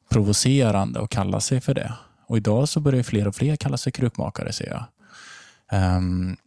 provocerande 0.10 1.02
att 1.02 1.10
kalla 1.10 1.40
sig 1.40 1.62
för 1.62 1.74
det. 1.74 1.94
Och 2.26 2.38
idag 2.38 2.70
så 2.70 2.80
börjar 2.80 3.04
fler 3.04 3.28
och 3.28 3.36
fler 3.36 3.56
kalla 3.56 3.78
sig 3.78 3.92
krukmakare 3.92 4.54
ser 4.54 4.68
jag. 4.68 4.84
Um, 5.98 6.38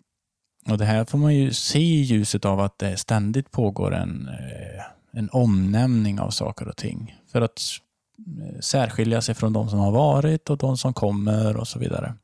och 0.69 0.79
Det 0.79 0.85
här 0.85 1.05
får 1.05 1.19
man 1.19 1.35
ju 1.35 1.53
se 1.53 1.79
i 1.79 2.03
ljuset 2.03 2.45
av 2.45 2.61
att 2.61 2.79
det 2.79 2.97
ständigt 2.97 3.51
pågår 3.51 3.95
en, 3.95 4.29
eh, 4.29 4.85
en 5.13 5.29
omnämning 5.33 6.21
av 6.21 6.31
saker 6.31 6.69
och 6.69 6.77
ting. 6.77 7.17
För 7.33 7.41
att 7.41 7.61
eh, 8.43 8.61
särskilja 8.61 9.21
sig 9.21 9.35
från 9.35 9.53
de 9.53 9.71
som 9.71 9.79
har 9.79 9.93
varit 9.93 10.51
och 10.51 10.59
de 10.59 10.77
som 10.77 10.95
kommer 10.95 11.57
och 11.57 11.69
så 11.69 11.79
vidare. 11.79 12.15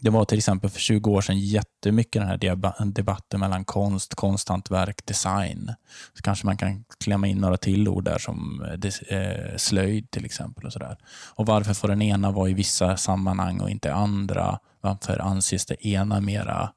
Det 0.00 0.10
var 0.10 0.24
till 0.24 0.38
exempel 0.38 0.70
för 0.70 0.80
20 0.80 1.10
år 1.10 1.20
sedan 1.20 1.38
jättemycket 1.38 2.22
den 2.22 2.28
här 2.28 2.86
debatten 2.92 3.40
mellan 3.40 3.64
konst, 3.64 4.14
konsthantverk, 4.14 5.06
design. 5.06 5.72
Så 6.14 6.22
kanske 6.22 6.46
man 6.46 6.56
kan 6.56 6.84
klämma 7.00 7.26
in 7.26 7.38
några 7.38 7.56
till 7.56 7.88
ord 7.88 8.04
där 8.04 8.18
som 8.18 8.64
eh, 8.64 9.18
eh, 9.18 9.56
slöjd 9.56 10.10
till 10.10 10.24
exempel. 10.24 10.66
Och, 10.66 10.72
så 10.72 10.78
där. 10.78 10.96
och 11.34 11.46
Varför 11.46 11.74
får 11.74 11.88
den 11.88 12.02
ena 12.02 12.30
vara 12.30 12.48
i 12.48 12.54
vissa 12.54 12.96
sammanhang 12.96 13.60
och 13.60 13.70
inte 13.70 13.94
andra? 13.94 14.58
Varför 14.80 15.18
anses 15.18 15.66
det 15.66 15.86
ena 15.86 16.20
mera 16.20 16.72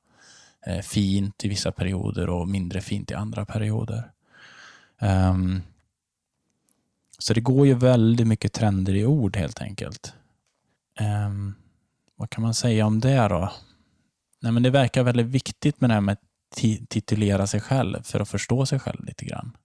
eh, 0.66 0.80
fint 0.80 1.46
i 1.46 1.50
vissa 1.50 1.72
perioder 1.72 2.30
och 2.30 2.48
mindre 2.48 2.82
fint 2.82 3.12
i 3.12 3.14
andra 3.14 3.46
perioder? 3.46 4.12
Um, 5.02 5.62
så 7.20 7.34
det 7.34 7.42
går 7.42 7.68
ju 7.68 7.74
väldigt 7.74 8.28
mycket 8.28 8.54
trender 8.54 8.96
i 8.96 9.06
ord 9.06 9.38
helt 9.38 9.62
enkelt. 9.62 10.14
Um, 11.00 11.56
vad 12.20 12.30
kan 12.30 12.42
man 12.42 12.54
säga 12.54 12.86
om 12.86 13.00
det 13.00 13.28
då? 13.28 13.52
Nej, 14.42 14.52
men 14.52 14.64
det 14.64 14.70
verkar 14.70 15.04
väldigt 15.04 15.26
viktigt 15.26 15.82
med 15.82 15.90
det 15.90 15.94
här 15.94 16.02
med 16.02 16.18
ti- 16.56 16.86
titulera 16.90 17.48
sig 17.48 17.62
själv 17.62 18.04
för 18.04 18.20
att 18.20 18.30
förstå 18.30 18.66
sig 18.66 18.80
själv 18.80 19.06
lite 19.06 19.26
grann. 19.26 19.58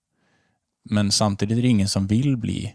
Men 0.90 1.12
samtidigt 1.12 1.58
är 1.58 1.62
det 1.62 1.68
ingen 1.68 1.88
som 1.88 2.06
vill 2.06 2.36
bli 2.36 2.74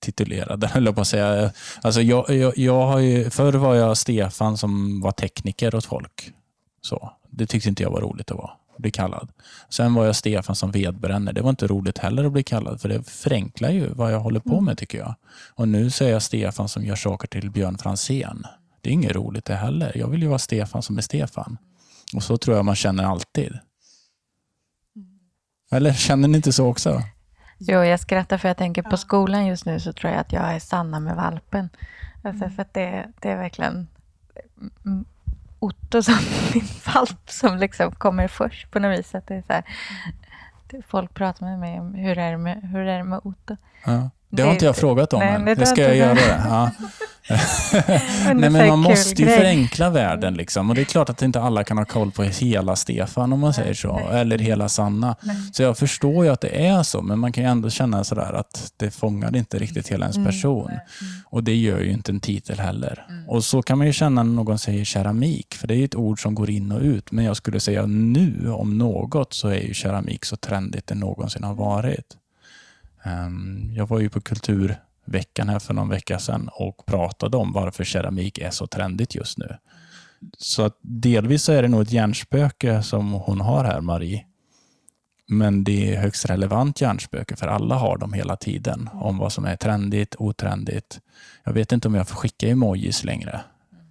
titulerad, 0.00 0.64
höll 0.70 0.84
jag 0.86 0.94
på 0.94 1.00
att 1.00 1.08
säga. 1.08 1.52
Alltså 1.82 2.02
jag, 2.02 2.30
jag, 2.30 2.58
jag 2.58 2.86
har 2.86 2.98
ju, 2.98 3.30
förr 3.30 3.52
var 3.52 3.74
jag 3.74 3.96
Stefan 3.96 4.58
som 4.58 5.00
var 5.00 5.12
tekniker 5.12 5.74
åt 5.74 5.84
folk. 5.84 6.32
Så, 6.80 7.12
det 7.30 7.46
tyckte 7.46 7.68
inte 7.68 7.82
jag 7.82 7.90
var 7.90 8.00
roligt 8.00 8.30
att 8.30 8.36
vara, 8.36 8.50
bli 8.78 8.90
kallad. 8.90 9.28
Sen 9.68 9.94
var 9.94 10.04
jag 10.06 10.16
Stefan 10.16 10.56
som 10.56 10.70
vedbränner. 10.70 11.32
Det 11.32 11.42
var 11.42 11.50
inte 11.50 11.66
roligt 11.66 11.98
heller 11.98 12.24
att 12.24 12.32
bli 12.32 12.42
kallad, 12.42 12.80
för 12.80 12.88
det 12.88 13.02
förenklar 13.02 13.70
ju 13.70 13.88
vad 13.88 14.12
jag 14.12 14.20
håller 14.20 14.40
på 14.40 14.60
med 14.60 14.78
tycker 14.78 14.98
jag. 14.98 15.14
Och 15.54 15.68
nu 15.68 15.90
så 15.90 16.04
är 16.04 16.08
jag 16.10 16.22
Stefan 16.22 16.68
som 16.68 16.84
gör 16.84 16.96
saker 16.96 17.28
till 17.28 17.50
Björn 17.50 17.78
Franzén. 17.78 18.46
Det 18.80 18.88
är 18.90 18.92
inget 18.94 19.12
roligt 19.12 19.44
det 19.44 19.54
heller. 19.56 19.92
Jag 19.98 20.08
vill 20.08 20.22
ju 20.22 20.28
vara 20.28 20.38
Stefan 20.38 20.82
som 20.82 20.98
är 20.98 21.02
Stefan. 21.02 21.58
Och 22.14 22.22
så 22.22 22.36
tror 22.38 22.56
jag 22.56 22.64
man 22.64 22.74
känner 22.74 23.04
alltid. 23.04 23.58
Eller 25.70 25.92
känner 25.92 26.28
ni 26.28 26.36
inte 26.36 26.52
så 26.52 26.66
också? 26.66 27.02
Jo, 27.58 27.78
jag 27.84 28.00
skrattar 28.00 28.38
för 28.38 28.48
jag 28.48 28.56
tänker 28.56 28.82
på 28.82 28.96
skolan 28.96 29.46
just 29.46 29.66
nu 29.66 29.80
så 29.80 29.92
tror 29.92 30.12
jag 30.12 30.20
att 30.20 30.32
jag 30.32 30.42
är 30.54 30.58
Sanna 30.58 31.00
med 31.00 31.16
valpen. 31.16 31.68
Alltså 32.24 32.50
för 32.50 32.62
att 32.62 32.74
det, 32.74 33.12
det 33.22 33.30
är 33.30 33.36
verkligen 33.36 33.88
mm, 34.84 35.04
Otto 35.58 36.02
som 36.02 36.14
min 36.54 36.64
valp 36.94 37.30
som 37.30 37.58
liksom 37.58 37.92
kommer 37.92 38.28
först 38.28 38.70
på 38.70 38.78
något 38.78 38.98
vis. 38.98 39.14
Att 39.14 39.26
det 39.26 39.34
är 39.34 39.42
så 39.42 39.52
här, 39.52 39.64
det- 40.70 40.82
folk 40.82 41.14
pratar 41.14 41.46
med 41.46 41.58
mig 41.58 41.80
om 41.80 41.94
hur 41.94 42.18
är 42.18 42.30
det 42.32 42.38
med, 42.38 42.62
hur 42.62 42.80
är 42.80 42.98
det 42.98 43.04
med 43.04 43.20
Otto. 43.24 43.56
Ja. 43.86 44.10
Det 44.30 44.42
har 44.42 44.52
inte 44.52 44.64
jag 44.64 44.76
frågat 44.76 45.12
om 45.12 45.20
nej, 45.20 45.34
än. 45.34 45.44
det 45.44 45.66
ska 45.66 45.82
jag 45.82 45.96
göra. 45.96 46.18
Ja. 46.48 46.70
Men 48.26 48.36
Nej, 48.36 48.50
men 48.50 48.68
man 48.68 48.78
måste 48.78 49.22
ju 49.22 49.28
förenkla 49.28 49.90
världen. 49.90 50.34
Liksom. 50.34 50.70
Och 50.70 50.76
Det 50.76 50.82
är 50.82 50.84
klart 50.84 51.10
att 51.10 51.22
inte 51.22 51.40
alla 51.40 51.64
kan 51.64 51.78
ha 51.78 51.84
koll 51.84 52.10
på 52.10 52.22
hela 52.22 52.76
Stefan 52.76 53.32
om 53.32 53.40
man 53.40 53.54
säger 53.54 53.74
så. 53.74 53.98
Eller 54.12 54.38
hela 54.38 54.68
Sanna. 54.68 55.16
Så 55.52 55.62
jag 55.62 55.78
förstår 55.78 56.24
ju 56.24 56.30
att 56.30 56.40
det 56.40 56.66
är 56.66 56.82
så, 56.82 57.02
men 57.02 57.18
man 57.18 57.32
kan 57.32 57.44
ju 57.44 57.50
ändå 57.50 57.70
känna 57.70 58.04
sådär 58.04 58.32
att 58.32 58.72
det 58.76 58.90
fångar 58.90 59.36
inte 59.36 59.58
riktigt 59.58 59.88
hela 59.88 60.04
ens 60.04 60.16
Mm. 60.16 60.26
person. 60.26 60.70
Och 61.26 61.44
det 61.44 61.54
gör 61.54 61.80
ju 61.80 61.90
inte 61.92 62.12
en 62.12 62.20
titel 62.20 62.58
heller. 62.58 63.06
Och 63.28 63.44
så 63.44 63.62
kan 63.62 63.78
man 63.78 63.86
ju 63.86 63.92
känna 63.92 64.22
när 64.22 64.32
någon 64.34 64.58
säger 64.58 64.84
keramik, 64.84 65.54
för 65.54 65.68
det 65.68 65.74
är 65.74 65.78
ju 65.78 65.84
ett 65.84 65.94
ord 65.94 66.22
som 66.22 66.34
går 66.34 66.50
in 66.50 66.72
och 66.72 66.80
ut. 66.82 67.12
Men 67.12 67.24
jag 67.24 67.36
skulle 67.36 67.60
säga 67.60 67.86
nu, 67.86 68.50
om 68.50 68.78
något, 68.78 69.32
så 69.34 69.48
är 69.48 69.60
ju 69.60 69.74
keramik 69.74 70.24
så 70.24 70.36
trendigt 70.36 70.86
det 70.86 70.94
någonsin 70.94 71.44
har 71.44 71.54
varit. 71.54 72.04
Ehm, 73.08 73.70
jag 73.74 73.88
var 73.88 74.00
ju 74.00 74.10
på 74.10 74.20
Kulturveckan 74.20 75.48
här 75.48 75.58
för 75.58 75.74
någon 75.74 75.88
vecka 75.88 76.18
sedan 76.18 76.50
och 76.52 76.86
pratade 76.86 77.36
om 77.36 77.52
varför 77.52 77.84
keramik 77.84 78.38
är 78.38 78.50
så 78.50 78.66
trendigt 78.66 79.14
just 79.14 79.38
nu. 79.38 79.56
Så 80.38 80.62
att 80.62 80.78
delvis 80.80 81.42
så 81.42 81.52
är 81.52 81.62
det 81.62 81.68
nog 81.68 81.82
ett 81.82 81.92
hjärnspöke 81.92 82.82
som 82.82 83.12
hon 83.12 83.40
har 83.40 83.64
här, 83.64 83.80
Marie. 83.80 84.24
Men 85.28 85.64
det 85.64 85.94
är 85.94 86.00
högst 86.00 86.24
relevant 86.24 86.80
hjärnspöke 86.80 87.36
för 87.36 87.46
alla 87.46 87.74
har 87.74 87.98
dem 87.98 88.12
hela 88.12 88.36
tiden 88.36 88.90
om 88.92 89.18
vad 89.18 89.32
som 89.32 89.44
är 89.44 89.56
trendigt, 89.56 90.14
otrendigt. 90.18 91.00
Jag 91.44 91.52
vet 91.52 91.72
inte 91.72 91.88
om 91.88 91.94
jag 91.94 92.08
får 92.08 92.16
skicka 92.16 92.48
emojis 92.48 93.04
längre 93.04 93.40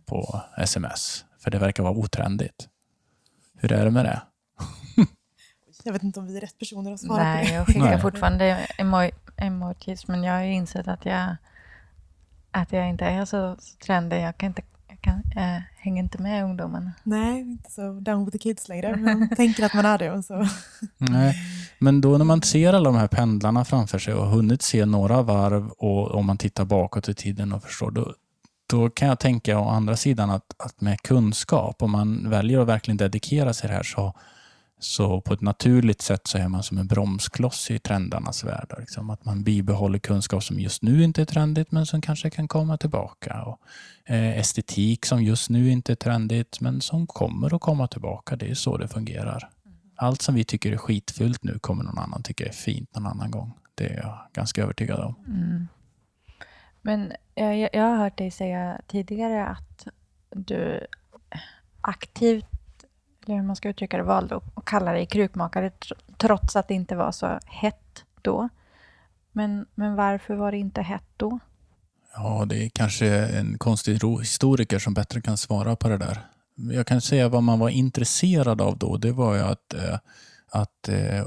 på 0.05 0.41
sms, 0.57 1.25
för 1.39 1.51
det 1.51 1.59
verkar 1.59 1.83
vara 1.83 1.93
otrendigt. 1.93 2.67
Hur 3.57 3.71
är 3.71 3.85
det 3.85 3.91
med 3.91 4.05
det? 4.05 4.21
Jag 5.87 5.93
vet 5.93 6.03
inte 6.03 6.19
om 6.19 6.27
vi 6.27 6.37
är 6.37 6.41
rätt 6.41 6.59
personer 6.59 6.93
att 6.93 6.99
svara 6.99 7.17
på 7.17 7.23
Nej, 7.23 7.45
det. 7.45 7.53
jag 7.53 7.65
skickar 7.67 7.79
Nej. 7.81 8.01
fortfarande 8.01 8.67
emo 8.77 9.09
emojis, 9.37 10.07
men 10.07 10.23
jag 10.23 10.33
har 10.33 10.41
ju 10.41 10.53
insett 10.53 10.87
att 10.87 11.05
jag, 11.05 11.35
att 12.51 12.71
jag 12.71 12.89
inte 12.89 13.05
är 13.05 13.25
så, 13.25 13.55
så 13.59 13.77
trendig. 13.85 14.21
Jag, 14.21 14.37
kan 14.37 14.47
inte, 14.47 14.61
jag 14.87 15.01
kan, 15.01 15.23
jag 15.35 15.63
hänger 15.77 16.03
inte 16.03 16.21
med 16.21 16.43
ungdomarna. 16.43 16.91
Nej, 17.03 17.39
inte 17.39 17.71
så 17.71 17.91
down 17.91 18.25
with 18.25 18.37
the 18.37 18.43
kids 18.43 18.69
längre. 18.69 18.95
Man 18.95 19.29
tänker 19.35 19.65
att 19.65 19.73
man 19.73 19.85
är 19.85 19.97
det. 19.97 20.11
Och 20.11 20.25
så. 20.25 20.47
Nej, 20.97 21.35
men 21.79 22.01
då 22.01 22.17
när 22.17 22.25
man 22.25 22.41
ser 22.41 22.73
alla 22.73 22.91
de 22.91 22.95
här 22.95 23.07
pendlarna 23.07 23.65
framför 23.65 23.99
sig 23.99 24.13
och 24.13 24.27
hunnit 24.27 24.61
se 24.61 24.85
några 24.85 25.21
varv 25.21 25.69
och 25.69 26.15
om 26.15 26.25
man 26.25 26.37
tittar 26.37 26.65
bakåt 26.65 27.09
i 27.09 27.13
tiden 27.13 27.53
och 27.53 27.63
förstår, 27.63 27.91
då, 27.91 28.13
då 28.69 28.89
kan 28.89 29.07
jag 29.07 29.19
tänka 29.19 29.59
å 29.59 29.69
andra 29.69 29.95
sidan 29.95 30.29
att, 30.29 30.55
att 30.59 30.81
med 30.81 31.01
kunskap, 31.01 31.81
om 31.81 31.91
man 31.91 32.29
väljer 32.29 32.59
att 32.59 32.67
verkligen 32.67 32.97
dedikera 32.97 33.53
sig 33.53 33.69
här 33.69 33.83
så, 33.83 34.13
så 34.79 35.21
på 35.21 35.33
ett 35.33 35.41
naturligt 35.41 36.01
sätt 36.01 36.27
så 36.27 36.37
är 36.37 36.47
man 36.47 36.63
som 36.63 36.77
en 36.77 36.87
bromskloss 36.87 37.71
i 37.71 37.79
trendarnas 37.79 38.43
värld. 38.43 38.73
Liksom. 38.79 39.09
Att 39.09 39.25
man 39.25 39.43
bibehåller 39.43 39.99
kunskap 39.99 40.43
som 40.43 40.59
just 40.59 40.81
nu 40.81 41.03
inte 41.03 41.21
är 41.21 41.25
trendigt 41.25 41.71
men 41.71 41.85
som 41.85 42.01
kanske 42.01 42.29
kan 42.29 42.47
komma 42.47 42.77
tillbaka. 42.77 43.41
Och, 43.43 43.59
eh, 44.13 44.37
estetik 44.39 45.05
som 45.05 45.23
just 45.23 45.49
nu 45.49 45.69
inte 45.69 45.91
är 45.93 45.95
trendigt 45.95 46.59
men 46.61 46.81
som 46.81 47.07
kommer 47.07 47.55
att 47.55 47.61
komma 47.61 47.87
tillbaka. 47.87 48.35
Det 48.35 48.49
är 48.49 48.53
så 48.55 48.77
det 48.77 48.87
fungerar. 48.87 49.49
Allt 49.95 50.21
som 50.21 50.35
vi 50.35 50.43
tycker 50.43 50.71
är 50.71 50.77
skitfult 50.77 51.43
nu 51.43 51.59
kommer 51.59 51.83
någon 51.83 51.97
annan 51.97 52.23
tycka 52.23 52.45
är 52.45 52.51
fint 52.51 52.95
någon 52.95 53.05
annan 53.05 53.31
gång. 53.31 53.53
Det 53.75 53.85
är 53.85 53.97
jag 53.97 54.19
ganska 54.33 54.63
övertygad 54.63 54.99
om. 54.99 55.15
Mm. 55.27 55.67
Men 56.81 57.11
eh, 57.35 57.53
jag- 57.53 57.69
jag 57.73 57.83
har 57.83 57.97
hört 57.97 58.17
dig 58.17 58.31
säga 58.31 58.81
tidigare 58.87 59.45
att 59.47 59.87
du 60.29 60.87
aktivt, 61.81 62.45
eller 63.27 63.37
hur 63.37 63.47
man 63.47 63.55
ska 63.55 63.69
uttrycka 63.69 63.97
det, 63.97 64.03
valde 64.03 64.35
att 64.35 64.65
kalla 64.65 64.91
dig 64.91 65.05
krukmakare 65.05 65.71
trots 66.17 66.55
att 66.55 66.67
det 66.67 66.73
inte 66.73 66.95
var 66.95 67.11
så 67.11 67.39
hett 67.45 68.03
då. 68.21 68.49
Men, 69.31 69.65
men 69.75 69.95
varför 69.95 70.35
var 70.35 70.51
det 70.51 70.57
inte 70.57 70.81
hett 70.81 71.09
då? 71.17 71.39
Ja, 72.13 72.45
det 72.45 72.65
är 72.65 72.69
kanske 72.69 73.07
en 73.07 73.57
konstig 73.57 73.99
historiker 74.19 74.79
som 74.79 74.93
bättre 74.93 75.21
kan 75.21 75.37
svara 75.37 75.75
på 75.75 75.89
det 75.89 75.97
där. 75.97 76.19
Jag 76.55 76.87
kan 76.87 77.01
säga 77.01 77.29
vad 77.29 77.43
man 77.43 77.59
var 77.59 77.69
intresserad 77.69 78.61
av 78.61 78.77
då. 78.77 78.97
Det 78.97 79.11
var 79.11 79.35
ju 79.35 79.41
att, 79.41 79.73
eh, 79.73 79.99
att 80.51 80.89
eh, 80.89 81.25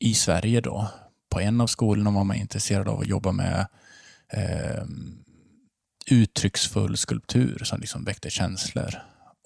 i 0.00 0.14
Sverige 0.14 0.60
då, 0.60 0.88
på 1.30 1.40
en 1.40 1.60
av 1.60 1.66
skolorna 1.66 2.10
var 2.10 2.24
man 2.24 2.36
intresserad 2.36 2.88
av 2.88 3.00
att 3.00 3.06
jobba 3.06 3.32
med 3.32 3.66
eh, 4.32 4.84
uttrycksfull 6.10 6.96
skulptur 6.96 7.64
som 7.64 7.80
liksom 7.80 8.04
väckte 8.04 8.30
känslor. 8.30 8.94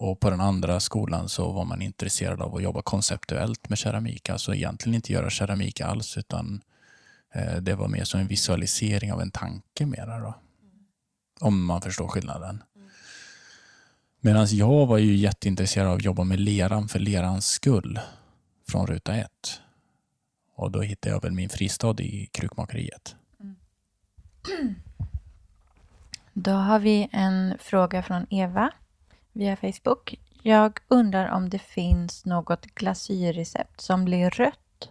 Och 0.01 0.19
på 0.19 0.29
den 0.29 0.41
andra 0.41 0.79
skolan 0.79 1.29
så 1.29 1.51
var 1.51 1.65
man 1.65 1.81
intresserad 1.81 2.41
av 2.41 2.55
att 2.55 2.63
jobba 2.63 2.81
konceptuellt 2.81 3.69
med 3.69 3.77
keramik. 3.77 4.29
Alltså 4.29 4.55
egentligen 4.55 4.95
inte 4.95 5.13
göra 5.13 5.29
keramik 5.29 5.81
alls 5.81 6.17
utan 6.17 6.61
eh, 7.33 7.55
det 7.55 7.75
var 7.75 7.87
mer 7.87 8.03
som 8.03 8.19
en 8.19 8.27
visualisering 8.27 9.13
av 9.13 9.21
en 9.21 9.31
tanke 9.31 9.85
mera 9.85 10.19
då. 10.19 10.35
Om 11.39 11.65
man 11.65 11.81
förstår 11.81 12.07
skillnaden. 12.07 12.63
Medan 14.19 14.47
jag 14.49 14.85
var 14.85 14.97
ju 14.97 15.15
jätteintresserad 15.15 15.87
av 15.87 15.95
att 15.95 16.03
jobba 16.03 16.23
med 16.23 16.39
leran 16.39 16.87
för 16.87 16.99
lerans 16.99 17.47
skull 17.47 17.99
från 18.69 18.87
ruta 18.87 19.15
ett. 19.15 19.61
Och 20.55 20.71
då 20.71 20.81
hittade 20.81 21.15
jag 21.15 21.21
väl 21.21 21.31
min 21.31 21.49
fristad 21.49 21.95
i 21.99 22.29
krukmakeriet. 22.31 23.15
Då 26.33 26.51
har 26.51 26.79
vi 26.79 27.09
en 27.11 27.57
fråga 27.59 28.03
från 28.03 28.27
Eva 28.29 28.71
via 29.33 29.55
Facebook. 29.55 30.15
Jag 30.41 30.79
undrar 30.87 31.29
om 31.29 31.49
det 31.49 31.59
finns 31.59 32.25
något 32.25 32.65
glasyrrecept 32.65 33.81
som 33.81 34.05
blir 34.05 34.29
rött 34.29 34.89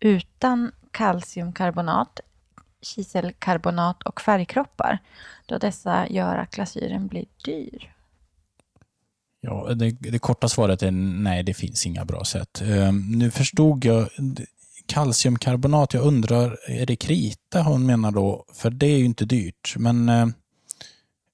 utan 0.00 0.72
kalciumkarbonat, 0.90 2.20
kiselkarbonat 2.82 4.02
och 4.02 4.20
färgkroppar 4.20 4.98
då 5.46 5.58
dessa 5.58 6.08
gör 6.08 6.36
att 6.38 6.50
glasyren 6.50 7.06
blir 7.06 7.24
dyr. 7.44 7.92
Ja, 9.40 9.74
det, 9.74 9.90
det 9.90 10.18
korta 10.18 10.48
svaret 10.48 10.82
är 10.82 10.90
nej, 10.90 11.42
det 11.42 11.54
finns 11.54 11.86
inga 11.86 12.04
bra 12.04 12.24
sätt. 12.24 12.62
Ehm, 12.62 13.12
nu 13.18 13.30
förstod 13.30 13.84
jag 13.84 14.08
kalciumkarbonat, 14.86 15.94
jag 15.94 16.04
undrar, 16.04 16.58
är 16.68 16.86
det 16.86 16.96
krita 16.96 17.62
hon 17.62 17.86
menar 17.86 18.10
då? 18.10 18.44
För 18.52 18.70
det 18.70 18.86
är 18.86 18.98
ju 18.98 19.04
inte 19.04 19.24
dyrt. 19.24 19.74
Men 19.76 20.08
ehm, 20.08 20.32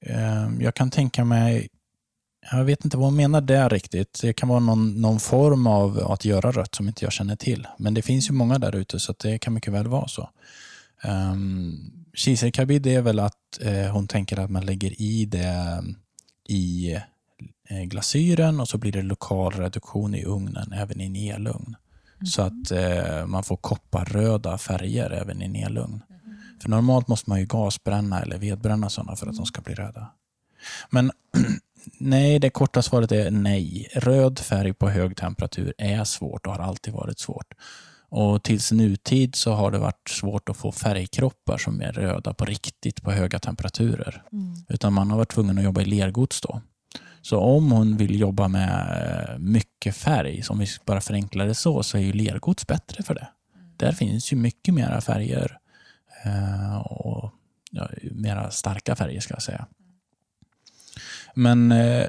ehm, 0.06 0.60
jag 0.60 0.74
kan 0.74 0.90
tänka 0.90 1.24
mig, 1.24 1.68
jag 2.50 2.64
vet 2.64 2.84
inte 2.84 2.96
vad 2.96 3.06
hon 3.06 3.16
menar 3.16 3.40
där 3.40 3.70
riktigt. 3.70 4.18
Det 4.22 4.32
kan 4.32 4.48
vara 4.48 4.60
någon, 4.60 5.00
någon 5.00 5.20
form 5.20 5.66
av 5.66 6.12
att 6.12 6.24
göra 6.24 6.52
rött 6.52 6.74
som 6.74 6.88
inte 6.88 7.04
jag 7.04 7.12
känner 7.12 7.36
till. 7.36 7.66
Men 7.78 7.94
det 7.94 8.02
finns 8.02 8.28
ju 8.30 8.32
många 8.32 8.58
där 8.58 8.76
ute 8.76 9.00
så 9.00 9.14
det 9.18 9.38
kan 9.38 9.54
mycket 9.54 9.72
väl 9.72 9.88
vara 9.88 10.08
så. 10.08 10.30
Um, 11.04 11.98
Kiselkarbid 12.14 12.86
är 12.86 13.02
väl 13.02 13.18
att 13.18 13.58
eh, 13.60 13.86
hon 13.92 14.08
tänker 14.08 14.38
att 14.38 14.50
man 14.50 14.66
lägger 14.66 15.02
i 15.02 15.24
det 15.24 15.84
i 16.48 16.94
eh, 17.68 17.82
glasyren 17.82 18.60
och 18.60 18.68
så 18.68 18.78
blir 18.78 18.92
det 18.92 19.02
lokal 19.02 19.52
reduktion 19.52 20.14
i 20.14 20.24
ugnen, 20.24 20.72
även 20.72 21.00
i 21.00 21.06
en 21.06 21.16
elugn. 21.16 21.76
Så 22.24 22.42
att 22.42 22.70
eh, 22.70 23.26
man 23.26 23.44
får 23.44 23.56
kopparröda 23.56 24.58
färger 24.58 25.10
även 25.10 25.42
i 25.42 25.44
en 25.44 25.56
elugn. 25.56 26.02
För 26.62 26.68
normalt 26.68 27.08
måste 27.08 27.30
man 27.30 27.40
ju 27.40 27.46
gasbränna 27.46 28.22
eller 28.22 28.38
vedbränna 28.38 28.90
sådana 28.90 29.16
för 29.16 29.26
att 29.26 29.36
de 29.36 29.46
ska 29.46 29.60
bli 29.60 29.74
röda. 29.74 30.10
Men 30.90 31.10
nej, 31.98 32.38
det 32.38 32.50
korta 32.50 32.82
svaret 32.82 33.12
är 33.12 33.30
nej. 33.30 33.88
Röd 33.94 34.38
färg 34.38 34.72
på 34.72 34.88
hög 34.88 35.16
temperatur 35.16 35.74
är 35.78 36.04
svårt 36.04 36.46
och 36.46 36.52
har 36.52 36.64
alltid 36.64 36.94
varit 36.94 37.18
svårt. 37.18 37.54
Och 38.10 38.42
tills 38.42 38.72
nutid 38.72 39.34
så 39.34 39.52
har 39.52 39.70
det 39.70 39.78
varit 39.78 40.08
svårt 40.08 40.48
att 40.48 40.56
få 40.56 40.72
färgkroppar 40.72 41.58
som 41.58 41.80
är 41.80 41.92
röda 41.92 42.34
på 42.34 42.44
riktigt 42.44 43.02
på 43.02 43.12
höga 43.12 43.38
temperaturer. 43.38 44.22
Utan 44.68 44.92
man 44.92 45.10
har 45.10 45.16
varit 45.16 45.32
tvungen 45.32 45.58
att 45.58 45.64
jobba 45.64 45.80
i 45.80 45.84
lergods 45.84 46.40
då. 46.40 46.60
Så 47.22 47.38
om 47.38 47.72
hon 47.72 47.96
vill 47.96 48.20
jobba 48.20 48.48
med 48.48 49.28
eh, 49.28 49.38
mycket 49.38 49.96
färg, 49.96 50.42
om 50.48 50.58
vi 50.58 50.66
bara 50.84 51.00
förenklar 51.00 51.46
det 51.46 51.54
så, 51.54 51.82
så 51.82 51.98
är 51.98 52.02
ju 52.02 52.12
lergods 52.12 52.66
bättre 52.66 53.02
för 53.02 53.14
det. 53.14 53.28
Där 53.76 53.92
finns 53.92 54.32
ju 54.32 54.36
mycket 54.36 54.74
mera 54.74 55.00
färger 55.00 55.58
eh, 56.24 56.76
och 56.78 57.30
ja, 57.70 57.88
mera 58.12 58.50
starka 58.50 58.96
färger 58.96 59.20
ska 59.20 59.34
jag 59.34 59.42
säga. 59.42 59.66
Men 61.38 61.72
eh, 61.72 62.06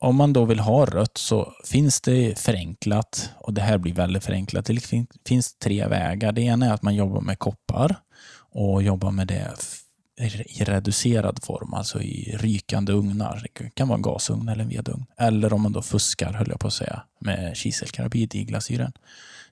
om 0.00 0.16
man 0.16 0.32
då 0.32 0.44
vill 0.44 0.58
ha 0.58 0.84
rött 0.86 1.18
så 1.18 1.52
finns 1.64 2.00
det 2.00 2.38
förenklat, 2.38 3.30
och 3.38 3.54
det 3.54 3.60
här 3.60 3.78
blir 3.78 3.94
väldigt 3.94 4.24
förenklat. 4.24 4.64
Det 4.64 5.06
finns 5.26 5.54
tre 5.54 5.86
vägar. 5.86 6.32
Det 6.32 6.42
ena 6.42 6.66
är 6.66 6.72
att 6.72 6.82
man 6.82 6.94
jobbar 6.94 7.20
med 7.20 7.38
koppar 7.38 7.96
och 8.52 8.82
jobbar 8.82 9.10
med 9.10 9.26
det 9.26 9.54
i 10.46 10.64
reducerad 10.64 11.44
form, 11.44 11.74
alltså 11.74 12.02
i 12.02 12.36
rykande 12.40 12.92
ugnar. 12.92 13.46
Det 13.54 13.70
kan 13.74 13.88
vara 13.88 13.96
en 13.96 14.02
gasugn 14.02 14.48
eller 14.48 14.62
en 14.62 14.68
vedugn. 14.68 15.06
Eller 15.18 15.52
om 15.52 15.62
man 15.62 15.72
då 15.72 15.82
fuskar, 15.82 16.32
höll 16.32 16.50
jag 16.50 16.60
på 16.60 16.66
att 16.66 16.72
säga, 16.72 17.02
med 17.18 17.56
kiselkarbid 17.56 18.34
i 18.34 18.44
glasyren. 18.44 18.92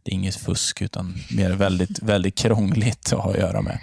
Det 0.02 0.10
är 0.10 0.14
inget 0.14 0.36
fusk 0.36 0.82
utan 0.82 1.14
mer 1.36 1.50
väldigt, 1.50 2.02
väldigt 2.02 2.38
krångligt 2.38 3.12
att 3.12 3.18
ha 3.18 3.30
att 3.30 3.38
göra 3.38 3.62
med. 3.62 3.78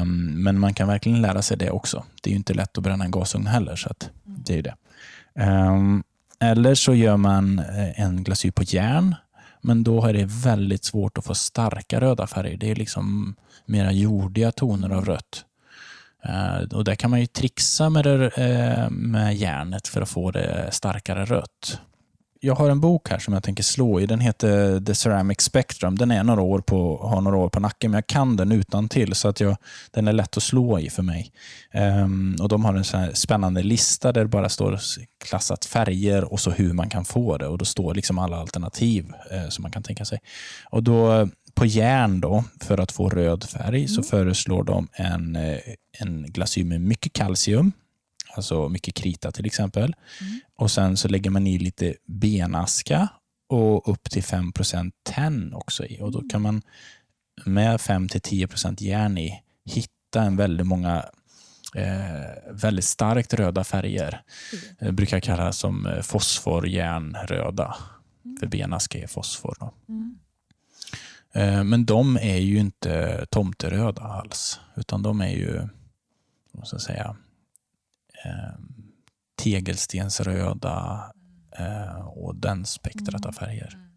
Um, 0.00 0.42
men 0.42 0.58
man 0.58 0.74
kan 0.74 0.88
verkligen 0.88 1.22
lära 1.22 1.42
sig 1.42 1.56
det 1.56 1.70
också. 1.70 2.04
Det 2.22 2.30
är 2.30 2.32
ju 2.32 2.36
inte 2.36 2.54
lätt 2.54 2.78
att 2.78 2.84
bränna 2.84 3.04
en 3.04 3.10
gasugn 3.10 3.46
heller, 3.46 3.76
så 3.76 3.90
det 4.24 4.58
är 4.58 4.62
det. 4.62 4.74
Um, 5.44 6.02
eller 6.40 6.74
så 6.74 6.94
gör 6.94 7.16
man 7.16 7.58
eh, 7.58 8.00
en 8.00 8.24
glasyr 8.24 8.50
på 8.50 8.62
järn, 8.62 9.14
men 9.60 9.84
då 9.84 10.04
är 10.04 10.12
det 10.12 10.24
väldigt 10.24 10.84
svårt 10.84 11.18
att 11.18 11.24
få 11.24 11.34
starka 11.34 12.00
röda 12.00 12.26
färger. 12.26 12.56
Det 12.56 12.70
är 12.70 12.74
liksom 12.74 13.36
mera 13.66 13.92
jordiga 13.92 14.52
toner 14.52 14.90
av 14.90 15.04
rött. 15.04 15.44
Uh, 16.28 16.76
och 16.76 16.84
där 16.84 16.94
kan 16.94 17.10
man 17.10 17.20
ju 17.20 17.26
trixa 17.26 17.90
med, 17.90 18.04
det, 18.04 18.26
uh, 18.26 18.90
med 18.90 19.36
järnet 19.36 19.88
för 19.88 20.02
att 20.02 20.08
få 20.08 20.30
det 20.30 20.68
starkare 20.70 21.24
rött 21.24 21.80
jag 22.40 22.54
har 22.54 22.70
en 22.70 22.80
bok 22.80 23.10
här 23.10 23.18
som 23.18 23.34
jag 23.34 23.42
tänker 23.42 23.62
slå 23.62 24.00
i. 24.00 24.06
Den 24.06 24.20
heter 24.20 24.80
The 24.80 24.94
Ceramic 24.94 25.40
Spectrum. 25.40 25.98
Den 25.98 26.10
är 26.10 26.24
några 26.24 26.42
år 26.42 26.60
på, 26.60 26.96
har 26.96 27.20
några 27.20 27.36
år 27.36 27.48
på 27.48 27.60
nacken, 27.60 27.90
men 27.90 27.98
jag 27.98 28.06
kan 28.06 28.36
den 28.36 28.52
utan 28.52 28.88
till 28.88 29.14
så 29.14 29.28
att 29.28 29.40
jag, 29.40 29.56
den 29.90 30.08
är 30.08 30.12
lätt 30.12 30.36
att 30.36 30.42
slå 30.42 30.78
i 30.78 30.90
för 30.90 31.02
mig. 31.02 31.32
Um, 31.74 32.36
och 32.40 32.48
De 32.48 32.64
har 32.64 32.74
en 32.74 32.84
sån 32.84 33.14
spännande 33.14 33.62
lista 33.62 34.12
där 34.12 34.20
det 34.20 34.28
bara 34.28 34.48
står 34.48 34.78
klassat 35.24 35.64
färger 35.64 36.32
och 36.32 36.40
så 36.40 36.50
hur 36.50 36.72
man 36.72 36.88
kan 36.88 37.04
få 37.04 37.38
det. 37.38 37.46
Och 37.46 37.58
Då 37.58 37.64
står 37.64 37.94
liksom 37.94 38.18
alla 38.18 38.36
alternativ 38.36 39.12
eh, 39.30 39.48
som 39.48 39.62
man 39.62 39.70
kan 39.70 39.82
tänka 39.82 40.04
sig. 40.04 40.18
Och 40.70 40.82
då 40.82 41.28
På 41.54 41.66
järn, 41.66 42.20
då, 42.20 42.44
för 42.60 42.78
att 42.78 42.92
få 42.92 43.08
röd 43.08 43.44
färg, 43.44 43.78
mm. 43.78 43.88
så 43.88 44.02
föreslår 44.02 44.64
de 44.64 44.88
en, 44.92 45.36
eh, 45.36 45.58
en 45.98 46.22
glasyr 46.22 46.64
med 46.64 46.80
mycket 46.80 47.12
kalcium 47.12 47.72
alltså 48.40 48.68
mycket 48.68 48.94
krita 48.94 49.32
till 49.32 49.46
exempel. 49.46 49.94
Mm. 50.20 50.40
Och 50.56 50.70
Sen 50.70 50.96
så 50.96 51.08
lägger 51.08 51.30
man 51.30 51.46
i 51.46 51.58
lite 51.58 51.94
benaska 52.06 53.08
och 53.48 53.88
upp 53.88 54.10
till 54.10 54.22
5% 54.22 54.92
tenn 55.02 55.54
också 55.54 55.86
i. 55.86 56.00
Och 56.00 56.12
Då 56.12 56.22
kan 56.28 56.42
man 56.42 56.62
med 57.44 57.76
5-10 57.76 58.82
järn 58.82 59.18
i 59.18 59.42
hitta 59.64 60.22
en 60.22 60.36
väldigt 60.36 60.66
många 60.66 61.04
eh, 61.74 62.52
väldigt 62.52 62.84
starkt 62.84 63.34
röda 63.34 63.64
färger. 63.64 64.22
Mm. 64.52 64.64
Det 64.78 64.92
brukar 64.92 65.20
kallas 65.20 65.58
som 65.58 65.86
eh, 65.86 66.00
fosforjärnröda. 66.00 67.76
Mm. 68.24 68.36
För 68.40 68.46
benaska 68.46 68.98
är 68.98 69.06
fosfor. 69.06 69.56
Då. 69.60 69.74
Mm. 69.88 70.18
Eh, 71.32 71.64
men 71.64 71.84
de 71.84 72.16
är 72.16 72.38
ju 72.38 72.58
inte 72.58 73.26
tomteröda 73.30 74.02
alls, 74.02 74.60
utan 74.76 75.02
de 75.02 75.20
är 75.20 75.30
ju, 75.30 75.68
måste 76.52 76.74
jag 76.74 76.82
säga, 76.82 77.16
eh, 78.24 78.54
tegelstensröda 79.42 81.04
eh, 81.58 82.06
och 82.06 82.36
den 82.36 82.64
spektrat 82.64 83.26
av 83.26 83.32
färger. 83.32 83.70
Mm. 83.74 83.90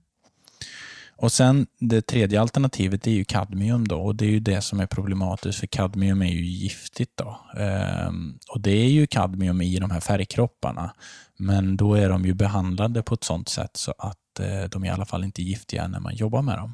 Och 1.16 1.32
sen 1.32 1.68
Det 1.80 2.02
tredje 2.02 2.42
alternativet 2.42 3.08
är 3.08 3.12
ju 3.12 3.24
kadmium 3.26 3.88
då, 3.88 3.98
och 3.98 4.16
det 4.16 4.26
är 4.26 4.30
ju 4.30 4.40
det 4.40 4.62
som 4.62 4.80
är 4.80 4.86
problematiskt 4.86 5.60
för 5.60 5.68
kadmium 5.68 6.22
är 6.22 6.32
ju 6.32 6.46
giftigt. 6.46 7.12
då. 7.16 7.40
Ehm, 7.58 8.38
och 8.50 8.62
Det 8.62 8.72
är 8.72 8.90
ju 8.90 9.08
kadmium 9.08 9.62
i 9.62 9.80
de 9.80 9.92
här 9.92 10.00
färgkropparna, 10.00 10.94
men 11.38 11.78
då 11.78 11.94
är 11.94 12.10
de 12.10 12.26
ju 12.26 12.34
behandlade 12.34 13.04
på 13.04 13.14
ett 13.14 13.24
sånt 13.24 13.50
sätt 13.50 13.78
så 13.78 13.94
att 13.98 14.40
eh, 14.40 14.70
de 14.70 14.86
i 14.86 14.90
alla 14.90 15.06
fall 15.06 15.24
inte 15.24 15.42
är 15.42 15.44
giftiga 15.44 15.88
när 15.88 16.00
man 16.00 16.16
jobbar 16.16 16.42
med 16.42 16.58
dem. 16.58 16.74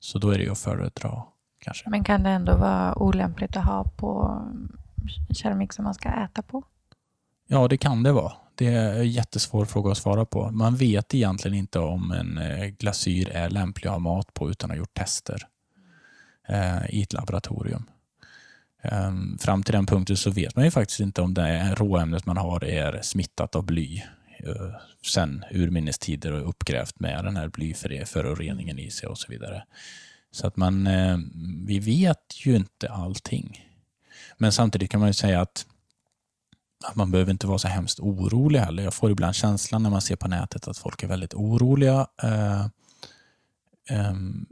Så 0.00 0.18
då 0.18 0.30
är 0.30 0.38
det 0.38 0.44
ju 0.44 0.50
att 0.50 0.58
föredra. 0.58 1.22
Kanske. 1.60 1.90
Men 1.90 2.04
kan 2.04 2.22
det 2.22 2.30
ändå 2.30 2.56
vara 2.56 2.98
olämpligt 2.98 3.56
att 3.56 3.64
ha 3.64 3.84
på 3.84 4.42
keramik 5.34 5.72
som 5.72 5.84
man 5.84 5.94
ska 5.94 6.08
äta 6.08 6.42
på? 6.42 6.64
Ja, 7.46 7.68
det 7.68 7.76
kan 7.76 8.02
det 8.02 8.12
vara. 8.12 8.32
Det 8.54 8.66
är 8.66 8.98
en 8.98 9.10
jättesvår 9.10 9.64
fråga 9.64 9.90
att 9.90 9.98
svara 9.98 10.24
på. 10.24 10.50
Man 10.50 10.76
vet 10.76 11.14
egentligen 11.14 11.58
inte 11.58 11.78
om 11.78 12.12
en 12.12 12.38
eh, 12.38 12.66
glasyr 12.66 13.28
är 13.28 13.50
lämplig 13.50 13.88
att 13.88 13.92
ha 13.92 13.98
mat 13.98 14.34
på 14.34 14.50
utan 14.50 14.70
att 14.70 14.76
ha 14.76 14.78
gjort 14.78 14.94
tester 14.94 15.42
eh, 16.48 16.90
i 16.90 17.02
ett 17.02 17.12
laboratorium. 17.12 17.84
Ehm, 18.82 19.38
fram 19.38 19.62
till 19.62 19.74
den 19.74 19.86
punkten 19.86 20.16
så 20.16 20.30
vet 20.30 20.56
man 20.56 20.64
ju 20.64 20.70
faktiskt 20.70 21.00
inte 21.00 21.22
om 21.22 21.34
det 21.34 21.74
råämnet 21.74 22.26
man 22.26 22.36
har 22.36 22.64
är 22.64 23.00
smittat 23.02 23.54
av 23.54 23.64
bly 23.64 24.02
eh, 24.38 24.74
sen 25.06 25.44
urminnes 25.50 25.98
tider 25.98 26.32
och 26.32 26.48
uppgrävt 26.48 27.00
med 27.00 27.24
den 27.24 27.36
här 27.36 27.48
blyföroreningen 27.48 28.78
i 28.78 28.90
sig 28.90 29.08
och 29.08 29.18
så 29.18 29.32
vidare. 29.32 29.64
Så 30.30 30.46
att 30.46 30.56
man, 30.56 30.86
eh, 30.86 31.18
vi 31.66 31.78
vet 31.78 32.46
ju 32.46 32.56
inte 32.56 32.88
allting. 32.88 33.67
Men 34.36 34.52
samtidigt 34.52 34.90
kan 34.90 35.00
man 35.00 35.08
ju 35.08 35.12
säga 35.12 35.40
att, 35.40 35.66
att 36.84 36.96
man 36.96 37.10
behöver 37.10 37.30
inte 37.30 37.46
vara 37.46 37.58
så 37.58 37.68
hemskt 37.68 38.00
orolig 38.00 38.60
heller. 38.60 38.82
Jag 38.82 38.94
får 38.94 39.10
ibland 39.10 39.34
känslan 39.34 39.82
när 39.82 39.90
man 39.90 40.02
ser 40.02 40.16
på 40.16 40.28
nätet 40.28 40.68
att 40.68 40.78
folk 40.78 41.02
är 41.02 41.08
väldigt 41.08 41.34
oroliga. 41.34 42.06
Eh, 42.22 42.66
ehm, 43.88 44.46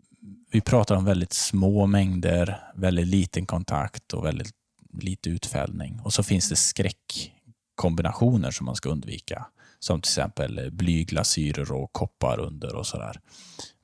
vi 0.51 0.61
pratar 0.61 0.97
om 0.97 1.05
väldigt 1.05 1.33
små 1.33 1.87
mängder, 1.87 2.61
väldigt 2.74 3.07
liten 3.07 3.47
kontakt 3.47 4.12
och 4.12 4.24
väldigt 4.24 4.53
lite 5.01 5.31
utfällning. 5.31 6.01
Och 6.05 6.12
så 6.12 6.22
finns 6.22 6.49
det 6.49 6.57
skräckkombinationer 6.57 8.51
som 8.51 8.66
man 8.66 8.77
ska 8.77 8.89
undvika. 8.89 9.47
Som 9.79 10.01
till 10.01 10.11
exempel 10.11 10.70
blyglasyrer 10.72 11.72
och 11.72 11.93
koppar 11.93 12.41
under 12.41 12.74
och 12.74 12.87
sådär. 12.87 13.20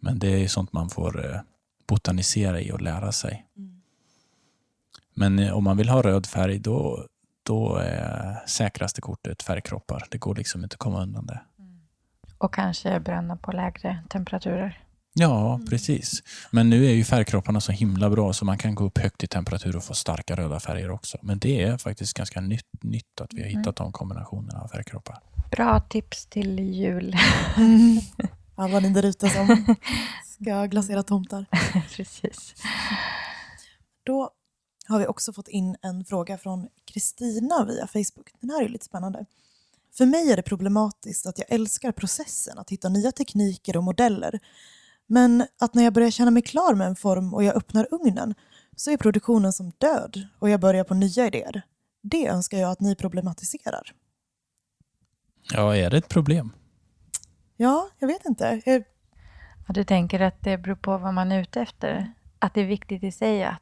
Men 0.00 0.18
det 0.18 0.28
är 0.28 0.48
sånt 0.48 0.72
man 0.72 0.90
får 0.90 1.34
eh, 1.34 1.40
botanisera 1.86 2.60
i 2.60 2.72
och 2.72 2.80
lära 2.80 3.12
sig. 3.12 3.46
Mm. 3.56 3.71
Men 5.14 5.38
eh, 5.38 5.56
om 5.56 5.64
man 5.64 5.76
vill 5.76 5.88
ha 5.88 6.02
röd 6.02 6.26
färg 6.26 6.58
då, 6.58 7.06
då 7.42 7.76
är 7.76 8.42
säkraste 8.46 9.00
kortet 9.00 9.42
färgkroppar. 9.42 10.06
Det 10.10 10.18
går 10.18 10.34
liksom 10.34 10.64
inte 10.64 10.74
att 10.74 10.78
komma 10.78 11.02
undan 11.02 11.26
det. 11.26 11.40
Mm. 11.58 11.80
Och 12.38 12.54
kanske 12.54 13.00
bränna 13.00 13.36
på 13.36 13.52
lägre 13.52 13.98
temperaturer. 14.08 14.82
Ja, 15.14 15.54
mm. 15.54 15.66
precis. 15.66 16.22
Men 16.50 16.70
nu 16.70 16.86
är 16.86 16.92
ju 16.92 17.04
färgkropparna 17.04 17.60
så 17.60 17.72
himla 17.72 18.10
bra 18.10 18.32
så 18.32 18.44
man 18.44 18.58
kan 18.58 18.74
gå 18.74 18.84
upp 18.84 18.98
högt 18.98 19.24
i 19.24 19.26
temperatur 19.26 19.76
och 19.76 19.84
få 19.84 19.94
starka 19.94 20.36
röda 20.36 20.60
färger 20.60 20.90
också. 20.90 21.18
Men 21.22 21.38
det 21.38 21.62
är 21.62 21.78
faktiskt 21.78 22.14
ganska 22.14 22.40
nytt, 22.40 22.66
nytt 22.82 23.20
att 23.20 23.32
vi 23.32 23.40
har 23.40 23.48
mm. 23.48 23.58
hittat 23.58 23.80
mm. 23.80 23.86
de 23.86 23.92
kombinationerna 23.92 24.60
av 24.60 24.68
färgkroppar. 24.68 25.18
Bra 25.50 25.80
tips 25.80 26.26
till 26.26 26.58
jul. 26.58 27.16
Alla 28.54 28.80
ni 28.80 28.90
där 28.90 29.04
ute 29.04 29.28
som 29.28 29.76
ska 30.40 30.66
glasera 30.66 31.02
tomtar. 31.02 31.46
precis. 31.96 32.54
Då 34.04 34.30
har 34.92 34.98
vi 34.98 35.06
också 35.06 35.32
fått 35.32 35.48
in 35.48 35.76
en 35.82 36.04
fråga 36.04 36.38
från 36.38 36.68
Kristina 36.84 37.64
via 37.64 37.86
Facebook. 37.86 38.30
Den 38.40 38.50
här 38.50 38.64
är 38.64 38.68
lite 38.68 38.84
spännande. 38.84 39.26
För 39.92 40.06
mig 40.06 40.32
är 40.32 40.36
det 40.36 40.42
problematiskt 40.42 41.26
att 41.26 41.38
jag 41.38 41.46
älskar 41.52 41.92
processen 41.92 42.58
att 42.58 42.70
hitta 42.70 42.88
nya 42.88 43.12
tekniker 43.12 43.76
och 43.76 43.84
modeller. 43.84 44.40
Men 45.06 45.46
att 45.60 45.74
när 45.74 45.84
jag 45.84 45.92
börjar 45.92 46.10
känna 46.10 46.30
mig 46.30 46.42
klar 46.42 46.74
med 46.74 46.86
en 46.86 46.96
form 46.96 47.34
och 47.34 47.44
jag 47.44 47.56
öppnar 47.56 47.88
ugnen 47.90 48.34
så 48.76 48.90
är 48.90 48.96
produktionen 48.96 49.52
som 49.52 49.72
död 49.78 50.28
och 50.38 50.50
jag 50.50 50.60
börjar 50.60 50.84
på 50.84 50.94
nya 50.94 51.26
idéer. 51.26 51.62
Det 52.02 52.28
önskar 52.28 52.58
jag 52.58 52.70
att 52.70 52.80
ni 52.80 52.96
problematiserar. 52.96 53.92
Ja, 55.52 55.76
är 55.76 55.90
det 55.90 55.96
ett 55.96 56.08
problem? 56.08 56.52
Ja, 57.56 57.88
jag 57.98 58.08
vet 58.08 58.24
inte. 58.24 58.62
Jag... 58.64 58.84
Ja, 59.66 59.72
du 59.74 59.84
tänker 59.84 60.20
att 60.20 60.42
det 60.42 60.58
beror 60.58 60.74
på 60.74 60.98
vad 60.98 61.14
man 61.14 61.32
är 61.32 61.40
ute 61.40 61.60
efter? 61.60 62.12
Att 62.38 62.54
det 62.54 62.60
är 62.60 62.66
viktigt 62.66 63.02
i 63.02 63.12
sig 63.12 63.44
att 63.44 63.61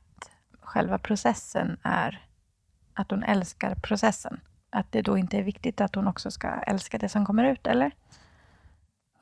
själva 0.70 0.98
processen 0.98 1.76
är 1.82 2.26
att 2.94 3.10
hon 3.10 3.22
älskar 3.22 3.74
processen. 3.74 4.40
Att 4.70 4.92
det 4.92 5.02
då 5.02 5.18
inte 5.18 5.38
är 5.38 5.42
viktigt 5.42 5.80
att 5.80 5.94
hon 5.94 6.06
också 6.06 6.30
ska 6.30 6.48
älska 6.48 6.98
det 6.98 7.08
som 7.08 7.26
kommer 7.26 7.44
ut, 7.52 7.66
eller? 7.66 7.90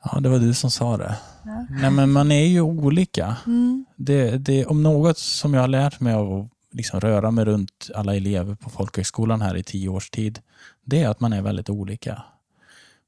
Ja, 0.05 0.21
det 0.21 0.29
var 0.29 0.39
du 0.39 0.55
som 0.55 0.71
sa 0.71 0.97
det. 0.97 1.17
Ja. 1.45 1.67
Nej, 1.71 1.91
men 1.91 2.13
man 2.13 2.33
är 2.33 2.47
ju 2.47 2.61
olika. 2.61 3.37
Mm. 3.47 3.85
Det, 3.97 4.39
det, 4.39 4.67
om 4.67 4.83
något 4.83 5.19
som 5.19 5.55
jag 5.55 5.61
har 5.61 5.69
lärt 5.69 6.01
mig 6.01 6.15
av 6.15 6.33
att 6.33 6.49
liksom 6.73 7.01
röra 7.01 7.31
mig 7.31 7.45
runt 7.45 7.91
alla 7.95 8.17
elever 8.17 8.55
på 8.55 8.71
folkhögskolan 8.71 9.43
här 9.43 9.57
i 9.57 9.63
tio 9.63 9.89
års 9.89 10.11
tid, 10.11 10.41
det 10.85 11.03
är 11.03 11.09
att 11.09 11.21
man 11.21 11.33
är 11.33 11.43
väldigt 11.43 11.71
olika. 11.71 12.23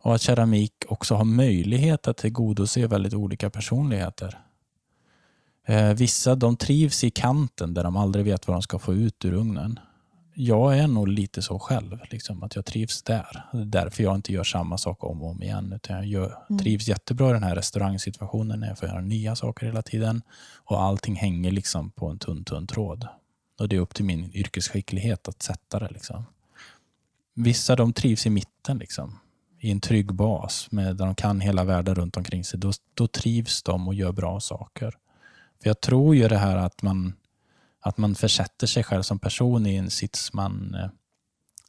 Och 0.02 0.14
att 0.14 0.20
keramik 0.20 0.72
också 0.88 1.14
har 1.14 1.24
möjlighet 1.24 2.08
att 2.08 2.16
tillgodose 2.16 2.86
väldigt 2.86 3.14
olika 3.14 3.50
personligheter. 3.50 4.38
Eh, 5.70 5.94
vissa 5.94 6.34
de 6.34 6.56
trivs 6.56 7.04
i 7.04 7.10
kanten 7.10 7.74
där 7.74 7.84
de 7.84 7.96
aldrig 7.96 8.24
vet 8.24 8.46
vad 8.48 8.54
de 8.54 8.62
ska 8.62 8.78
få 8.78 8.94
ut 8.94 9.24
ur 9.24 9.32
ugnen. 9.32 9.78
jag 10.34 10.78
är 10.78 10.86
nog 10.86 11.08
lite 11.08 11.42
så 11.42 11.58
själv, 11.58 11.98
liksom, 12.10 12.42
att 12.42 12.56
jag 12.56 12.64
trivs 12.64 13.02
där. 13.02 13.44
Det 13.52 13.58
är 13.58 13.64
därför 13.64 14.02
jag 14.02 14.14
inte 14.14 14.32
gör 14.32 14.44
samma 14.44 14.78
sak 14.78 15.04
om 15.04 15.22
och 15.22 15.30
om 15.30 15.42
igen. 15.42 15.72
Utan 15.72 15.96
jag 15.96 16.06
gör, 16.06 16.38
Mm. 16.50 16.58
trivs 16.58 16.88
jättebra 16.88 17.30
i 17.30 17.32
den 17.32 17.42
här 17.42 17.54
restaurangsituationen 17.54 18.60
när 18.60 18.68
jag 18.68 18.78
får 18.78 18.88
göra 18.88 19.00
nya 19.00 19.36
saker 19.36 19.66
hela 19.66 19.82
tiden. 19.82 20.22
Och 20.64 20.82
allting 20.82 21.14
hänger 21.16 21.50
liksom 21.50 21.90
på 21.90 22.06
en 22.06 22.18
tunn, 22.18 22.44
tunn 22.44 22.66
tråd. 22.66 23.08
Och 23.58 23.68
det 23.68 23.76
är 23.76 23.80
upp 23.80 23.94
till 23.94 24.04
min 24.04 24.30
yrkesskicklighet 24.34 25.28
att 25.28 25.42
sätta 25.42 25.78
det. 25.78 25.88
Liksom. 25.90 26.24
Vissa 27.34 27.76
de 27.76 27.92
trivs 27.92 28.26
i 28.26 28.30
mitten, 28.30 28.78
liksom, 28.78 29.18
i 29.60 29.70
en 29.70 29.80
trygg 29.80 30.14
bas, 30.14 30.68
med, 30.70 30.96
där 30.96 31.06
de 31.06 31.14
kan 31.14 31.40
hela 31.40 31.64
världen 31.64 31.94
runt 31.94 32.16
omkring 32.16 32.44
sig. 32.44 32.58
Då, 32.60 32.72
då 32.94 33.06
trivs 33.06 33.62
de 33.62 33.88
och 33.88 33.94
gör 33.94 34.12
bra 34.12 34.40
saker. 34.40 34.94
För 35.62 35.70
jag 35.70 35.80
tror 35.80 36.16
ju 36.16 36.28
det 36.28 36.38
här 36.38 36.56
att 36.56 36.82
man, 36.82 37.12
att 37.80 37.98
man 37.98 38.14
försätter 38.14 38.66
sig 38.66 38.84
själv 38.84 39.02
som 39.02 39.18
person 39.18 39.66
i 39.66 39.76
en 39.76 39.90
sits 39.90 40.32
man 40.32 40.74
eh, 40.74 40.90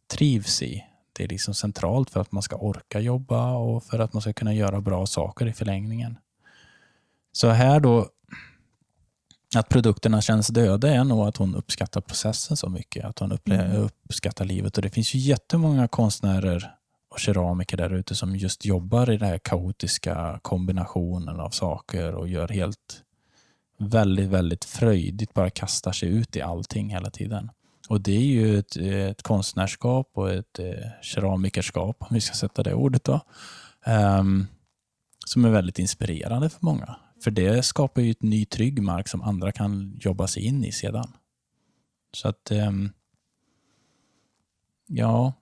trivs 0.08 0.62
i. 0.62 0.84
Det 1.14 1.24
är 1.24 1.28
liksom 1.28 1.54
centralt 1.54 2.10
för 2.10 2.20
att 2.20 2.32
man 2.32 2.44
ska 2.44 2.56
orka 2.56 3.00
jobba 3.00 3.54
och 3.54 3.84
för 3.84 4.00
att 4.00 4.14
man 4.14 4.22
ska 4.22 4.34
kunna 4.34 4.54
göra 4.54 4.82
bra 4.82 5.06
saker 5.06 5.48
i 5.48 5.54
förlängningen. 5.54 6.18
Så 7.32 7.50
här 7.50 7.80
då, 7.80 8.10
att 9.56 9.70
produkterna 9.70 10.22
känns 10.22 10.48
döda 10.48 10.90
är 10.90 11.04
nog 11.04 11.28
att 11.28 11.38
hon 11.38 11.56
uppskattar 11.56 12.02
processen 12.02 12.58
så 12.58 12.70
mycket. 12.70 13.06
Att 13.06 13.20
hon 13.20 13.38
Mm. 13.46 13.90
uppskattar 14.04 14.46
livet. 14.46 14.78
Och 14.78 14.84
det 14.84 14.90
finns 14.90 15.14
ju 15.14 15.20
jättemånga 15.20 15.88
konstnärer 15.88 16.76
och 17.10 17.20
keramiker 17.20 17.78
där 17.78 17.94
ute 17.94 18.16
som 18.16 18.36
just 18.36 18.66
jobbar 18.66 19.12
i 19.12 19.18
den 19.18 19.28
här 19.30 19.38
kaotiska 19.38 20.40
kombinationen 20.42 21.40
av 21.40 21.50
saker 21.50 22.16
och 22.16 22.28
gör 22.28 22.48
helt 22.48 23.04
väldigt, 23.82 24.30
väldigt 24.30 24.66
fröjdigt, 24.66 25.34
bara 25.34 25.50
kastar 25.50 25.92
sig 25.92 26.10
ut 26.10 26.36
i 26.36 26.42
allting 26.42 26.90
hela 26.90 27.10
tiden. 27.10 27.52
Och 27.90 28.02
det 28.02 28.16
är 28.16 28.22
ju 28.22 28.60
ett, 28.60 28.76
ett 28.78 29.22
konstnärskap 29.22 30.12
och 30.14 30.32
ett 30.32 30.60
eh, 30.60 30.88
keramikerskap, 31.02 31.98
om 32.00 32.08
vi 32.12 32.22
ska 32.22 32.36
sätta 32.36 32.64
det 32.64 32.74
ordet 32.74 33.04
då, 33.04 33.22
um, 34.20 34.48
som 35.26 35.46
är 35.46 35.50
väldigt 35.50 35.80
inspirerande 35.80 36.50
för 36.50 36.60
många. 36.66 36.96
För 37.24 37.32
det 37.32 37.66
skapar 37.66 38.02
ju 38.02 38.12
ett 38.12 38.22
ny 38.22 38.46
trygg 38.46 38.82
mark 38.82 39.08
som 39.08 39.22
andra 39.22 39.52
kan 39.52 39.98
jobba 40.02 40.28
sig 40.28 40.46
in 40.46 40.66
i 40.66 40.72
sedan. 40.72 41.14
Så 42.14 42.28
att, 42.28 42.52
um, 42.52 42.92
ja, 44.88 45.34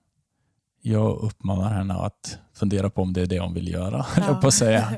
jag 0.80 1.18
uppmanar 1.18 1.74
henne 1.74 1.94
att 1.94 2.38
fundera 2.54 2.90
på 2.90 3.02
om 3.02 3.12
det 3.12 3.22
är 3.22 3.26
det 3.26 3.40
hon 3.40 3.54
vill 3.54 3.68
göra, 3.68 4.02
höll 4.08 4.24
jag 4.24 4.40
på 4.40 4.46
att 4.46 4.54
säga. 4.54 4.96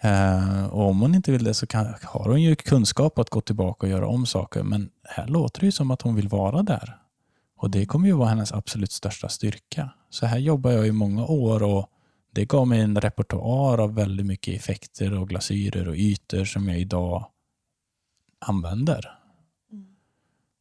Eh, 0.00 0.66
och 0.66 0.88
om 0.88 1.00
hon 1.00 1.14
inte 1.14 1.32
vill 1.32 1.44
det 1.44 1.54
så 1.54 1.66
kan, 1.66 1.94
har 2.02 2.28
hon 2.28 2.42
ju 2.42 2.56
kunskap 2.56 3.18
att 3.18 3.30
gå 3.30 3.40
tillbaka 3.40 3.86
och 3.86 3.90
göra 3.90 4.08
om 4.08 4.26
saker. 4.26 4.62
Men 4.62 4.90
här 5.04 5.26
låter 5.26 5.60
det 5.60 5.66
ju 5.66 5.72
som 5.72 5.90
att 5.90 6.02
hon 6.02 6.14
vill 6.14 6.28
vara 6.28 6.62
där. 6.62 6.98
Och 7.56 7.70
det 7.70 7.86
kommer 7.86 8.08
ju 8.08 8.14
vara 8.14 8.28
hennes 8.28 8.52
absolut 8.52 8.92
största 8.92 9.28
styrka. 9.28 9.90
Så 10.10 10.26
här 10.26 10.38
jobbar 10.38 10.70
jag 10.70 10.86
i 10.86 10.92
många 10.92 11.26
år 11.26 11.62
och 11.62 11.90
det 12.32 12.44
gav 12.44 12.68
mig 12.68 12.80
en 12.80 13.00
repertoar 13.00 13.78
av 13.78 13.94
väldigt 13.94 14.26
mycket 14.26 14.56
effekter 14.56 15.18
och 15.18 15.28
glasyrer 15.28 15.88
och 15.88 15.96
ytor 15.96 16.44
som 16.44 16.68
jag 16.68 16.78
idag 16.78 17.26
använder. 18.38 19.18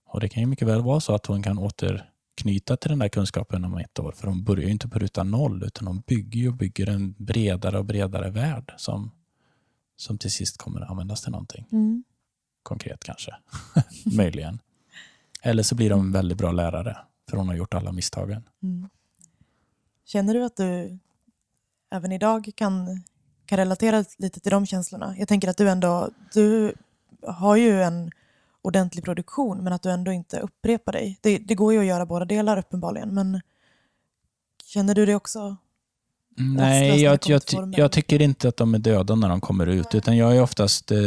Och 0.08 0.20
det 0.20 0.30
kan 0.30 0.44
ju 0.44 0.48
mycket 0.48 0.68
väl 0.68 0.82
vara 0.82 1.00
så 1.00 1.16
att 1.16 1.26
hon 1.26 1.44
kan 1.44 1.58
återknyta 1.58 2.78
till 2.78 2.90
den 2.90 3.00
där 3.00 3.08
kunskapen 3.08 3.66
om 3.66 3.78
ett 3.78 4.00
år. 4.00 4.12
För 4.12 4.28
hon 4.28 4.44
börjar 4.44 4.66
ju 4.66 4.72
inte 4.72 4.88
på 4.88 5.00
ruta 5.00 5.24
noll 5.24 5.64
utan 5.64 5.88
hon 5.88 6.04
bygger 6.08 6.48
och 6.48 6.56
bygger 6.56 6.90
en 6.90 7.16
bredare 7.18 7.78
och 7.78 7.86
bredare 7.86 8.30
värld 8.30 8.74
som, 8.78 9.12
som 9.98 10.18
till 10.18 10.32
sist 10.32 10.58
kommer 10.58 10.82
att 10.82 10.90
användas 10.90 11.22
till 11.22 11.32
någonting 11.32 11.66
Mm. 11.72 12.04
konkret 12.64 13.04
kanske. 13.04 13.36
Möjligen. 14.18 14.60
Eller 15.42 15.64
så 15.64 15.76
blir 15.76 15.90
de 15.90 16.00
en 16.00 16.12
väldigt 16.12 16.38
bra 16.38 16.52
lärare 16.52 16.98
för 17.30 17.38
hon 17.38 17.48
har 17.48 17.56
gjort 17.56 17.74
alla 17.74 17.92
misstagen. 17.92 18.44
Mm. 18.64 18.90
Känner 20.06 20.34
du 20.34 20.44
att 20.44 20.56
du 20.58 21.00
även 21.92 22.12
idag 22.12 22.52
kan, 22.56 23.04
kan 23.46 23.58
relatera 23.58 24.06
lite 24.18 24.40
till 24.40 24.52
de 24.52 24.66
känslorna? 24.66 25.16
Jag 25.18 25.28
tänker 25.28 25.48
att 25.50 25.58
du 25.58 25.70
ändå, 25.70 26.10
du 26.34 26.76
har 27.22 27.56
ju 27.56 27.84
en 27.84 28.12
ordentlig 28.62 29.04
produktion 29.04 29.64
men 29.64 29.74
att 29.74 29.82
du 29.82 29.92
ändå 29.92 30.12
inte 30.12 30.40
upprepar 30.40 30.92
dig. 30.92 31.18
Det, 31.22 31.38
det 31.38 31.56
går 31.56 31.74
ju 31.74 31.80
att 31.80 31.86
göra 31.86 32.06
båda 32.06 32.26
delar 32.26 32.58
uppenbarligen 32.58 33.14
men 33.14 33.42
känner 34.66 34.96
du 34.96 35.06
det 35.06 35.16
också? 35.16 35.58
Nej, 36.40 37.06
Rastlöst 37.06 37.52
när 37.52 37.58
jag, 37.58 37.70
jag, 37.70 37.80
jag 37.80 37.92
tycker 37.92 38.22
inte 38.22 38.48
att 38.48 38.58
de 38.58 38.76
är 38.76 38.80
döda 38.80 39.16
när 39.16 39.30
de 39.30 39.42
kommer 39.42 39.68
ut. 39.68 39.96
Utan 39.96 40.18
jag 40.18 40.36
är 40.38 40.42
oftast 40.42 40.92
eh, 40.92 40.98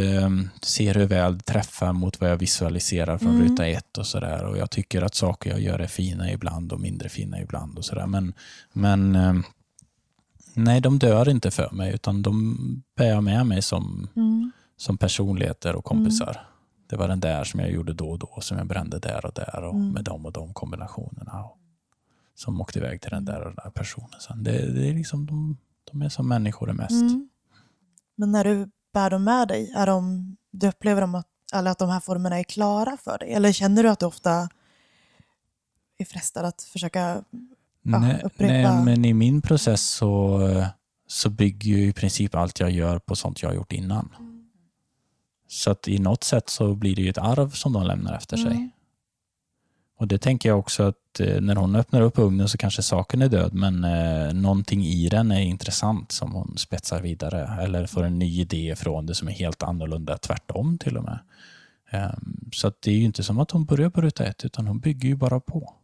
ser 0.63 0.95
hur 0.95 1.07
väl 1.07 1.41
träffar 1.41 1.93
mot 1.93 2.21
vad 2.21 2.31
jag 2.31 2.37
visualiserar 2.37 3.19
från 3.19 3.35
Mm. 3.35 3.43
ruta 3.49 3.67
ett 3.67 3.99
och 3.99 4.07
sådär. 4.07 4.45
Och 4.45 4.59
jag 4.59 4.71
tycker 4.71 5.03
att 5.03 5.15
saker 5.15 5.51
jag 5.51 5.61
gör 5.61 5.79
är 5.79 5.87
fina 5.87 6.33
ibland 6.33 6.73
och 6.73 6.81
mindre 6.81 7.09
fina 7.09 7.41
ibland 7.41 7.79
och 7.79 7.85
sådär. 7.85 8.07
Men, 8.07 8.33
men 8.73 9.17
eh, 9.17 9.35
nej, 10.55 10.81
de 10.81 10.99
dör 10.99 11.29
inte 11.29 11.51
för 11.51 11.71
mig 11.73 11.95
utan 11.95 12.23
de 12.23 12.57
bär 12.97 13.07
jag 13.09 13.25
med 13.25 13.47
mig 13.47 13.63
som, 13.63 14.09
som 14.77 14.99
personligheter 14.99 15.77
och 15.77 15.85
kompisar. 15.85 16.47
Det 16.91 16.97
var 16.97 17.09
den 17.09 17.21
där 17.21 17.45
som 17.45 17.61
jag 17.61 17.71
gjorde 17.71 17.93
då 17.93 18.11
och 18.11 18.19
då, 18.19 18.39
som 18.41 18.59
jag 18.59 18.67
brände 18.67 18.99
där 18.99 19.27
och 19.27 19.33
där 19.35 19.63
och 19.65 19.75
Mm. 19.75 19.89
med 19.89 20.05
de 20.05 20.27
och 20.27 20.33
de 20.33 20.55
kombinationerna. 20.55 21.45
Och, 21.45 21.57
som 22.41 22.61
åkte 22.61 22.79
iväg 22.79 23.01
till 23.01 23.11
den 23.11 23.25
där 23.25 23.41
och 23.41 23.47
den 23.47 23.55
där 23.65 23.71
personen 23.71 24.21
sen. 24.21 24.45
Det, 24.45 24.73
det 24.73 24.89
är 24.89 24.95
liksom 24.95 25.27
de, 25.27 25.57
de 25.91 26.03
är 26.03 26.09
som 26.09 26.29
människor 26.29 26.71
är 26.71 26.75
mest. 26.75 26.91
Mm. 26.91 27.29
Men 28.17 28.33
när 28.33 28.45
du 28.45 28.71
bär 28.93 29.11
dem 29.11 29.25
med 29.25 29.49
dig, 29.49 29.73
är 29.77 29.87
de, 29.87 30.37
du 30.51 30.69
upplever 30.69 31.01
dem 31.01 31.15
att, 31.15 31.27
eller 31.55 31.71
att 31.71 31.79
de 31.79 31.89
här 31.89 32.01
formerna 32.01 32.39
är 32.39 32.45
klara 32.45 32.97
för 32.97 33.19
dig? 33.19 33.33
Eller 33.33 33.53
känner 33.53 33.83
du 33.83 33.89
att 33.89 34.01
du 34.01 34.07
ofta 34.07 34.49
är 35.99 36.05
frestad 36.05 36.45
att 36.45 36.63
försöka 36.63 37.25
Ja, 37.83 37.99
nej, 37.99 38.23
upprepa. 38.25 38.75
nej, 38.75 38.85
men 38.85 39.05
i 39.05 39.15
min 39.15 39.43
process 39.43 39.91
så, 39.91 40.41
så 41.07 41.31
bygger 41.31 41.71
ju 41.71 41.89
i 41.89 41.93
princip 41.93 42.35
allt 42.35 42.61
jag 42.61 42.71
gör 42.71 42.99
på 42.99 43.17
sånt 43.17 43.43
jag 43.43 43.49
har 43.49 43.55
gjort 43.55 43.73
innan. 43.73 44.09
Så 45.49 45.71
att 45.71 45.89
i 45.89 45.99
något 45.99 46.25
sätt 46.25 46.49
så 46.49 46.75
blir 46.75 46.97
det 46.97 47.03
ju 47.03 47.11
ett 47.11 47.19
arv 47.19 47.51
som 47.51 47.73
de 47.73 47.87
lämnar 47.87 48.17
efter 48.17 48.37
sig. 48.37 48.71
Och 50.01 50.09
det 50.09 50.19
tänker 50.19 50.49
jag 50.49 50.59
också 50.59 50.83
att 50.83 51.21
eh, 51.21 51.41
när 51.41 51.57
hon 51.57 51.77
öppnar 51.77 52.01
upp 52.01 52.19
ugnen 52.19 52.49
så 52.49 52.59
kanske 52.59 52.83
saken 52.83 53.23
är 53.23 53.29
död 53.29 53.55
men 53.55 53.85
eh, 53.85 54.33
någonting 54.33 54.85
i 54.85 55.09
den 55.09 55.31
är 55.31 55.41
intressant 55.41 56.13
som 56.13 56.33
hon 56.33 56.59
spetsar 56.59 57.01
vidare 57.01 57.63
eller 57.63 57.87
får 57.87 58.05
en 58.05 58.19
ny 58.19 58.41
idé 58.41 58.75
från 58.77 59.07
det 59.07 59.15
som 59.15 59.29
är 59.29 59.33
helt 59.33 59.63
annorlunda, 59.63 60.19
tvärtom 60.19 60.79
till 60.79 60.97
och 60.97 61.05
med. 61.05 61.19
Ehm, 61.91 62.51
så 62.53 62.69
att 62.69 62.83
det 62.83 62.91
är 62.91 62.95
ju 62.95 63.05
inte 63.05 63.23
som 63.23 63.39
att 63.39 63.51
hon 63.51 63.65
börjar 63.65 63.91
på 63.91 64.01
ruta 64.01 64.25
ett 64.25 64.45
utan 64.45 64.67
hon 64.67 64.79
bygger 64.79 65.09
ju 65.09 65.17
bara 65.17 65.41
på. 65.41 65.75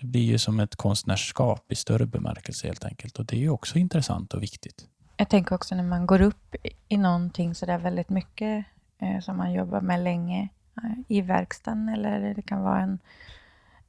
Det 0.00 0.06
blir 0.06 0.22
ju 0.22 0.38
som 0.38 0.60
ett 0.60 0.76
konstnärskap 0.76 1.72
i 1.72 1.74
större 1.74 2.06
bemärkelse 2.06 2.66
helt 2.66 2.84
enkelt 2.84 3.18
och 3.18 3.24
det 3.24 3.36
är 3.36 3.40
ju 3.40 3.50
också 3.50 3.78
intressant 3.78 4.34
och 4.34 4.42
viktigt. 4.42 4.86
Jag 5.16 5.28
tänker 5.28 5.54
också 5.54 5.74
när 5.74 5.84
man 5.84 6.06
går 6.06 6.20
upp 6.20 6.56
i 6.88 6.96
någonting 6.96 7.54
sådär 7.54 7.78
väldigt 7.78 8.08
mycket 8.08 8.64
eh, 8.98 9.20
som 9.20 9.36
man 9.36 9.52
jobbar 9.52 9.80
med 9.80 10.04
länge 10.04 10.48
eh, 10.76 11.16
i 11.16 11.20
verkstaden 11.20 11.88
eller 11.88 12.34
det 12.34 12.42
kan 12.42 12.62
vara 12.62 12.80
en, 12.80 12.98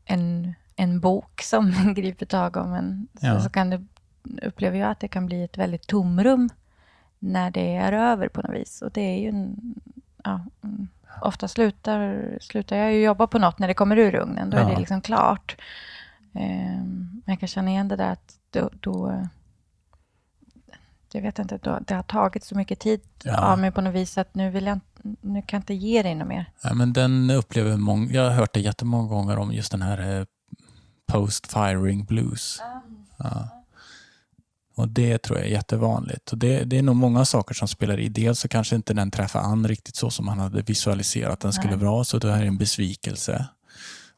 en, 0.09 0.53
en 0.75 0.99
bok 0.99 1.41
som 1.41 1.93
griper 1.95 2.25
tag 2.25 2.57
om 2.57 2.73
en. 2.73 3.07
Så, 3.19 3.25
Ja. 3.27 3.39
så 3.41 3.49
kan 3.49 3.69
det, 3.69 3.85
upplever 4.41 4.77
jag 4.77 4.91
att 4.91 4.99
det 4.99 5.07
kan 5.07 5.25
bli 5.25 5.43
ett 5.43 5.57
väldigt 5.57 5.87
tomrum 5.87 6.49
när 7.19 7.51
det 7.51 7.75
är 7.75 7.93
över 7.93 8.27
på 8.27 8.41
något 8.41 8.55
vis. 8.55 8.81
Och 8.81 8.91
det 8.91 9.01
är 9.01 9.19
ju 9.19 9.29
en, 9.29 9.75
ja, 10.23 10.39
mm, 10.63 10.87
ofta 11.21 11.47
slutar, 11.47 12.37
slutar 12.41 12.75
jag 12.75 12.93
ju 12.93 13.03
jobba 13.03 13.27
på 13.27 13.39
något 13.39 13.59
när 13.59 13.67
det 13.67 13.73
kommer 13.73 13.97
ur 13.97 14.15
ugnen. 14.15 14.49
Då 14.49 14.57
är 14.57 14.61
Ja. 14.61 14.69
det 14.69 14.77
liksom 14.79 15.01
klart. 15.01 15.61
Eh, 16.33 16.83
men 16.83 17.23
jag 17.25 17.39
kan 17.39 17.47
känna 17.47 17.69
igen 17.71 17.87
det 17.87 17.95
där 17.95 18.11
att 18.11 18.33
då, 18.49 18.69
då 18.79 19.25
jag 21.11 21.21
vet 21.21 21.39
inte, 21.39 21.57
då, 21.57 21.79
det 21.87 21.93
har 21.95 22.03
tagit 22.03 22.43
så 22.43 22.55
mycket 22.57 22.79
tid 22.79 23.01
Ja. 23.23 23.51
av 23.51 23.59
mig 23.59 23.71
på 23.71 23.81
något 23.81 23.95
vis 23.95 24.17
att 24.17 24.35
nu, 24.35 24.49
vill 24.49 24.65
jag, 24.65 24.73
inte- 24.75 24.85
nu 25.03 25.41
kan 25.41 25.57
jag 25.57 25.59
inte 25.59 25.73
ge 25.73 26.03
dig 26.03 26.15
något 26.15 26.27
mer. 26.27 26.51
Ja, 26.63 26.73
men 26.73 26.93
den 26.93 27.29
upplever 27.29 27.77
många, 27.77 28.11
jag 28.11 28.23
har 28.23 28.31
hört 28.31 28.53
det 28.53 28.59
jättemånga 28.59 29.07
gånger 29.07 29.37
om 29.37 29.53
just 29.53 29.71
den 29.71 29.81
här 29.81 30.19
eh, 30.19 30.25
post-firing 31.07 32.05
blues. 32.05 32.61
Ja. 33.17 33.49
Och 34.75 34.87
Det 34.87 35.17
tror 35.17 35.37
jag 35.37 35.47
är 35.47 35.51
jättevanligt. 35.51 36.31
Och 36.31 36.37
det, 36.37 36.63
det 36.63 36.77
är 36.77 36.81
nog 36.81 36.95
många 36.95 37.25
saker 37.25 37.55
som 37.55 37.67
spelar 37.67 37.99
i. 37.99 38.09
Dels 38.09 38.39
så 38.39 38.47
kanske 38.47 38.75
inte 38.75 38.93
den 38.93 39.11
träffar 39.11 39.39
an 39.39 39.67
riktigt 39.67 39.95
så 39.95 40.09
som 40.09 40.25
man 40.25 40.39
hade 40.39 40.61
visualiserat 40.61 41.33
att 41.33 41.39
den 41.39 41.53
skulle 41.53 41.75
Nej. 41.75 41.85
vara, 41.85 42.03
så 42.03 42.19
det 42.19 42.31
här 42.31 42.41
är 42.41 42.45
en 42.45 42.57
besvikelse. 42.57 43.45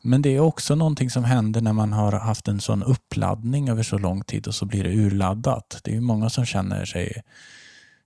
Men 0.01 0.21
det 0.21 0.35
är 0.35 0.39
också 0.39 0.75
någonting 0.75 1.09
som 1.09 1.23
händer 1.23 1.61
när 1.61 1.73
man 1.73 1.93
har 1.93 2.11
haft 2.11 2.47
en 2.47 2.59
sån 2.59 2.83
uppladdning 2.83 3.69
över 3.69 3.83
så 3.83 3.97
lång 3.97 4.23
tid 4.23 4.47
och 4.47 4.55
så 4.55 4.65
blir 4.65 4.83
det 4.83 4.89
urladdat. 4.89 5.79
Det 5.83 5.91
är 5.91 5.95
ju 5.95 6.01
många 6.01 6.29
som 6.29 6.45
känner 6.45 6.85
sig 6.85 7.21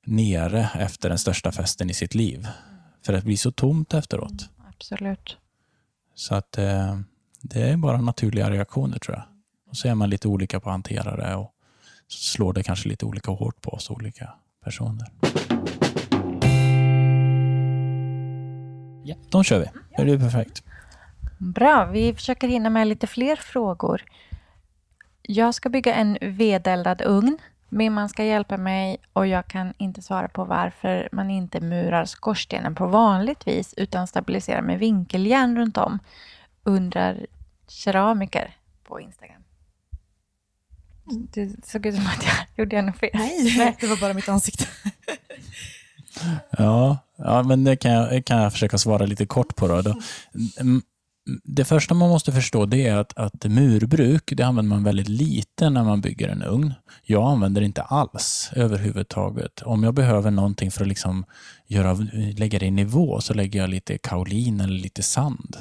nere 0.06 0.70
efter 0.76 1.10
den 1.10 1.18
största 1.20 1.52
festen 1.52 1.90
i 1.90 1.94
sitt 1.94 2.16
liv. 2.16 2.48
För 3.06 3.14
det 3.14 3.22
blir 3.22 3.38
så 3.38 3.52
tomt 3.52 3.94
efteråt. 3.94 4.50
Absolut. 4.68 5.38
Så 6.16 6.36
att 6.36 6.58
eh, 6.58 7.00
det 7.42 7.62
är 7.62 7.78
bara 7.78 8.02
naturliga 8.02 8.52
reaktioner 8.52 9.00
tror 9.00 9.16
jag. 9.16 9.26
Och 9.70 9.78
så 9.78 9.88
är 9.88 9.96
man 9.96 10.10
lite 10.10 10.28
olika 10.28 10.60
på 10.60 10.70
att 10.70 10.74
hantera 10.74 11.16
det 11.16 11.36
och 11.36 11.52
slår 12.08 12.54
det 12.54 12.64
kanske 12.64 12.90
lite 12.90 13.06
olika 13.06 13.32
hårt 13.32 13.62
på 13.62 13.72
oss 13.72 13.90
olika 13.90 14.34
personer. 14.64 15.08
Ja, 19.04 19.16
då 19.30 19.44
kör 19.44 19.60
vi. 19.60 19.66
Det 20.04 20.12
är 20.12 20.20
perfekt. 20.20 20.64
Bra, 21.38 21.86
vi 21.86 22.14
försöker 22.14 22.48
hinna 22.48 22.70
med 22.70 22.88
lite 22.88 23.08
fler 23.08 23.36
frågor. 23.36 24.04
Jag 25.22 25.56
ska 25.56 25.70
bygga 25.70 25.94
en 25.94 26.18
vedeldad 26.22 27.02
ugn. 27.02 27.38
Min 27.70 27.94
man 27.94 28.10
ska 28.10 28.24
hjälpa 28.24 28.58
mig 28.58 28.98
och 29.14 29.28
jag 29.28 29.48
kan 29.48 29.74
inte 29.78 30.02
svara 30.02 30.28
på 30.28 30.44
varför 30.44 31.10
man 31.12 31.30
inte 31.30 31.62
murar 31.62 32.06
skorstenen 32.06 32.76
på 32.76 32.88
vanligt 32.88 33.48
vis 33.48 33.74
utan 33.78 34.08
stabiliserar 34.08 34.62
med 34.62 34.80
vinkeljärn 34.80 35.58
runt 35.58 35.78
om. 35.78 36.00
Undrar 36.64 37.26
keramiker 37.68 38.56
på 38.84 39.00
Instagram. 39.00 39.42
Det 41.06 41.66
såg 41.66 41.86
ut 41.86 41.96
som 41.96 42.06
att 42.06 42.26
jag 42.26 42.36
gjorde 42.56 42.82
något 42.82 42.98
fel. 42.98 43.10
Nej, 43.14 43.78
det 43.80 43.88
var 43.88 43.98
bara 44.02 44.14
mitt 44.14 44.30
ansikte. 44.30 44.66
Ja, 46.50 46.98
ja 47.16 47.44
men 47.44 47.64
det 47.64 47.76
kan 47.76 47.92
jag, 47.92 48.26
kan 48.26 48.42
jag 48.42 48.52
försöka 48.52 48.78
svara 48.78 49.06
lite 49.06 49.26
kort 49.26 49.56
på. 49.56 49.68
Då. 49.68 49.96
Det 51.44 51.66
första 51.66 51.94
man 51.94 52.10
måste 52.10 52.32
förstå 52.32 52.66
det 52.66 52.88
är 52.88 52.96
att, 52.96 53.18
att 53.18 53.46
murbruk 53.46 54.34
det 54.38 54.44
använder 54.44 54.76
man 54.76 54.84
väldigt 54.84 55.10
lite 55.10 55.70
när 55.70 55.84
man 55.84 56.02
bygger 56.02 56.30
en 56.30 56.44
ugn. 56.44 56.74
Jag 57.04 57.32
använder 57.32 57.62
det 57.62 57.66
inte 57.66 57.82
alls 57.82 58.52
överhuvudtaget. 58.56 59.62
Om 59.62 59.84
jag 59.84 59.94
behöver 59.94 60.32
någonting 60.32 60.72
för 60.72 60.82
att 60.82 60.88
liksom 60.88 61.26
göra, 61.68 61.94
lägga 62.38 62.60
det 62.60 62.66
i 62.66 62.72
nivå 62.72 63.22
så 63.22 63.34
lägger 63.34 63.60
jag 63.60 63.70
lite 63.70 63.98
kaolin 63.98 64.62
eller 64.62 64.74
lite 64.74 65.04
sand. 65.04 65.58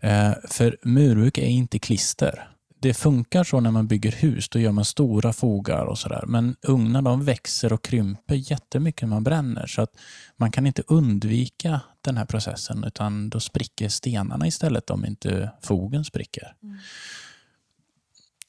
Eh, 0.00 0.32
för 0.48 0.76
murbruk 0.82 1.38
är 1.38 1.46
inte 1.46 1.78
klister. 1.78 2.48
Det 2.80 2.94
funkar 2.94 3.44
så 3.44 3.60
när 3.60 3.70
man 3.70 3.86
bygger 3.86 4.12
hus, 4.12 4.48
då 4.48 4.58
gör 4.58 4.72
man 4.72 4.84
stora 4.84 5.32
fogar 5.32 5.84
och 5.84 5.98
sådär. 5.98 6.24
Men 6.26 6.56
ugnar 6.62 7.02
de 7.02 7.24
växer 7.24 7.72
och 7.72 7.82
krymper 7.84 8.34
jättemycket 8.34 9.02
när 9.02 9.08
man 9.08 9.24
bränner. 9.24 9.66
Så 9.66 9.82
att 9.82 9.90
man 10.36 10.50
kan 10.50 10.66
inte 10.66 10.82
undvika 10.86 11.80
den 12.02 12.16
här 12.16 12.24
processen 12.24 12.84
utan 12.84 13.30
då 13.30 13.40
spricker 13.40 13.88
stenarna 13.88 14.46
istället 14.46 14.90
om 14.90 15.04
inte 15.04 15.50
fogen 15.62 16.04
spricker. 16.04 16.54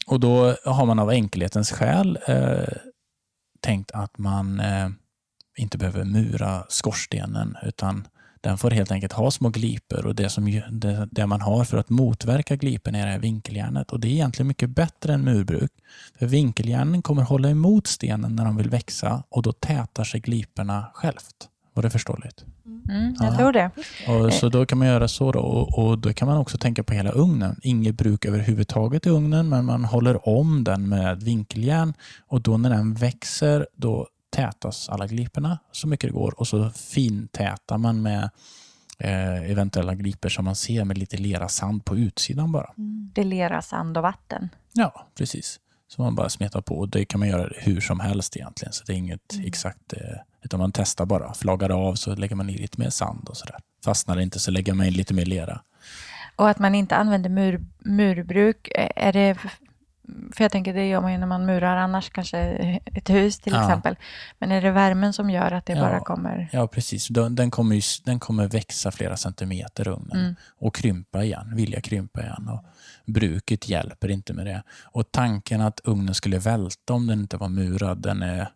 Och 0.08 0.20
då 0.20 0.56
har 0.66 0.86
man 0.86 0.99
av 0.99 1.10
enkelhetens 1.10 1.72
skäl 1.72 2.20
eh, 2.28 2.78
tänkt 3.62 3.91
att 3.91 4.18
man 4.18 4.60
eh, 4.60 4.89
inte 5.58 5.78
behöver 5.78 6.04
mura 6.04 6.66
skorstenen 6.70 7.58
utan 7.64 8.08
den 8.41 8.58
får 8.58 8.72
helt 8.72 8.91
enkelt 8.91 9.14
ha 9.14 9.32
små 9.32 9.49
glipor 9.49 10.06
och 10.06 10.16
det, 10.16 10.30
som, 10.30 10.62
det, 10.72 11.08
det 11.12 11.28
man 11.28 11.41
har 11.41 11.64
för 11.64 11.78
att 11.78 11.89
motverka 11.89 12.56
gliporna 12.56 12.97
är 12.97 13.06
det 13.06 13.12
här 13.12 13.20
vinkeljärnet. 13.20 13.91
Och 13.91 13.99
det 13.99 14.08
är 14.08 14.12
egentligen 14.12 14.47
mycket 14.47 14.70
bättre 14.70 15.14
än 15.14 15.22
murbruk. 15.22 15.72
För 16.20 16.26
vinkeljärnen 16.26 17.01
kommer 17.01 17.24
hålla 17.24 17.49
emot 17.49 17.88
stenen 17.88 18.36
när 18.36 18.45
de 18.45 18.58
vill 18.58 18.70
växa 18.70 19.24
och 19.30 19.43
då 19.43 19.51
tätar 19.51 20.04
sig 20.04 20.20
gliporna 20.20 20.91
självt. 20.93 21.49
Var 21.74 21.84
det 21.84 21.89
förståeligt? 21.89 22.45
Mm, 22.89 23.15
jag 23.19 23.34
Ja. 23.34 23.38
tror 23.38 23.51
det. 23.51 23.71
Och 24.07 24.34
så 24.34 24.49
då 24.49 24.65
kan 24.65 24.78
man 24.78 24.88
göra 24.88 25.07
så 25.07 25.32
då 25.32 25.39
och, 25.39 25.80
och 25.80 25.99
då 25.99 26.13
kan 26.13 26.28
man 26.28 26.38
också 26.38 26.57
tänka 26.57 26.84
på 26.84 26.93
hela 26.93 27.11
ugnen. 27.11 27.59
Inget 27.63 27.95
bruk 27.95 28.26
överhuvudtaget 28.26 29.05
i 29.05 29.09
ugnen 29.09 29.49
men 29.49 29.65
man 29.65 29.86
håller 29.86 30.30
om 30.30 30.63
den 30.63 30.89
med 30.89 31.24
vinkeljärn 31.24 31.93
och 32.28 32.41
då 32.41 32.57
när 32.57 32.69
den 32.69 32.93
växer 32.93 33.67
då 33.76 34.07
tätas 34.30 34.89
alla 34.89 35.07
gliporna 35.07 35.59
så 35.71 35.88
mycket 35.88 36.09
det 36.09 36.13
går 36.13 36.39
och 36.39 36.47
så 36.47 36.69
fintätar 36.69 37.78
man 37.78 38.01
med 38.01 38.30
eh, 38.99 39.51
eventuella 39.51 39.95
glipor 39.95 40.30
som 40.30 40.45
man 40.45 40.55
ser 40.55 40.84
med 40.84 40.97
lite 40.97 41.17
lera 41.17 41.47
sand 41.49 41.86
på 41.86 41.97
utsidan 41.97 42.51
bara. 42.51 42.69
Det 43.13 43.24
lera, 43.24 43.61
sand 43.61 43.97
och 43.97 44.03
vatten. 44.03 44.49
Ja, 44.74 45.07
precis. 45.17 45.59
Så 45.95 46.01
man 46.01 46.15
bara 46.15 46.29
smetar 46.29 46.61
på 46.61 46.79
och 46.79 46.89
det 46.89 47.05
kan 47.05 47.19
man 47.19 47.29
göra 47.29 47.49
hur 47.55 47.81
som 47.81 47.99
helst 47.99 48.37
egentligen. 48.37 48.73
Så 48.73 48.83
det 48.83 48.93
är 48.93 48.97
inget 48.97 49.39
exakt, 49.45 49.93
eh, 49.93 49.99
utan 50.43 50.59
man 50.59 50.71
testar 50.71 51.05
bara. 51.05 51.33
Flaggar 51.33 51.69
av 51.69 51.95
så 51.95 52.15
lägger 52.15 52.35
man 52.35 52.49
i 52.49 52.57
lite 52.57 52.79
mer 52.79 52.89
sand 52.89 53.29
och 53.29 53.37
sådär. 53.37 53.55
Fastnar 53.85 54.15
det 54.15 54.23
inte 54.23 54.39
så 54.39 54.51
lägger 54.51 54.73
man 54.73 54.85
in 54.85 54.93
lite 54.93 55.13
mer 55.13 55.25
lera. 55.25 55.61
Och 56.35 56.49
att 56.49 56.59
man 56.59 56.75
inte 56.75 56.95
använder 56.95 57.29
mur, 57.29 57.65
murbruk, 57.79 58.67
eh, 58.67 58.89
är 58.95 59.13
det... 59.13 59.37
För 60.36 60.43
jag 60.43 60.51
tänker 60.51 60.74
det 60.74 60.88
gör 60.88 61.01
man 61.01 61.12
ju 61.12 61.18
när 61.18 61.28
man 61.28 61.45
murar 61.45 61.78
annars, 61.78 62.10
kanske 62.10 62.38
ett 62.86 63.10
hus 63.10 63.39
till 63.39 63.54
Ja. 63.54 63.62
exempel. 63.64 63.95
Men 64.39 64.51
är 64.51 64.62
det 64.62 64.72
värmen 64.72 65.14
som 65.14 65.30
gör 65.30 65.51
att 65.51 65.66
det 65.66 65.74
Ja. 65.74 65.80
bara 65.82 65.99
kommer... 65.99 66.49
Ja, 66.51 66.68
precis. 66.68 67.08
Den, 67.08 67.36
den, 67.36 67.51
kommer 67.51 67.76
ju, 67.76 67.82
den 68.06 68.20
kommer 68.20 68.47
växa 68.47 68.91
flera 68.91 69.18
centimeter 69.18 69.88
ugnen 69.88 70.18
Mm. 70.20 70.36
och 70.58 70.76
krympa 70.76 71.24
igen, 71.24 71.56
vilja 71.56 71.82
krympa 71.82 72.22
igen. 72.22 72.49
Och 72.49 72.66
bruket 73.14 73.70
hjälper 73.70 74.12
inte 74.12 74.34
med 74.34 74.45
det. 74.45 74.64
Och 74.84 75.12
tanken 75.12 75.62
att 75.62 75.80
ugnen 75.84 76.16
skulle 76.16 76.39
välta 76.39 76.93
om 76.93 77.08
den 77.08 77.20
inte 77.20 77.38
var 77.38 77.49
murad, 77.49 78.01
den 78.01 78.22
är, 78.22 78.47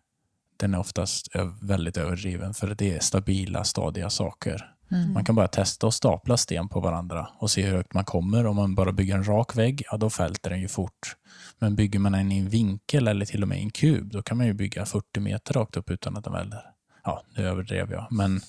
den 0.56 0.74
är 0.74 0.78
oftast 0.78 1.28
väldigt 1.62 1.96
överdriven 1.96 2.54
för 2.54 2.74
det 2.74 2.96
är 2.96 3.00
stabila, 3.00 3.64
stadiga 3.64 4.10
saker. 4.10 4.70
Mm. 4.90 5.12
Man 5.12 5.24
kan 5.24 5.34
bara 5.34 5.48
testa 5.48 5.86
och 5.86 5.94
stapla 5.94 6.36
sten 6.36 6.68
på 6.68 6.80
varandra 6.80 7.28
och 7.38 7.50
se 7.50 7.62
hur 7.62 7.76
högt 7.76 7.94
man 7.94 8.04
kommer. 8.04 8.46
Om 8.46 8.56
man 8.56 8.74
bara 8.74 8.92
bygger 8.92 9.14
en 9.14 9.24
rak 9.24 9.56
vägg, 9.56 9.82
ja 9.90 9.96
då 9.96 10.10
fälter 10.10 10.50
den 10.50 10.60
ju 10.60 10.68
fort. 10.68 11.16
Men 11.58 11.76
bygger 11.76 11.98
man 11.98 12.12
den 12.12 12.32
i 12.32 12.38
en 12.38 12.48
vinkel 12.48 13.08
eller 13.08 13.26
till 13.26 13.42
och 13.42 13.48
med 13.48 13.58
i 13.58 13.62
en 13.62 13.70
kub, 13.70 14.10
då 14.10 14.22
kan 14.22 14.36
man 14.36 14.46
ju 14.46 14.52
bygga 14.52 14.86
40 14.86 15.20
meter 15.20 15.54
rakt 15.54 15.76
upp 15.76 15.90
utan 15.90 16.16
att 16.16 16.24
den 16.24 16.32
välter. 16.32 16.62
Ja, 17.04 17.22
nu 17.36 17.48
överdrev 17.48 17.92
jag, 17.92 18.06
men 18.10 18.40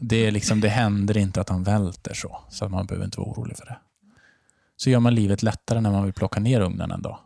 det, 0.00 0.16
är 0.16 0.30
liksom, 0.30 0.60
det 0.60 0.68
händer 0.68 1.16
inte 1.16 1.40
att 1.40 1.48
han 1.48 1.62
välter 1.62 2.14
så, 2.14 2.40
så 2.50 2.64
att 2.64 2.70
man 2.70 2.86
behöver 2.86 3.04
inte 3.04 3.20
vara 3.20 3.30
orolig 3.30 3.56
för 3.56 3.66
det. 3.66 3.78
Så 4.76 4.90
gör 4.90 5.00
man 5.00 5.14
livet 5.14 5.42
lättare 5.42 5.80
när 5.80 5.90
man 5.90 6.04
vill 6.04 6.12
plocka 6.12 6.40
ner 6.40 6.60
ugnen 6.60 6.90
en 6.90 7.02
dag. 7.02 7.18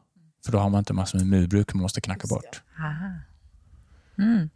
För 0.44 0.52
då 0.52 0.58
har 0.58 0.70
man 0.70 0.78
inte 0.78 0.92
massor 0.92 1.18
med 1.18 1.26
murbruk 1.26 1.74
man 1.74 1.82
måste 1.82 2.00
knacka 2.00 2.28
bort. 2.28 2.62
Aha. 2.78 3.10
Mm. 4.18 4.50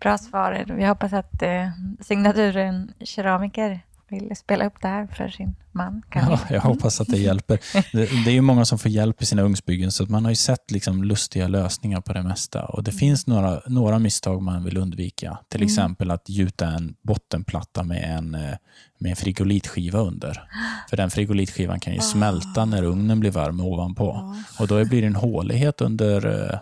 Bra 0.00 0.18
svar. 0.18 0.64
Vi 0.68 0.86
hoppas 0.86 1.12
att 1.12 1.42
eh, 1.42 1.68
signaturen 2.00 2.92
keramiker 3.00 3.80
vill 4.12 4.36
spela 4.36 4.66
upp 4.66 4.80
det 4.80 4.88
här 4.88 5.06
för 5.06 5.28
sin 5.28 5.54
man. 5.72 6.02
Kan 6.10 6.30
Ja, 6.30 6.40
jag 6.50 6.60
hoppas 6.60 7.00
att 7.00 7.08
det 7.08 7.18
hjälper. 7.18 7.58
Det, 7.92 8.24
det 8.24 8.30
är 8.30 8.34
ju 8.34 8.40
många 8.40 8.64
som 8.64 8.78
får 8.78 8.90
hjälp 8.90 9.22
i 9.22 9.26
sina 9.26 9.42
ugnsbyggen 9.42 9.92
så 9.92 10.02
att 10.02 10.10
man 10.10 10.24
har 10.24 10.32
ju 10.32 10.36
sett 10.36 10.70
liksom 10.70 11.04
lustiga 11.04 11.48
lösningar 11.48 12.00
på 12.00 12.12
det 12.12 12.22
mesta. 12.22 12.64
Och 12.64 12.84
Det 12.84 12.92
finns 12.92 13.26
några, 13.26 13.60
några 13.66 13.98
misstag 13.98 14.42
man 14.42 14.64
vill 14.64 14.76
undvika. 14.76 15.38
Till 15.48 15.62
exempel 15.62 16.10
att 16.10 16.28
gjuta 16.28 16.66
en 16.66 16.94
bottenplatta 17.02 17.82
med 17.82 18.18
en, 18.18 18.34
eh, 18.34 18.56
med 18.98 19.10
en 19.10 19.16
frigolitskiva 19.16 19.98
under. 19.98 20.42
För 20.90 20.96
den 20.96 21.10
frigolitskivan 21.10 21.80
kan 21.80 21.94
ju 21.94 22.00
smälta 22.00 22.64
när 22.64 22.82
ugnen 22.82 23.20
blir 23.20 23.30
varm 23.30 23.60
ovanpå. 23.60 24.34
Och 24.58 24.68
då 24.68 24.84
blir 24.84 25.00
det 25.00 25.06
en 25.06 25.16
hålighet 25.16 25.80
under 25.80 26.50
eh, 26.50 26.58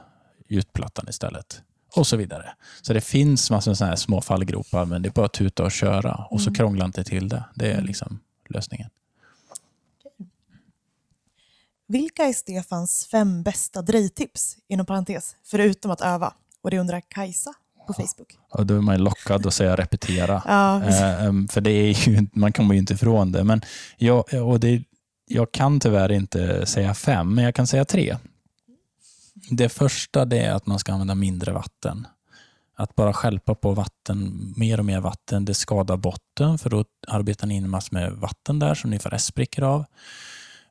gjutplattan 0.49 1.07
istället. 1.09 1.63
Och 1.97 2.07
så 2.07 2.17
vidare. 2.17 2.53
Så 2.83 2.93
det 2.93 3.01
finns 3.01 3.51
massor 3.51 3.71
av 3.71 3.89
här 3.89 3.97
små 3.97 4.21
fallgropar 4.21 4.85
men 4.85 5.03
det 5.03 5.09
är 5.09 5.11
bara 5.11 5.27
att 5.27 5.33
tuta 5.33 5.65
och 5.65 5.73
köra. 5.73 6.27
Och 6.31 6.41
så 6.41 6.55
krångla 6.55 6.85
inte 6.85 7.05
till 7.05 7.29
det. 7.29 7.45
Det 7.55 7.73
är 7.73 7.83
liksom 7.83 8.21
lösningen. 8.49 8.91
Vilka 11.89 12.23
är 12.23 12.33
Stefans 12.33 13.07
fem 13.07 13.43
bästa 13.43 13.83
drejtips, 13.83 14.57
inom 14.69 14.87
parentes, 14.87 15.37
förutom 15.45 15.91
att 15.91 16.01
öva? 16.01 16.35
Och 16.63 16.71
det 16.71 16.79
undrar 16.79 17.01
Kajsa 17.09 17.55
på 17.87 17.93
Facebook. 17.93 18.39
Och 18.51 18.67
då 18.67 18.77
är 18.77 18.81
man 18.81 18.99
lockad 18.99 19.47
att 19.47 19.55
säga 19.55 19.77
repetera. 19.77 20.43
Ja. 20.47 20.85
Eh, 20.85 21.25
em, 21.25 21.49
för 21.49 21.61
det 21.61 21.71
är 21.71 22.09
ju, 22.09 22.27
man 22.33 22.53
kommer 22.53 22.75
ju 22.75 22.81
inte 22.81 22.95
ifrån 22.95 23.33
det. 23.33 23.45
Men 23.45 23.61
jag, 23.97 24.35
och 24.35 24.61
det, 24.61 24.83
jag 25.27 25.53
kan 25.53 25.81
tyvärr 25.81 26.13
inte 26.13 26.67
säga 26.67 26.95
fem, 26.95 27.35
men 27.35 27.45
jag 27.45 27.55
kan 27.55 27.67
säga 27.67 27.85
tre. 27.85 28.17
Det 29.51 29.69
första 29.69 30.25
det 30.25 30.39
är 30.39 30.53
att 30.53 30.67
man 30.67 30.79
ska 30.79 30.93
använda 30.93 31.15
mindre 31.15 31.53
vatten. 31.53 32.07
Att 32.77 32.95
bara 32.95 33.13
skälpa 33.13 33.55
på 33.55 33.73
vatten, 33.73 34.53
mer 34.57 34.79
och 34.79 34.85
mer 34.85 35.01
vatten, 35.01 35.45
det 35.45 35.55
skadar 35.55 35.97
botten 35.97 36.59
för 36.59 36.71
då 36.71 36.85
arbetar 37.09 37.47
ni 37.47 37.57
in 37.57 37.71
massor 37.71 37.95
med 37.97 38.13
vatten 38.13 38.59
där 38.59 38.75
som 38.75 38.91
ni 38.91 38.99
får 38.99 39.19
sprickor 39.19 39.65
av. 39.65 39.85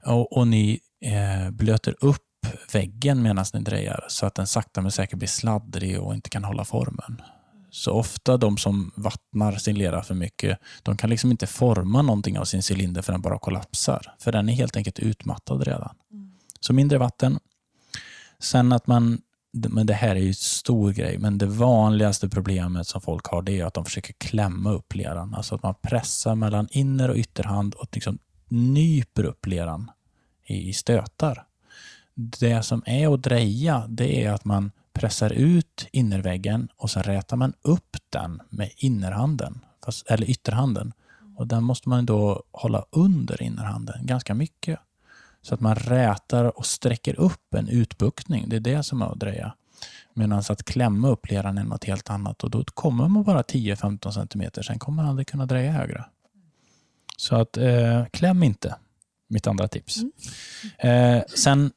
Och, 0.05 0.37
och 0.37 0.47
ni 0.47 0.79
eh, 1.01 1.51
blöter 1.51 1.95
upp 1.99 2.25
väggen 2.73 3.21
medan 3.21 3.45
ni 3.53 3.59
drejar 3.59 4.05
så 4.07 4.25
att 4.25 4.35
den 4.35 4.47
sakta 4.47 4.81
men 4.81 4.91
säkert 4.91 5.19
blir 5.19 5.27
sladdrig 5.27 5.99
och 5.99 6.13
inte 6.13 6.29
kan 6.29 6.43
hålla 6.43 6.65
formen. 6.65 7.21
Så 7.71 7.91
ofta 7.91 8.37
de 8.37 8.57
som 8.57 8.91
vattnar 8.95 9.55
sin 9.55 9.77
lera 9.77 10.03
för 10.03 10.15
mycket, 10.15 10.59
de 10.83 10.97
kan 10.97 11.09
liksom 11.09 11.31
inte 11.31 11.47
forma 11.47 12.01
någonting 12.01 12.39
av 12.39 12.45
sin 12.45 12.61
cylinder 12.71 13.01
för 13.01 13.11
den 13.11 13.21
bara 13.21 13.39
kollapsar. 13.39 14.15
För 14.19 14.31
den 14.31 14.49
är 14.49 14.53
helt 14.53 14.75
enkelt 14.75 14.99
utmattad 14.99 15.67
redan. 15.67 15.95
Så 16.59 16.73
mindre 16.73 16.97
vatten. 16.97 17.39
Sen 18.39 18.71
att 18.71 18.87
man, 18.87 19.21
men 19.51 19.85
det 19.85 19.93
här 19.93 20.15
är 20.15 20.19
ju 20.19 20.27
en 20.27 20.33
stor 20.33 20.91
grej, 20.91 21.17
men 21.17 21.37
det 21.37 21.45
vanligaste 21.45 22.29
problemet 22.29 22.87
som 22.87 23.01
folk 23.01 23.25
har 23.25 23.41
det 23.41 23.59
är 23.59 23.65
att 23.65 23.73
de 23.73 23.85
försöker 23.85 24.13
klämma 24.13 24.71
upp 24.71 24.95
leran. 24.95 25.35
Alltså 25.35 25.55
att 25.55 25.63
man 25.63 25.75
pressar 25.81 26.35
mellan 26.35 26.67
inner 26.71 27.09
och 27.09 27.15
ytterhand 27.15 27.73
och 27.73 27.87
liksom 27.91 28.19
nyper 28.47 29.23
upp 29.23 29.45
leran 29.45 29.91
i 30.45 30.69
i 30.69 30.73
stötar. 30.73 31.45
Det 32.15 32.63
som 32.63 32.83
är 32.85 33.13
att 33.13 33.23
dreja, 33.23 33.85
det 33.87 34.25
är 34.25 34.31
att 34.31 34.45
man 34.45 34.71
pressar 34.93 35.29
ut 35.29 35.87
innerväggen 35.91 36.69
och 36.75 36.89
sen 36.89 37.03
rätar 37.03 37.37
man 37.37 37.53
upp 37.61 37.97
den 38.09 38.41
med 38.49 38.71
innerhanden, 38.77 39.65
fast, 39.85 40.07
eller 40.07 40.29
ytterhanden. 40.29 40.93
Och 41.35 41.47
den 41.47 41.63
måste 41.63 41.89
man 41.89 42.05
då 42.05 42.43
hålla 42.51 42.85
under 42.91 43.43
innerhanden 43.43 44.05
ganska 44.05 44.33
mycket. 44.33 44.79
Så 45.41 45.53
att 45.53 45.59
man 45.59 45.75
rätar 45.75 46.57
och 46.57 46.65
sträcker 46.65 47.19
upp 47.19 47.53
en 47.53 47.67
utbuktning. 47.67 48.49
Det 48.49 48.55
är 48.55 48.59
det 48.59 48.83
som 48.83 49.01
är 49.01 49.05
att 49.05 49.19
dreja. 49.19 49.53
Medan 50.13 50.43
att 50.49 50.63
klämma 50.63 51.07
upp 51.07 51.29
leran 51.29 51.57
är 51.57 51.63
något 51.63 51.83
helt 51.83 52.09
annat 52.09 52.43
och 52.43 52.49
då 52.49 52.63
kommer 52.63 53.07
man 53.07 53.23
bara 53.23 53.41
10-15 53.41 54.11
cm. 54.11 54.63
Sen 54.63 54.79
kommer 54.79 54.95
man 55.03 55.09
aldrig 55.09 55.27
kunna 55.27 55.45
dreja 55.45 55.71
högre. 55.71 56.05
Så 57.17 57.35
att 57.35 57.57
eh, 57.57 58.05
kläm 58.05 58.43
inte, 58.43 58.75
mitt 59.27 59.47
andra 59.47 59.67
tips. 59.67 59.97
Mm. 59.97 61.17
Eh, 61.17 61.23
sen 61.35 61.71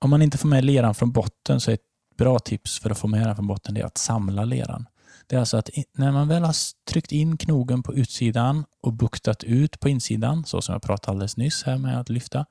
om 0.00 0.10
man 0.10 0.22
inte 0.22 0.38
får 0.38 0.48
med 0.48 0.64
leran 0.64 0.94
från 0.94 1.12
botten 1.12 1.60
så 1.60 1.70
är 1.70 1.74
ett 1.74 2.16
bra 2.16 2.38
tips 2.38 2.78
för 2.78 2.90
att 2.90 2.98
få 2.98 3.06
med 3.06 3.26
den 3.26 3.36
från 3.36 3.46
botten 3.46 3.74
det 3.74 3.80
är 3.80 3.84
att 3.84 3.98
samla 3.98 4.44
leran. 4.44 4.86
Det 5.26 5.36
är 5.36 5.40
alltså 5.40 5.56
att 5.56 5.70
när 5.92 6.12
man 6.12 6.28
väl 6.28 6.44
har 6.44 6.56
tryckt 6.90 7.12
in 7.12 7.36
knogen 7.36 7.82
på 7.82 7.94
utsidan 7.94 8.64
och 8.80 8.92
buktat 8.92 9.44
ut 9.44 9.80
på 9.80 9.88
insidan, 9.88 10.44
så 10.44 10.62
som 10.62 10.72
jag 10.72 10.82
pratade 10.82 11.10
alldeles 11.10 11.36
nyss 11.36 11.62
här 11.62 11.78
med 11.78 12.00
att 12.00 12.08
lyfta, 12.08 12.46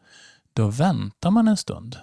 då 0.53 0.67
väntar 0.67 1.31
man 1.31 1.47
en 1.47 1.57
stund. 1.57 1.97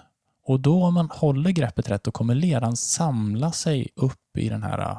Och 0.45 0.59
då 0.59 0.83
om 0.83 0.93
man 0.93 1.09
håller 1.09 1.51
greppet 1.51 1.89
rätt, 1.89 2.03
då 2.03 2.11
kommer 2.11 2.35
leran 2.35 2.77
samla 2.77 3.51
sig 3.51 3.89
upp 3.95 4.37
i 4.37 4.49
den 4.49 4.63
här 4.63 4.79
äh, 4.79 4.97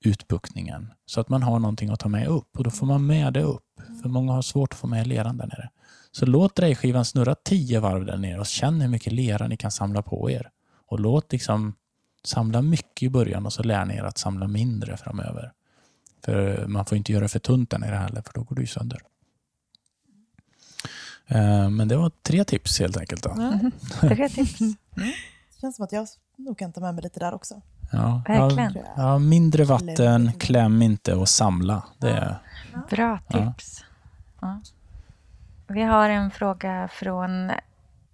utbuktningen. 0.00 0.92
Så 1.06 1.20
att 1.20 1.28
man 1.28 1.42
har 1.42 1.58
någonting 1.58 1.90
att 1.90 2.00
ta 2.00 2.08
med 2.08 2.26
upp 2.26 2.58
och 2.58 2.64
då 2.64 2.70
får 2.70 2.86
man 2.86 3.06
med 3.06 3.32
det 3.32 3.42
upp. 3.42 3.80
För 4.02 4.08
många 4.08 4.32
har 4.32 4.42
svårt 4.42 4.72
att 4.72 4.78
få 4.78 4.86
med 4.86 5.06
leran 5.06 5.36
där 5.36 5.46
nere. 5.46 5.70
Så 6.12 6.26
låt 6.26 6.56
drejskivan 6.56 7.04
snurra 7.04 7.34
tio 7.34 7.80
varv 7.80 8.06
där 8.06 8.16
nere 8.16 8.40
och 8.40 8.46
känn 8.46 8.80
hur 8.80 8.88
mycket 8.88 9.12
lera 9.12 9.48
ni 9.48 9.56
kan 9.56 9.70
samla 9.70 10.02
på 10.02 10.30
er. 10.30 10.50
Och 10.86 11.00
låt 11.00 11.32
liksom 11.32 11.74
samla 12.24 12.62
mycket 12.62 13.02
i 13.02 13.10
början 13.10 13.46
och 13.46 13.52
så 13.52 13.62
lär 13.62 13.84
ni 13.84 13.94
er 13.94 14.04
att 14.04 14.18
samla 14.18 14.48
mindre 14.48 14.96
framöver. 14.96 15.52
För 16.24 16.66
man 16.66 16.86
får 16.86 16.98
inte 16.98 17.12
göra 17.12 17.28
för 17.28 17.38
tunt 17.38 17.70
där 17.70 17.78
nere 17.78 17.94
heller 17.94 18.22
för 18.22 18.32
då 18.34 18.42
går 18.42 18.56
det 18.56 18.60
ju 18.60 18.66
sönder. 18.66 19.02
Eh, 21.30 21.70
men 21.70 21.88
det 21.88 21.96
var 21.96 22.10
tre 22.22 22.44
tips 22.44 22.80
helt 22.80 22.96
enkelt. 22.96 23.22
Då. 23.22 23.30
Mm. 23.30 23.70
Tre 24.00 24.28
tips. 24.28 24.58
Det 24.94 25.60
känns 25.60 25.76
som 25.76 25.84
att 25.84 25.92
jag 25.92 26.06
nog 26.36 26.58
kan 26.58 26.72
ta 26.72 26.80
med 26.80 26.94
mig 26.94 27.02
lite 27.04 27.20
där 27.20 27.34
också. 27.34 27.62
Ja, 27.92 28.22
Verkligen. 28.28 28.72
ja, 28.74 28.82
ja, 28.96 29.18
mindre 29.18 29.64
vatten, 29.64 30.32
kläm 30.38 30.82
inte 30.82 31.14
och 31.14 31.28
samla. 31.28 31.82
Det 31.98 32.10
är, 32.10 32.38
Bra 32.90 33.18
tips. 33.30 33.84
Ja. 34.40 34.60
Vi 35.66 35.82
har 35.82 36.08
en 36.10 36.30
fråga 36.30 36.88
från 36.92 37.50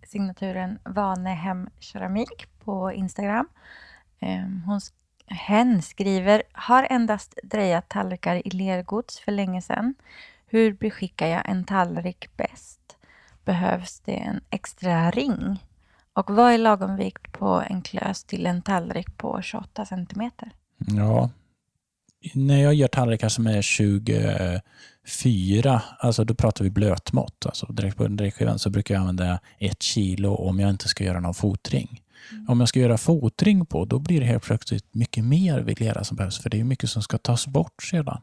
signaturen 0.07 0.79
Vanehem 0.85 1.69
Keramik 1.79 2.47
på 2.65 2.93
Instagram. 2.93 3.49
Ehm, 4.21 4.63
Hon, 4.67 4.79
sk- 4.79 4.93
hen 5.27 5.83
skriver, 5.83 6.43
har 6.53 6.87
endast 6.91 7.39
drejat 7.43 7.89
tallrikar 7.89 8.47
i 8.47 8.51
lergods 8.51 9.19
för 9.21 9.33
länge 9.33 9.63
sedan. 9.63 9.95
Hur 10.47 10.73
beskickar 10.73 11.27
jag 11.27 11.49
en 11.49 11.65
tallrik 11.65 12.37
bäst? 12.37 12.81
Behövs 13.47 14.01
det 14.01 14.17
en 14.17 14.41
extra 14.51 15.11
ring? 15.11 15.65
Och 16.13 16.31
vad 16.31 16.53
är 16.53 16.59
lagom 16.59 16.97
vikt 16.97 17.33
på 17.33 17.63
en 17.69 17.83
klös 17.83 18.25
till 18.25 18.47
en 18.47 18.63
tallrik 18.63 19.17
på 19.17 19.43
28 19.43 19.87
centimeter? 19.87 20.51
ja. 20.79 21.31
När 22.35 22.63
jag 22.63 22.75
gör 22.75 22.89
tallrikar 22.89 23.29
som 23.29 23.47
är 23.47 23.63
24, 23.63 25.83
alltså 25.99 26.25
då 26.25 26.35
pratar 26.35 26.65
vi 26.65 26.71
blötmått. 26.71 27.47
Alltså 27.47 27.67
direkt 27.67 27.97
på 27.97 28.09
drejskivan 28.09 28.59
så 28.59 28.71
brukar 28.71 28.95
jag 28.95 29.01
använda 29.01 29.41
ett 29.59 29.83
kilo 29.83 30.35
om 30.35 30.61
jag 30.61 30.71
inte 30.71 30.89
ska 30.89 31.05
göra 31.05 31.21
någon 31.21 31.35
fotring. 31.35 32.03
Om 32.49 32.61
jag 32.61 32.69
ska 32.69 32.81
göra 32.81 32.99
fotring 32.99 33.67
på, 33.67 33.85
då 33.85 33.99
blir 33.99 34.21
det 34.21 34.27
helt 34.27 34.45
plötsligt 34.45 34.95
mycket 34.95 35.25
mer 35.25 35.75
lera 35.79 36.05
som 36.05 36.17
behövs, 36.17 36.39
för 36.39 36.51
det 36.51 36.61
är 36.61 36.65
mycket 36.65 36.91
som 36.91 37.03
ska 37.03 37.19
tas 37.19 37.47
bort 37.47 37.83
sedan. 37.83 38.21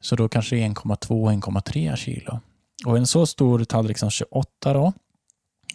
Så 0.00 0.16
då 0.16 0.28
kanske 0.28 0.56
det 0.56 0.62
är 0.62 0.68
1,2-1,3 0.68 1.96
kilo. 1.96 2.40
Och 2.86 2.96
en 2.98 3.06
så 3.06 3.26
stor 3.26 3.64
tallrik 3.64 3.98
som 3.98 4.10
28 4.10 4.72
då, 4.72 4.92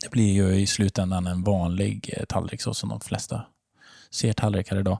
det 0.01 0.11
blir 0.11 0.33
ju 0.33 0.55
i 0.55 0.67
slutändan 0.67 1.27
en 1.27 1.43
vanlig 1.43 2.13
eh, 2.17 2.25
tallrik 2.25 2.61
så 2.61 2.73
som 2.73 2.89
de 2.89 2.99
flesta 2.99 3.45
ser 4.11 4.33
tallrikar 4.33 4.79
idag. 4.79 4.99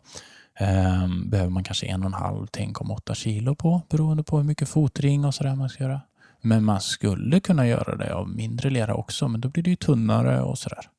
Ehm, 0.55 1.29
behöver 1.29 1.49
man 1.49 1.63
kanske 1.63 1.87
1,5 1.87 2.47
till 2.47 2.63
1,8 2.63 3.13
kilo 3.13 3.55
på 3.55 3.81
beroende 3.89 4.23
på 4.23 4.37
hur 4.37 4.43
mycket 4.43 4.69
fotring 4.69 5.25
och 5.25 5.35
sådär 5.35 5.55
man 5.55 5.69
ska 5.69 5.83
göra. 5.83 6.01
Men 6.41 6.63
man 6.63 6.81
skulle 6.81 7.39
kunna 7.39 7.67
göra 7.67 7.95
det 7.95 8.13
av 8.13 8.29
mindre 8.29 8.69
lera 8.69 8.93
också, 8.93 9.27
men 9.27 9.41
då 9.41 9.49
blir 9.49 9.63
det 9.63 9.69
ju 9.69 9.75
tunnare 9.75 10.41
och 10.41 10.57
sådär. 10.57 10.89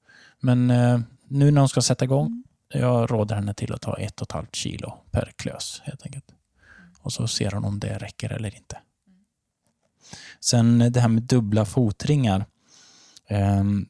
Men 0.41 0.71
eh, 0.71 1.01
nu 1.29 1.51
när 1.51 1.61
hon 1.61 1.69
ska 1.69 1.83
sätta 1.83 2.05
igång, 2.05 2.45
jag 2.69 3.11
råder 3.11 3.37
henne 3.37 3.55
till 3.55 3.73
att 3.73 3.81
ta 3.81 3.97
1,5 3.97 4.47
kilo 4.53 4.95
per 5.11 5.33
klös 5.37 5.83
helt 5.85 6.07
enkelt. 6.07 6.25
Och 7.01 7.13
så 7.13 7.29
ser 7.29 7.51
hon 7.51 7.65
om 7.65 7.81
det 7.81 7.99
räcker 7.99 8.33
eller 8.33 8.57
inte. 8.57 8.79
Sen 10.41 10.93
det 10.93 11.01
här 11.01 11.09
med 11.09 11.23
dubbla 11.23 11.65
fotringar. 11.65 12.47
Ehm, 13.29 13.87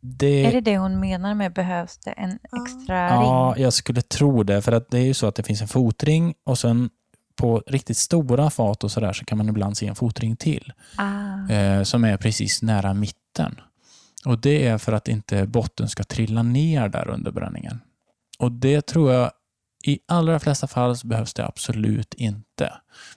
det, 0.00 0.44
Är 0.46 0.52
det 0.52 0.60
det 0.60 0.78
hon 0.78 1.00
menar 1.00 1.34
med 1.34 1.52
behövs 1.52 1.98
det 1.98 2.10
en 2.10 2.30
extra 2.62 3.08
Ja, 3.08 3.52
ring? 3.56 3.62
jag 3.64 3.72
skulle 3.72 4.02
tro 4.02 4.42
det. 4.42 4.62
För 4.62 4.72
att 4.72 4.90
det 4.90 4.98
är 4.98 5.04
ju 5.04 5.14
så 5.14 5.26
att 5.26 5.34
det 5.34 5.42
finns 5.42 5.62
en 5.62 5.68
fotring 5.68 6.34
och 6.44 6.58
sen 6.58 6.90
på 7.36 7.62
riktigt 7.66 7.96
stora 7.96 8.50
fat 8.50 8.84
och 8.84 8.90
sådär 8.90 9.12
så 9.12 9.24
kan 9.24 9.38
man 9.38 9.48
ibland 9.48 9.76
se 9.76 9.86
en 9.86 9.94
fotring 9.94 10.36
till 10.36 10.72
Ah. 10.96 11.52
eh, 11.52 11.82
som 11.82 12.04
är 12.04 12.16
precis 12.16 12.62
nära 12.62 12.94
mitten. 12.94 13.60
Och 14.24 14.38
Det 14.40 14.66
är 14.66 14.78
för 14.78 14.92
att 14.92 15.08
inte 15.08 15.46
botten 15.46 15.88
ska 15.88 16.04
trilla 16.04 16.42
ner 16.42 16.88
där 16.88 17.08
under 17.08 17.30
bränningen. 17.30 17.80
Och 18.38 18.52
det 18.52 18.86
tror 18.86 19.12
jag 19.12 19.30
i 19.88 19.98
allra 20.06 20.40
flesta 20.40 20.66
fall 20.66 20.96
så 20.96 21.06
behövs 21.06 21.34
det 21.34 21.46
absolut 21.46 22.14
inte. 22.14 22.72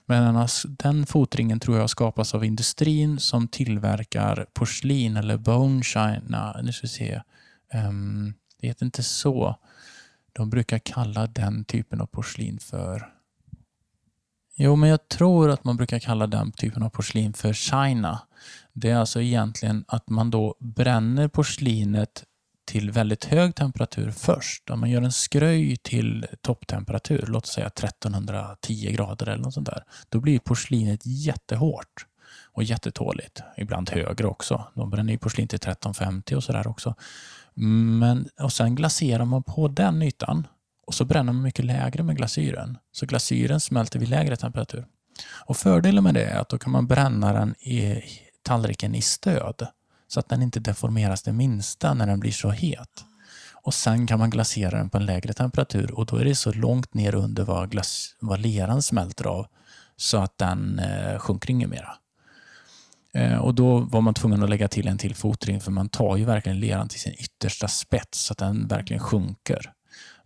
Men 0.06 0.22
annars, 0.22 0.66
den 0.68 1.06
fotringen 1.06 1.60
tror 1.60 1.78
jag 1.78 1.90
skapas 1.90 2.34
av 2.34 2.44
industrin 2.44 3.18
som 3.18 3.48
tillverkar 3.48 4.46
porslin 4.52 5.16
eller 5.16 5.36
bone 5.36 5.82
china. 5.82 6.60
Nu 6.62 6.72
ska 6.72 6.84
vi 6.84 6.88
se. 6.88 7.20
Um, 7.74 8.34
det 8.60 8.66
heter 8.66 8.84
inte 8.84 9.02
så. 9.02 9.56
De 10.32 10.50
brukar 10.50 10.78
kalla 10.78 11.26
den 11.26 11.64
typen 11.64 12.00
av 12.00 12.06
porslin 12.06 12.58
för... 12.58 13.12
Jo, 14.56 14.76
men 14.76 14.88
jag 14.88 15.08
tror 15.08 15.50
att 15.50 15.64
man 15.64 15.76
brukar 15.76 15.98
kalla 15.98 16.26
den 16.26 16.52
typen 16.52 16.82
av 16.82 16.90
porslin 16.90 17.32
för 17.32 17.52
china. 17.52 18.20
Det 18.72 18.90
är 18.90 18.96
alltså 18.96 19.20
egentligen 19.20 19.84
att 19.88 20.08
man 20.08 20.30
då 20.30 20.54
bränner 20.58 21.28
porslinet 21.28 22.24
till 22.70 22.90
väldigt 22.90 23.24
hög 23.24 23.54
temperatur 23.54 24.10
först. 24.10 24.70
Om 24.70 24.80
man 24.80 24.90
gör 24.90 25.02
en 25.02 25.12
skröj 25.12 25.76
till 25.76 26.26
topptemperatur, 26.40 27.24
låt 27.28 27.44
oss 27.44 27.50
säga 27.50 27.66
1310 27.66 28.92
grader 28.92 29.28
eller 29.28 29.42
något 29.42 29.54
sånt 29.54 29.66
där, 29.66 29.84
då 30.08 30.20
blir 30.20 30.38
porslinet 30.38 31.00
jättehårt 31.04 32.06
och 32.52 32.62
jättetåligt. 32.62 33.42
Ibland 33.56 33.90
högre 33.90 34.26
också. 34.26 34.64
De 34.74 34.90
bränner 34.90 35.12
ju 35.12 35.18
porslin 35.18 35.48
till 35.48 35.56
1350 35.56 36.34
och 36.34 36.44
sådär 36.44 36.66
också. 36.66 36.94
Men, 37.54 38.28
och 38.40 38.52
sen 38.52 38.74
glaserar 38.74 39.24
man 39.24 39.42
på 39.42 39.68
den 39.68 40.02
ytan 40.02 40.46
och 40.86 40.94
så 40.94 41.04
bränner 41.04 41.32
man 41.32 41.42
mycket 41.42 41.64
lägre 41.64 42.02
med 42.02 42.16
glasyren. 42.16 42.78
Så 42.92 43.06
glasyren 43.06 43.60
smälter 43.60 43.98
vid 43.98 44.08
lägre 44.08 44.36
temperatur. 44.36 44.86
Och 45.46 45.56
Fördelen 45.56 46.04
med 46.04 46.14
det 46.14 46.24
är 46.24 46.38
att 46.38 46.48
då 46.48 46.58
kan 46.58 46.72
man 46.72 46.86
bränna 46.86 47.32
den 47.32 47.54
i 47.54 48.02
tallriken 48.42 48.94
i 48.94 49.02
stöd 49.02 49.66
så 50.12 50.20
att 50.20 50.28
den 50.28 50.42
inte 50.42 50.60
deformeras 50.60 51.22
det 51.22 51.32
minsta 51.32 51.94
när 51.94 52.06
den 52.06 52.20
blir 52.20 52.32
så 52.32 52.50
het. 52.50 53.04
Och 53.62 53.74
Sen 53.74 54.06
kan 54.06 54.18
man 54.18 54.30
glasera 54.30 54.78
den 54.78 54.90
på 54.90 54.98
en 54.98 55.06
lägre 55.06 55.32
temperatur 55.32 55.90
och 55.92 56.06
då 56.06 56.16
är 56.16 56.24
det 56.24 56.34
så 56.34 56.52
långt 56.52 56.94
ner 56.94 57.14
under 57.14 57.44
vad, 57.44 57.70
glas, 57.70 58.16
vad 58.20 58.40
leran 58.40 58.82
smälter 58.82 59.26
av 59.26 59.46
så 59.96 60.18
att 60.18 60.38
den 60.38 60.78
eh, 60.78 61.18
sjunker 61.18 61.50
inget 61.50 61.68
mera. 61.68 61.94
Eh, 63.12 63.38
och 63.38 63.54
Då 63.54 63.80
var 63.80 64.00
man 64.00 64.14
tvungen 64.14 64.42
att 64.42 64.50
lägga 64.50 64.68
till 64.68 64.88
en 64.88 64.98
till 64.98 65.14
fotring 65.14 65.60
för 65.60 65.70
man 65.70 65.88
tar 65.88 66.16
ju 66.16 66.24
verkligen 66.24 66.60
leran 66.60 66.88
till 66.88 67.00
sin 67.00 67.14
yttersta 67.14 67.68
spets 67.68 68.20
så 68.20 68.32
att 68.32 68.38
den 68.38 68.68
verkligen 68.68 69.02
sjunker. 69.02 69.72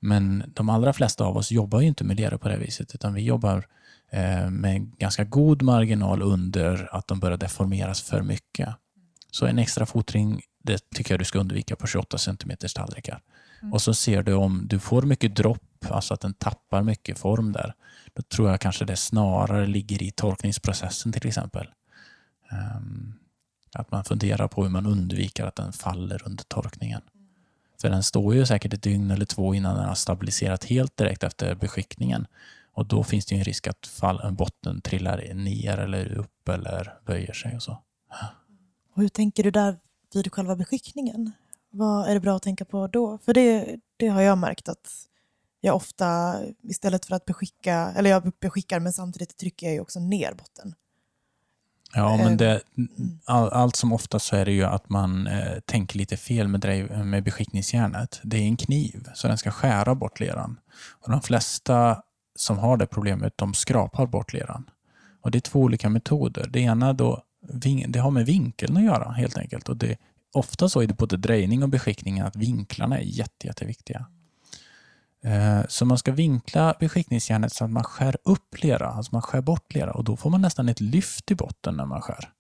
Men 0.01 0.53
de 0.55 0.68
allra 0.68 0.93
flesta 0.93 1.24
av 1.24 1.37
oss 1.37 1.51
jobbar 1.51 1.80
ju 1.80 1.87
inte 1.87 2.05
med 2.05 2.16
lera 2.16 2.39
på 2.39 2.49
det 2.49 2.57
viset 2.57 2.95
utan 2.95 3.14
vi 3.14 3.22
jobbar 3.22 3.66
eh, 4.11 4.51
med 4.51 4.76
en 4.76 4.91
ganska 4.99 5.24
god 5.24 5.62
marginal 5.62 6.22
under 6.22 6.89
att 6.93 7.09
de 7.09 7.20
börjar 7.20 7.39
deformeras 7.39 8.03
för 8.03 8.22
mycket. 8.22 8.68
Så 9.35 9.47
en 9.47 9.59
extra 9.59 9.87
fotring 9.87 10.43
det 10.62 10.91
tycker 10.91 11.14
jag 11.14 11.20
du 11.20 11.24
ska 11.24 11.39
undvika 11.39 11.76
på 11.76 11.87
28 11.87 12.18
cm 12.18 12.57
tallrikar. 12.74 13.20
Och 13.72 13.82
så 13.82 13.95
ser 13.95 14.22
du 14.22 14.32
om 14.32 14.66
du 14.66 14.78
får 14.78 15.03
mycket 15.03 15.37
dropp, 15.37 15.87
alltså 15.91 16.14
att 16.14 16.20
den 16.20 16.35
tappar 16.35 16.82
mycket 16.82 17.18
form 17.18 17.53
där. 17.53 17.74
Då 18.12 18.22
tror 18.22 18.51
jag 18.51 18.61
kanske 18.61 18.85
det 18.85 18.97
snarare 18.97 19.66
ligger 19.66 20.03
i 20.03 20.11
torkningsprocessen 20.11 21.12
till 21.12 21.26
exempel. 21.26 21.68
Ehm, 22.51 23.14
att 23.72 23.91
man 23.91 24.05
funderar 24.05 24.49
på 24.49 24.62
hur 24.62 24.70
man 24.70 24.87
undviker 24.87 25.45
att 25.45 25.57
den 25.57 25.72
faller 25.72 26.22
under 26.24 26.45
torkningen. 26.45 27.03
För 27.80 27.91
den 27.91 28.03
står 28.03 28.35
ju 28.35 28.47
säkert 28.47 28.72
ett 28.72 28.82
dygn 28.82 29.11
eller 29.11 29.26
två 29.26 29.55
innan 29.55 29.76
den 29.76 29.89
har 29.89 29.95
stabiliserat 29.95 30.64
helt 30.64 30.97
direkt 30.97 31.22
efter 31.22 31.55
beskickningen. 31.55 32.26
Och 32.72 32.87
då 32.87 33.05
finns 33.05 33.26
det 33.26 33.35
ju 33.35 33.39
en 33.39 33.45
risk 33.45 33.66
att 33.66 33.87
fall, 33.87 34.32
botten 34.32 34.80
trillar 34.80 35.35
ner 35.35 35.78
eller 35.78 36.12
upp 36.12 36.49
eller 36.49 36.95
böjer 37.07 37.32
sig 37.32 37.57
och 37.57 37.62
så. 37.62 37.82
Och 38.95 39.03
hur 39.03 39.09
tänker 39.09 39.42
du 39.42 39.51
där 39.51 39.78
vid 40.14 40.32
själva 40.32 40.57
beskickningen? 40.57 41.32
Vad 41.70 42.09
är 42.09 42.14
det 42.14 42.20
bra 42.20 42.36
att 42.36 42.42
tänka 42.42 42.64
på 42.64 42.86
då? 42.86 43.18
För 43.18 43.34
det, 43.34 43.76
det 43.97 44.09
har 44.09 44.22
jag 44.22 44.38
märkt 44.38 44.68
att 44.68 45.09
jag 45.61 45.76
ofta 45.76 46.36
istället 46.62 47.07
för 47.07 47.14
att 47.14 47.24
beskicka, 47.24 47.92
eller 47.97 48.11
jag 48.11 48.32
beskickar 48.40 48.80
men 48.80 48.92
samtidigt 48.92 49.36
trycker 49.36 49.66
jag 49.66 49.74
ju 49.74 49.80
också 49.80 50.01
ner 50.01 50.34
botten. 50.34 50.74
Ja, 51.95 52.16
men 52.16 52.32
Eh, 52.32 52.36
det, 52.36 52.61
all, 53.24 53.49
allt 53.49 53.76
som 53.76 53.92
oftast 53.92 54.26
så 54.26 54.36
är 54.36 54.45
det 54.45 54.53
ju 54.53 54.64
att 54.64 54.88
man 54.88 55.26
eh, 55.26 55.61
tänker 55.64 55.99
lite 55.99 56.16
fel 56.16 56.49
med, 56.49 56.61
drev, 56.61 57.07
med 57.07 57.24
beskickningsjärnet. 57.24 58.20
Det 58.22 58.36
är 58.36 58.42
en 58.42 58.57
kniv, 58.57 59.09
så 59.14 59.28
den 59.28 59.38
ska 59.38 59.51
skära 59.51 59.95
bort 59.95 60.20
leran. 60.20 60.61
Och 60.90 61.11
de 61.11 61.22
flesta 61.22 62.03
som 62.36 62.59
har 62.59 62.76
det 62.76 62.86
problemet, 62.86 63.32
de 63.36 63.55
skrapar 63.55 64.07
bort 64.07 64.32
leran. 64.32 64.70
Och 65.20 65.30
det 65.30 65.38
är 65.38 65.40
två 65.40 65.61
olika 65.61 65.88
metoder. 65.88 66.47
Det 66.51 66.61
ena 66.61 66.92
då 66.92 67.22
det 67.88 67.99
har 67.99 68.11
med 68.11 68.26
vinkeln 68.26 68.76
att 68.76 68.82
göra 68.82 69.12
helt 69.12 69.38
enkelt. 69.38 69.68
Och 69.68 69.76
det, 69.76 69.97
ofta 70.32 70.68
så 70.68 70.80
är 70.80 70.86
det 70.86 70.95
både 70.95 71.16
drejning 71.16 71.62
och 71.62 71.68
beskickning 71.68 72.20
att 72.20 72.36
vinklarna 72.36 72.99
är 72.99 73.03
jätte, 73.03 73.47
jätteviktiga. 73.47 74.07
Eh, 75.24 75.61
så 75.68 75.84
man 75.84 75.99
ska 75.99 76.12
vinkla 76.12 76.74
beskickningsjärnet 76.80 77.53
så 77.53 77.64
att 77.64 77.70
man 77.70 77.84
skär 77.84 78.16
upp 78.24 78.62
lera, 78.62 78.88
alltså 78.88 79.12
man 79.12 79.22
skär 79.22 79.40
bort 79.40 79.74
lera 79.74 79.92
och 79.92 80.05
då 80.05 80.16
får 80.16 80.30
man 80.30 80.40
nästan 80.40 80.68
ett 80.68 80.80
lyft 80.80 81.30
i 81.30 81.34
botten 81.34 81.76
när 81.76 81.86
man 81.86 82.03
skär. 82.03 82.30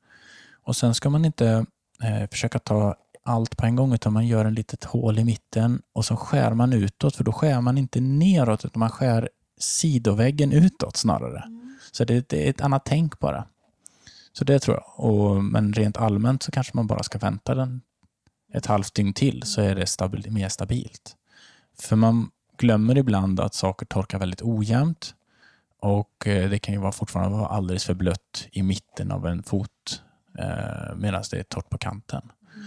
Och 0.62 0.76
Sen 0.76 0.94
ska 0.94 1.10
man 1.10 1.24
inte 1.24 1.66
eh, 2.02 2.28
försöka 2.30 2.58
ta 2.58 2.94
allt 3.24 3.56
på 3.56 3.66
en 3.66 3.76
gång 3.76 3.94
utan 3.94 4.12
man 4.12 4.26
gör 4.26 4.44
en 4.44 4.54
litet 4.54 4.84
hål 4.84 5.18
i 5.18 5.24
mitten 5.24 5.82
och 5.92 6.04
så 6.04 6.16
skär 6.16 6.54
man 6.54 6.72
utåt 6.72 7.16
för 7.16 7.24
då 7.24 7.32
skär 7.32 7.60
man 7.60 7.78
inte 7.78 8.00
neråt 8.00 8.64
utan 8.64 8.80
man 8.80 8.90
skär 8.90 9.28
sidoväggen 9.58 10.52
utåt 10.52 10.96
snarare. 10.96 11.42
Mm. 11.46 11.78
Så 11.92 12.04
det, 12.04 12.28
det, 12.28 12.46
är 12.46 12.50
ett 12.50 12.60
annat 12.60 12.84
tänk 12.84 13.18
bara. 13.18 13.44
Så 14.38 14.44
det 14.44 14.58
tror 14.58 14.76
jag. 14.76 15.04
Och, 15.10 15.44
men 15.44 15.72
rent 15.72 15.96
allmänt 15.96 16.42
så 16.42 16.50
kanske 16.50 16.72
man 16.74 16.86
bara 16.86 17.02
ska 17.02 17.18
vänta 17.18 17.54
den 17.54 17.80
ett 18.54 18.66
halvt 18.66 18.94
dygn 18.94 19.12
till 19.12 19.42
så 19.42 19.60
är 19.60 19.74
det 19.74 19.86
stabil, 19.86 20.30
mer 20.30 20.48
stabilt. 20.48 21.16
För 21.78 21.96
man 21.96 22.30
glömmer 22.58 22.98
ibland 22.98 23.40
att 23.40 23.54
saker 23.54 23.86
torkar 23.86 24.18
väldigt 24.18 24.42
ojämnt 24.42 25.14
och 25.80 26.26
eh, 26.26 26.50
det 26.50 26.58
kan 26.58 26.74
ju 26.74 26.80
vara 26.80 26.92
fortfarande 26.92 27.38
vara 27.38 27.48
alldeles 27.48 27.84
för 27.84 27.94
blött 27.94 28.48
i 28.52 28.62
mitten 28.62 29.10
av 29.10 29.26
en 29.26 29.42
fot 29.42 30.02
eh, 30.38 30.96
medan 30.96 31.24
det 31.30 31.38
är 31.38 31.42
torrt 31.42 31.70
på 31.70 31.78
kanten. 31.78 32.22
Mm. 32.54 32.66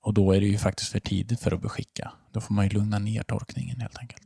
Och 0.00 0.14
då 0.14 0.32
är 0.32 0.40
det 0.40 0.46
ju 0.46 0.58
faktiskt 0.58 0.92
för 0.92 1.00
tidigt 1.00 1.40
för 1.40 1.52
att 1.52 1.62
beskicka. 1.62 2.12
Då 2.32 2.40
får 2.40 2.54
man 2.54 2.64
ju 2.64 2.70
lugna 2.70 2.98
ner 2.98 3.22
torkningen 3.22 3.80
helt 3.80 3.98
enkelt. 3.98 4.22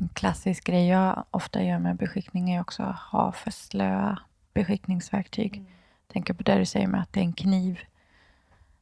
En 0.00 0.08
klassisk 0.08 0.64
grej 0.64 0.88
jag 0.88 1.24
ofta 1.30 1.62
gör 1.62 1.78
med 1.78 1.96
beskickning 1.96 2.50
är 2.50 2.60
också 2.60 2.82
att 2.82 2.98
ha 2.98 3.32
för 3.32 3.50
slöa 3.50 4.18
beskickningsverktyg. 4.54 5.56
Mm. 5.56 5.66
Tänker 6.12 6.34
på 6.34 6.42
det 6.42 6.58
du 6.58 6.66
säger 6.66 6.86
med 6.86 7.00
att 7.00 7.12
det 7.12 7.20
är 7.20 7.24
en 7.24 7.32
kniv. 7.32 7.78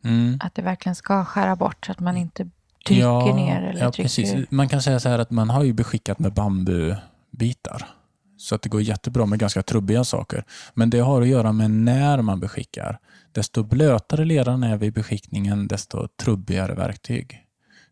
Mm. 0.05 0.39
Att 0.41 0.55
det 0.55 0.63
verkligen 0.63 0.95
ska 0.95 1.25
skära 1.25 1.57
bort 1.57 1.87
så 1.87 1.93
att 1.93 2.01
man 2.01 2.17
inte 2.17 2.51
trycker 2.87 3.03
ja, 3.03 3.37
ner. 3.37 3.63
Eller 3.63 3.81
ja, 3.81 3.93
trycker. 3.93 4.03
precis. 4.03 4.51
Man 4.51 4.69
kan 4.69 4.83
säga 4.83 5.01
så 5.01 5.09
här 5.09 5.19
att 5.19 5.31
man 5.31 5.51
har 5.51 5.65
ju 5.65 5.73
beskickat 5.73 6.19
med 6.19 6.33
bambubitar. 6.33 7.89
Så 8.37 8.55
att 8.55 8.63
det 8.63 8.69
går 8.69 8.83
jättebra 8.83 9.27
med 9.27 9.39
ganska 9.39 9.63
trubbiga 9.63 10.05
saker. 10.05 10.45
Men 10.75 10.91
det 10.91 10.99
har 10.99 11.23
att 11.23 11.29
göra 11.29 11.53
med 11.53 11.71
när 11.71 12.23
man 12.23 12.41
beskickar. 12.41 12.99
Desto 13.33 13.63
blötare 13.63 14.25
leran 14.25 14.63
är 14.63 14.77
vid 14.77 14.93
beskickningen, 14.93 15.69
desto 15.69 16.09
trubbigare 16.09 16.75
verktyg. 16.75 17.42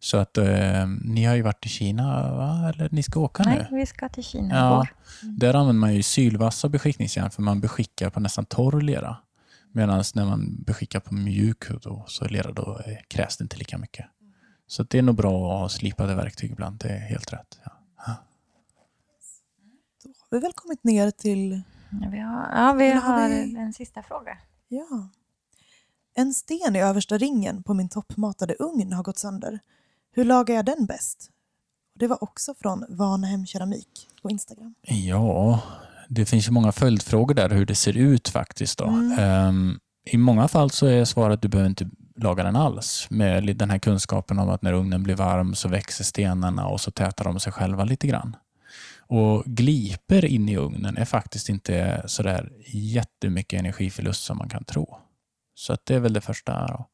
Så 0.02 0.16
att 0.16 0.38
eh, 0.38 0.86
ni 1.04 1.24
har 1.24 1.34
ju 1.34 1.42
varit 1.42 1.66
i 1.66 1.68
Kina, 1.68 2.32
va? 2.32 2.72
eller 2.74 2.88
ni 2.92 3.02
ska 3.02 3.20
åka 3.20 3.42
Nej, 3.42 3.54
nu? 3.54 3.66
Nej, 3.70 3.80
vi 3.80 3.86
ska 3.86 4.08
till 4.08 4.24
Kina 4.24 4.54
ja, 4.54 4.86
mm. 5.22 5.38
Där 5.38 5.54
använder 5.54 5.80
man 5.80 5.94
ju 5.94 6.02
sylvassa 6.02 6.68
beskickningsjärn 6.68 7.30
för 7.30 7.42
man 7.42 7.60
beskickar 7.60 8.10
på 8.10 8.20
nästan 8.20 8.44
torr 8.44 8.80
lera. 8.80 9.16
Medan 9.72 10.04
när 10.14 10.24
man 10.24 10.62
beskickar 10.62 11.00
på 11.00 11.14
mjuk 11.14 11.68
då, 11.82 12.04
så 12.08 12.24
lera 12.24 12.52
då 12.52 12.80
krävs 13.08 13.36
det 13.36 13.42
inte 13.42 13.56
lika 13.56 13.78
mycket. 13.78 14.06
Så 14.66 14.82
det 14.82 14.98
är 14.98 15.02
nog 15.02 15.16
bra 15.16 15.54
att 15.54 15.60
ha 15.60 15.68
slipade 15.68 16.14
verktyg 16.14 16.50
ibland, 16.50 16.78
det 16.78 16.88
är 16.88 16.98
helt 16.98 17.32
rätt. 17.32 17.58
Ja. 17.64 17.72
Då 20.04 20.08
har 20.30 20.38
vi 20.38 20.38
väl 20.38 20.52
kommit 20.52 20.84
ner 20.84 21.10
till... 21.10 21.62
Ja, 22.02 22.08
vi 22.10 22.18
har, 22.18 22.48
ja, 22.54 22.72
vi 22.72 22.90
har 22.90 23.28
vi... 23.28 23.56
en 23.56 23.72
sista 23.72 24.02
fråga. 24.02 24.38
Ja. 24.68 25.08
En 26.14 26.34
sten 26.34 26.76
i 26.76 26.82
översta 26.82 27.18
ringen 27.18 27.62
på 27.62 27.74
min 27.74 27.88
toppmatade 27.88 28.54
ugn 28.58 28.92
har 28.92 29.02
gått 29.02 29.18
sönder. 29.18 29.60
Hur 30.12 30.24
lagar 30.24 30.54
jag 30.54 30.64
den 30.64 30.86
bäst? 30.86 31.30
Det 31.94 32.06
var 32.06 32.22
också 32.24 32.54
från 32.54 32.84
Vanhem 32.88 33.46
Keramik 33.46 34.08
på 34.22 34.30
Instagram. 34.30 34.74
Ja, 34.82 35.62
det 36.08 36.26
finns 36.26 36.48
ju 36.48 36.52
många 36.52 36.72
följdfrågor 36.72 37.34
där 37.34 37.50
hur 37.50 37.66
det 37.66 37.74
ser 37.74 37.96
ut 37.96 38.28
faktiskt. 38.28 38.78
Då. 38.78 38.84
Mm. 38.84 39.48
Um, 39.48 39.78
I 40.04 40.16
många 40.16 40.48
fall 40.48 40.70
så 40.70 40.86
är 40.86 41.04
svaret 41.04 41.34
att 41.34 41.42
du 41.42 41.48
behöver 41.48 41.68
inte 41.68 41.90
laga 42.16 42.42
den 42.42 42.56
alls. 42.56 43.06
Med 43.10 43.56
den 43.56 43.70
här 43.70 43.78
kunskapen 43.78 44.38
om 44.38 44.48
att 44.48 44.62
när 44.62 44.72
ugnen 44.72 45.02
blir 45.02 45.14
varm 45.14 45.54
så 45.54 45.68
växer 45.68 46.04
stenarna 46.04 46.66
och 46.66 46.80
så 46.80 46.90
tätar 46.90 47.24
de 47.24 47.40
sig 47.40 47.52
själva 47.52 47.84
lite 47.84 48.06
grann. 48.06 48.36
Och 48.98 49.44
gliper 49.44 50.24
in 50.24 50.48
i 50.48 50.56
ugnen 50.56 50.96
är 50.96 51.04
faktiskt 51.04 51.48
inte 51.48 52.02
sådär 52.06 52.52
jättemycket 52.66 53.60
energiförlust 53.60 54.24
som 54.24 54.38
man 54.38 54.48
kan 54.48 54.64
tro. 54.64 54.96
Så 55.54 55.76
det 55.84 55.94
är 55.94 56.00
väl 56.00 56.12
det 56.12 56.20
första. 56.20 56.84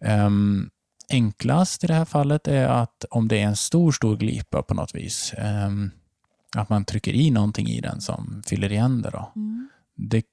Um, 0.00 0.70
enklast 1.10 1.84
i 1.84 1.86
det 1.86 1.94
här 1.94 2.04
fallet 2.04 2.48
är 2.48 2.66
att 2.66 3.04
om 3.10 3.28
det 3.28 3.38
är 3.38 3.46
en 3.46 3.56
stor, 3.56 3.92
stor 3.92 4.16
glipa 4.16 4.62
på 4.62 4.74
något 4.74 4.94
vis, 4.94 5.34
um, 5.66 5.90
att 6.56 6.68
man 6.68 6.84
trycker 6.84 7.12
i 7.12 7.30
någonting 7.30 7.68
i 7.68 7.80
den 7.80 8.00
som 8.00 8.42
fyller 8.46 8.72
igen 8.72 9.02
det. 9.02 9.10
Då. 9.10 9.32
Mm. 9.36 9.68
det 9.96 10.24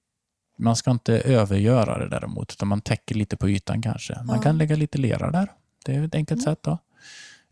man 0.57 0.75
ska 0.75 0.91
inte 0.91 1.19
övergöra 1.19 1.99
det 1.99 2.09
däremot, 2.09 2.53
utan 2.53 2.67
man 2.67 2.81
täcker 2.81 3.15
lite 3.15 3.37
på 3.37 3.49
ytan 3.49 3.81
kanske. 3.81 4.23
Man 4.23 4.35
ja. 4.35 4.41
kan 4.41 4.57
lägga 4.57 4.75
lite 4.75 4.97
lera 4.97 5.31
där. 5.31 5.51
Det 5.85 5.95
är 5.95 6.03
ett 6.03 6.15
enkelt 6.15 6.41
mm. 6.41 6.55
sätt. 6.55 6.63
då. 6.63 6.79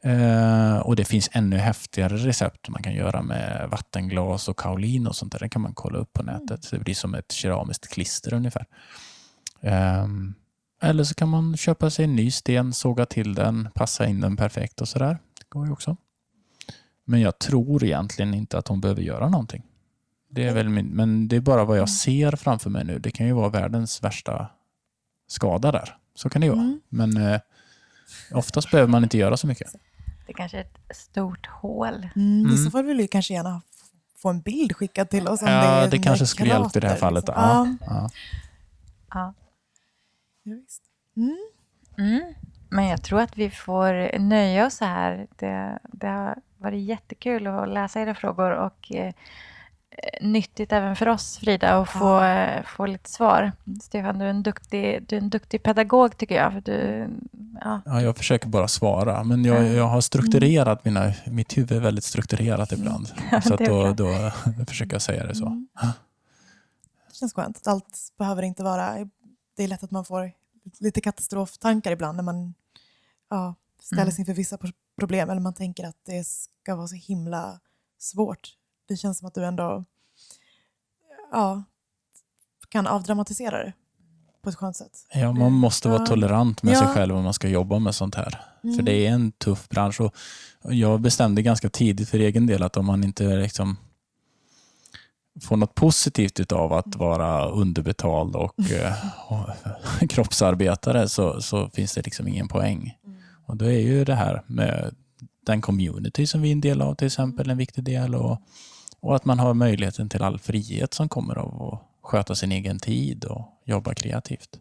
Uh, 0.06 0.78
och 0.78 0.96
Det 0.96 1.06
finns 1.06 1.30
ännu 1.34 1.58
häftigare 1.58 2.18
recept 2.18 2.70
man 2.70 2.84
kan 2.84 2.94
göra 2.94 3.22
med 3.22 3.68
vattenglas 3.72 4.48
och 4.48 4.58
kaolin 4.58 5.08
och 5.08 5.16
sånt 5.16 5.32
där. 5.32 5.40
Det 5.40 5.50
kan 5.50 5.62
man 5.62 5.74
kolla 5.74 5.98
upp 5.98 6.14
på 6.14 6.24
nätet. 6.24 6.50
Mm. 6.50 6.60
Det 6.72 6.80
blir 6.80 6.96
som 6.96 7.16
ett 7.16 7.32
keramiskt 7.32 7.88
klister 7.88 8.34
ungefär. 8.34 8.66
Um, 9.62 10.36
eller 10.84 11.04
så 11.04 11.16
kan 11.16 11.30
man 11.30 11.58
köpa 11.58 11.90
sig 11.90 12.06
en 12.06 12.16
ny 12.16 12.32
sten, 12.32 12.74
såga 12.74 13.06
till 13.06 13.34
den, 13.36 13.70
passa 13.74 14.08
in 14.08 14.22
den 14.22 14.38
perfekt 14.38 14.82
och 14.82 14.88
sådär. 14.88 15.18
Det 15.40 15.46
går 15.50 15.66
ju 15.66 15.72
också. 15.72 15.98
Men 17.06 17.22
jag 17.22 17.40
tror 17.40 17.84
egentligen 17.84 18.34
inte 18.34 18.58
att 18.58 18.68
hon 18.68 18.82
behöver 18.82 19.02
göra 19.02 19.30
någonting. 19.30 19.64
Det 20.30 20.44
är 20.44 20.54
väl 20.54 20.70
min, 20.70 20.88
men 20.88 21.28
det 21.28 21.36
är 21.36 21.42
bara 21.42 21.66
vad 21.66 21.78
jag 21.78 21.82
mm. 21.82 21.88
ser 21.88 22.36
framför 22.36 22.70
mig 22.70 22.86
nu. 22.86 23.00
Det 23.00 23.12
kan 23.12 23.28
ju 23.28 23.34
vara 23.34 23.50
världens 23.50 24.04
värsta 24.04 24.48
skada 25.28 25.72
där. 25.72 25.98
Så 26.16 26.30
kan 26.30 26.42
det 26.42 26.46
ju 26.46 26.52
vara. 26.52 26.62
Mm. 26.62 26.82
Men 26.90 27.18
eh, 27.18 27.40
oftast 28.32 28.72
behöver 28.72 28.92
man 28.92 29.04
inte 29.04 29.18
göra 29.18 29.38
så 29.38 29.48
mycket. 29.48 29.76
Det 30.28 30.34
kanske 30.34 30.58
är 30.58 30.62
ett 30.62 30.98
stort 30.98 31.48
hål. 31.48 32.10
Mm, 32.16 32.54
I 32.54 32.56
så 32.56 32.62
mm. 32.62 32.72
fall 32.72 32.86
vill 32.86 32.98
vi 32.98 33.08
kanske 33.08 33.34
gärna 33.34 33.62
få 34.18 34.30
en 34.30 34.42
bild 34.42 34.76
skickad 34.76 35.10
till 35.10 35.28
oss. 35.28 35.42
Om 35.42 35.48
ja, 35.48 35.82
det, 35.82 35.88
det 35.88 35.98
kanske 35.98 36.26
skulle 36.26 36.50
hjälpa 36.50 36.72
i 36.76 36.80
det 36.80 36.88
här 36.88 36.96
fallet. 36.96 37.28
Liksom. 37.28 37.44
Ja. 37.44 37.68
Ja. 37.88 38.10
ja. 39.14 39.34
Ja, 40.44 40.56
visst. 40.56 40.84
Mm. 41.18 41.38
Mm. 41.98 42.34
Men 42.70 42.86
jag 42.86 43.04
tror 43.04 43.22
att 43.22 43.38
vi 43.38 43.50
får 43.50 44.20
nöja 44.20 44.66
oss 44.66 44.80
här. 44.80 45.28
Det, 45.36 45.80
det 45.92 46.08
har 46.08 46.36
varit 46.58 46.84
jättekul 46.84 47.48
att 47.48 47.70
läsa 47.70 48.02
era 48.02 48.16
frågor 48.16 48.52
och 48.52 48.92
eh, 48.92 49.14
nyttigt 50.22 50.72
även 50.72 50.96
för 50.96 51.08
oss, 51.08 51.38
Frida, 51.38 51.70
att 51.70 51.90
få, 51.90 52.06
ja. 52.06 52.44
eh, 52.44 52.64
få 52.64 52.86
lite 52.86 53.10
svar. 53.10 53.52
Stefan, 53.82 54.20
du 54.20 54.26
är, 54.26 54.30
en 54.30 54.44
duktig, 54.44 55.06
du 55.08 55.16
är 55.16 55.22
en 55.22 55.30
duktig 55.30 55.64
pedagog, 55.64 56.18
tycker 56.18 56.36
jag. 56.36 56.54
För 56.54 56.62
du, 56.62 57.08
ja. 57.62 57.82
ja 57.86 58.02
jag 58.02 58.18
försöker 58.18 58.48
bara 58.48 58.68
svara, 58.68 59.24
men 59.24 59.46
jag, 59.46 59.66
jag 59.66 59.88
har 59.88 60.02
strukturerat 60.02 60.86
mm. 60.86 61.04
mina... 61.04 61.14
Mitt 61.26 61.58
huvud 61.58 61.72
är 61.72 61.80
väldigt 61.80 62.04
strukturerat 62.04 62.72
ibland. 62.72 63.08
Ja, 63.32 63.42
så 63.42 63.56
då, 63.56 63.94
då 63.94 64.32
försöker 64.68 64.94
jag 64.94 65.02
säga 65.02 65.26
det 65.26 65.36
så. 65.36 65.46
Mm. 65.46 65.68
Det 67.08 67.16
känns 67.16 67.34
skönt 67.34 67.68
allt 67.68 68.00
behöver 68.18 68.44
inte 68.44 68.64
vara 68.64 68.98
det 69.56 69.64
är 69.64 69.68
lätt 69.68 69.84
att 69.84 69.92
man 69.92 70.06
får 70.06 70.32
lite 70.80 71.02
katastroftankar 71.02 71.92
ibland 71.92 72.16
när 72.16 72.24
man 72.24 72.54
ja, 73.30 73.56
ställer 73.82 74.12
sig 74.12 74.22
mm. 74.22 74.22
inför 74.22 74.34
vissa 74.34 74.58
problem 75.00 75.30
eller 75.30 75.42
man 75.42 75.54
tänker 75.54 75.88
att 75.88 75.98
det 76.06 76.28
ska 76.28 76.76
vara 76.76 76.88
så 76.88 76.96
himla 76.96 77.60
svårt. 78.00 78.50
Det 78.88 78.98
känns 78.98 79.18
som 79.18 79.28
att 79.28 79.34
du 79.34 79.46
ändå 79.46 79.86
ja, 81.32 81.64
kan 82.70 82.88
avdramatisera 82.88 83.64
det 83.64 83.74
på 84.42 84.50
ett 84.50 84.56
skönt 84.56 84.76
sätt. 84.76 85.08
Ja, 85.14 85.32
man 85.32 85.52
måste 85.52 85.90
vara 85.90 86.00
ja. 86.00 86.06
tolerant 86.06 86.64
med 86.64 86.74
ja. 86.74 86.80
sig 86.80 86.88
själv 86.88 87.16
om 87.16 87.24
man 87.24 87.34
ska 87.34 87.48
jobba 87.48 87.80
med 87.80 87.96
sånt 87.96 88.16
här. 88.16 88.42
Mm. 88.64 88.76
För 88.76 88.84
det 88.84 89.08
är 89.08 89.12
en 89.12 89.32
tuff 89.32 89.70
bransch. 89.70 90.02
Och 90.02 90.14
jag 90.62 91.02
bestämde 91.02 91.42
ganska 91.42 91.70
tidigt 91.70 92.10
för 92.10 92.20
egen 92.20 92.48
del 92.48 92.64
att 92.64 92.78
om 92.78 92.86
man 92.86 93.04
inte 93.04 93.24
liksom 93.24 93.78
få 95.42 95.56
något 95.56 95.76
positivt 95.76 96.52
av 96.52 96.74
att 96.74 96.96
vara 96.96 97.50
underbetald 97.50 98.36
och, 98.36 98.72
eh, 98.72 98.94
och 99.28 100.10
kroppsarbetare 100.10 101.10
så, 101.10 101.42
så, 101.42 101.70
finns 101.70 101.94
det 101.94 102.02
liksom 102.02 102.28
ingen 102.28 102.48
poäng. 102.48 102.98
Mm. 103.06 103.18
Och 103.46 103.58
då 103.58 103.66
är 103.66 103.80
ju 103.80 104.06
det 104.06 104.16
här 104.16 104.44
med 104.48 104.96
den 105.46 105.62
community 105.62 106.28
som 106.28 106.42
vi 106.42 106.48
är 106.48 106.52
en 106.54 106.62
del 106.62 106.82
av 106.82 106.96
till 106.96 107.08
exempel 107.08 107.50
en 107.50 107.58
viktig 107.58 107.84
del 107.84 108.16
och, 108.16 108.42
och 109.00 109.16
att 109.16 109.26
man 109.26 109.40
har 109.40 109.54
möjligheten 109.54 110.10
till 110.10 110.24
all 110.24 110.40
frihet 110.40 110.94
som 110.94 111.10
kommer 111.10 111.38
av 111.38 111.64
att 111.64 111.82
sköta 112.02 112.36
sin 112.36 112.52
egen 112.52 112.80
tid 112.80 113.26
och 113.26 113.62
jobba 113.66 113.94
kreativt. 113.94 114.60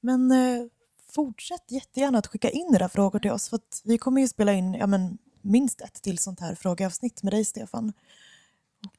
Men 0.00 0.30
eh, 0.30 0.66
fortsätt 1.10 1.70
jättegärna 1.70 2.18
att 2.18 2.26
skicka 2.26 2.50
in 2.50 2.74
era 2.74 2.88
frågor 2.88 3.18
till 3.18 3.30
oss 3.30 3.48
för 3.48 3.60
vi 3.84 3.98
kommer 3.98 4.20
ju 4.20 4.28
spela 4.28 4.52
in 4.52 4.74
ja, 4.74 4.86
men, 4.86 5.18
minst 5.42 5.80
ett 5.80 6.02
till 6.02 6.18
sånt 6.18 6.40
här 6.40 6.54
frågeavsnitt 6.54 7.22
med 7.22 7.32
dig 7.32 7.44
Stefan. 7.44 7.92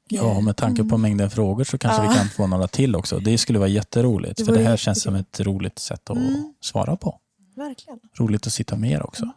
Ja, 0.10 0.42
med 0.42 0.58
tanke 0.58 0.84
på 0.84 0.96
mm. 0.96 1.02
mängden 1.02 1.30
frågor 1.30 1.64
så 1.64 1.78
kanske 1.78 2.04
ja. 2.04 2.10
vi 2.10 2.18
kan 2.18 2.28
få 2.28 2.48
några 2.48 2.68
till 2.68 2.96
också. 2.96 3.20
Det 3.20 3.38
skulle 3.38 3.60
vara 3.60 3.70
jätteroligt, 3.70 4.38
det 4.38 4.46
för 4.46 4.54
det 4.54 4.64
här 4.64 4.78
känns 4.78 5.02
som 5.02 5.16
ett 5.16 5.40
roligt 5.40 5.80
sätt 5.80 6.10
att 6.10 6.18
mm. 6.18 6.54
svara 6.62 6.96
på. 6.96 7.20
Verkligen. 7.56 8.00
Roligt 8.14 8.48
att 8.48 8.54
sitta 8.54 8.76
med 8.76 8.92
er 8.92 9.04
också. 9.06 9.24
Mm. 9.24 9.36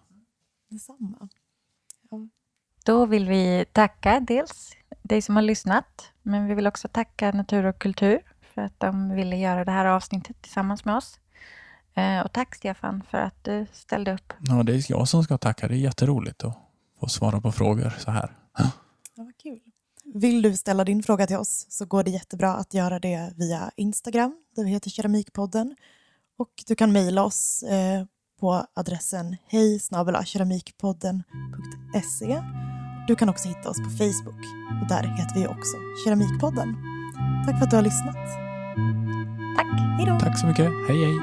Detsamma. 0.70 1.28
Ja. 2.11 2.28
Då 2.84 3.07
vill 3.07 3.28
vi 3.28 3.64
tacka 3.72 4.20
dels 4.20 4.76
dig 5.03 5.22
som 5.22 5.36
har 5.36 5.43
lyssnat, 5.43 6.11
men 6.22 6.47
vi 6.47 6.55
vill 6.55 6.66
också 6.66 6.88
tacka 6.88 7.32
Natur 7.32 7.64
och 7.64 7.78
kultur 7.78 8.20
för 8.55 8.62
att 8.62 8.80
de 8.80 9.14
ville 9.14 9.36
göra 9.36 9.64
det 9.64 9.72
här 9.72 9.86
avsnittet 9.86 10.43
tillsammans 10.43 10.84
med 10.84 10.97
oss. 10.97 11.20
Eh, 11.95 12.20
och 12.20 12.32
tack 12.32 12.55
Stefan 12.55 13.03
för 13.11 13.18
att 13.18 13.45
du 13.45 13.66
ställde 13.72 14.14
upp. 14.14 14.32
Ja, 14.40 14.62
det 14.62 14.74
är 14.74 14.90
jag 14.90 15.09
som 15.09 15.24
ska 15.24 15.38
tacka. 15.38 15.68
Det 15.68 15.74
är 15.74 15.78
jätteroligt 15.78 16.45
att 16.45 16.59
få 17.01 17.09
svara 17.09 17.40
på 17.40 17.53
frågor 17.53 17.95
så 17.99 18.11
här. 18.11 18.36
Ja, 18.59 18.70
vad 19.14 19.36
kul. 19.36 19.61
Vill 20.15 20.43
du 20.43 20.57
ställa 20.57 20.85
din 20.85 21.03
fråga 21.03 21.27
till 21.27 21.37
oss 21.37 21.67
så 21.69 21.85
går 21.85 22.05
det 22.05 22.11
jättebra 22.11 22.55
att 22.55 22.75
göra 22.75 22.99
det 22.99 23.33
via 23.37 23.71
Instagram 23.77 24.37
där 24.57 24.65
vi 24.65 24.71
heter 24.71 24.91
Keramikpodden. 24.91 25.77
Och 26.39 26.51
du 26.67 26.75
kan 26.75 26.93
mejla 26.93 27.25
oss 27.25 27.63
eh, 27.63 28.05
på 28.41 28.67
adressen 28.75 29.37
hej 29.47 29.81
keramikpodden.se. 30.25 32.43
Du 33.09 33.17
kan 33.17 33.29
också 33.29 33.49
hitta 33.49 33.71
oss 33.71 33.79
på 33.79 33.91
Facebook 33.91 34.45
och 34.83 34.89
där 34.89 35.03
heter 35.03 35.41
vi 35.41 35.47
också 35.47 35.77
Keramikpodden. 36.05 36.77
Tack 37.47 37.59
för 37.59 37.65
att 37.65 37.71
du 37.71 37.77
har 37.77 37.83
lyssnat. 37.83 38.17
Tack. 39.57 39.67
Hej 39.99 40.07
då. 40.07 40.19
Tack 40.21 40.41
så 40.41 40.47
mycket. 40.47 40.71
Hej 40.89 41.05
hej. 41.05 41.15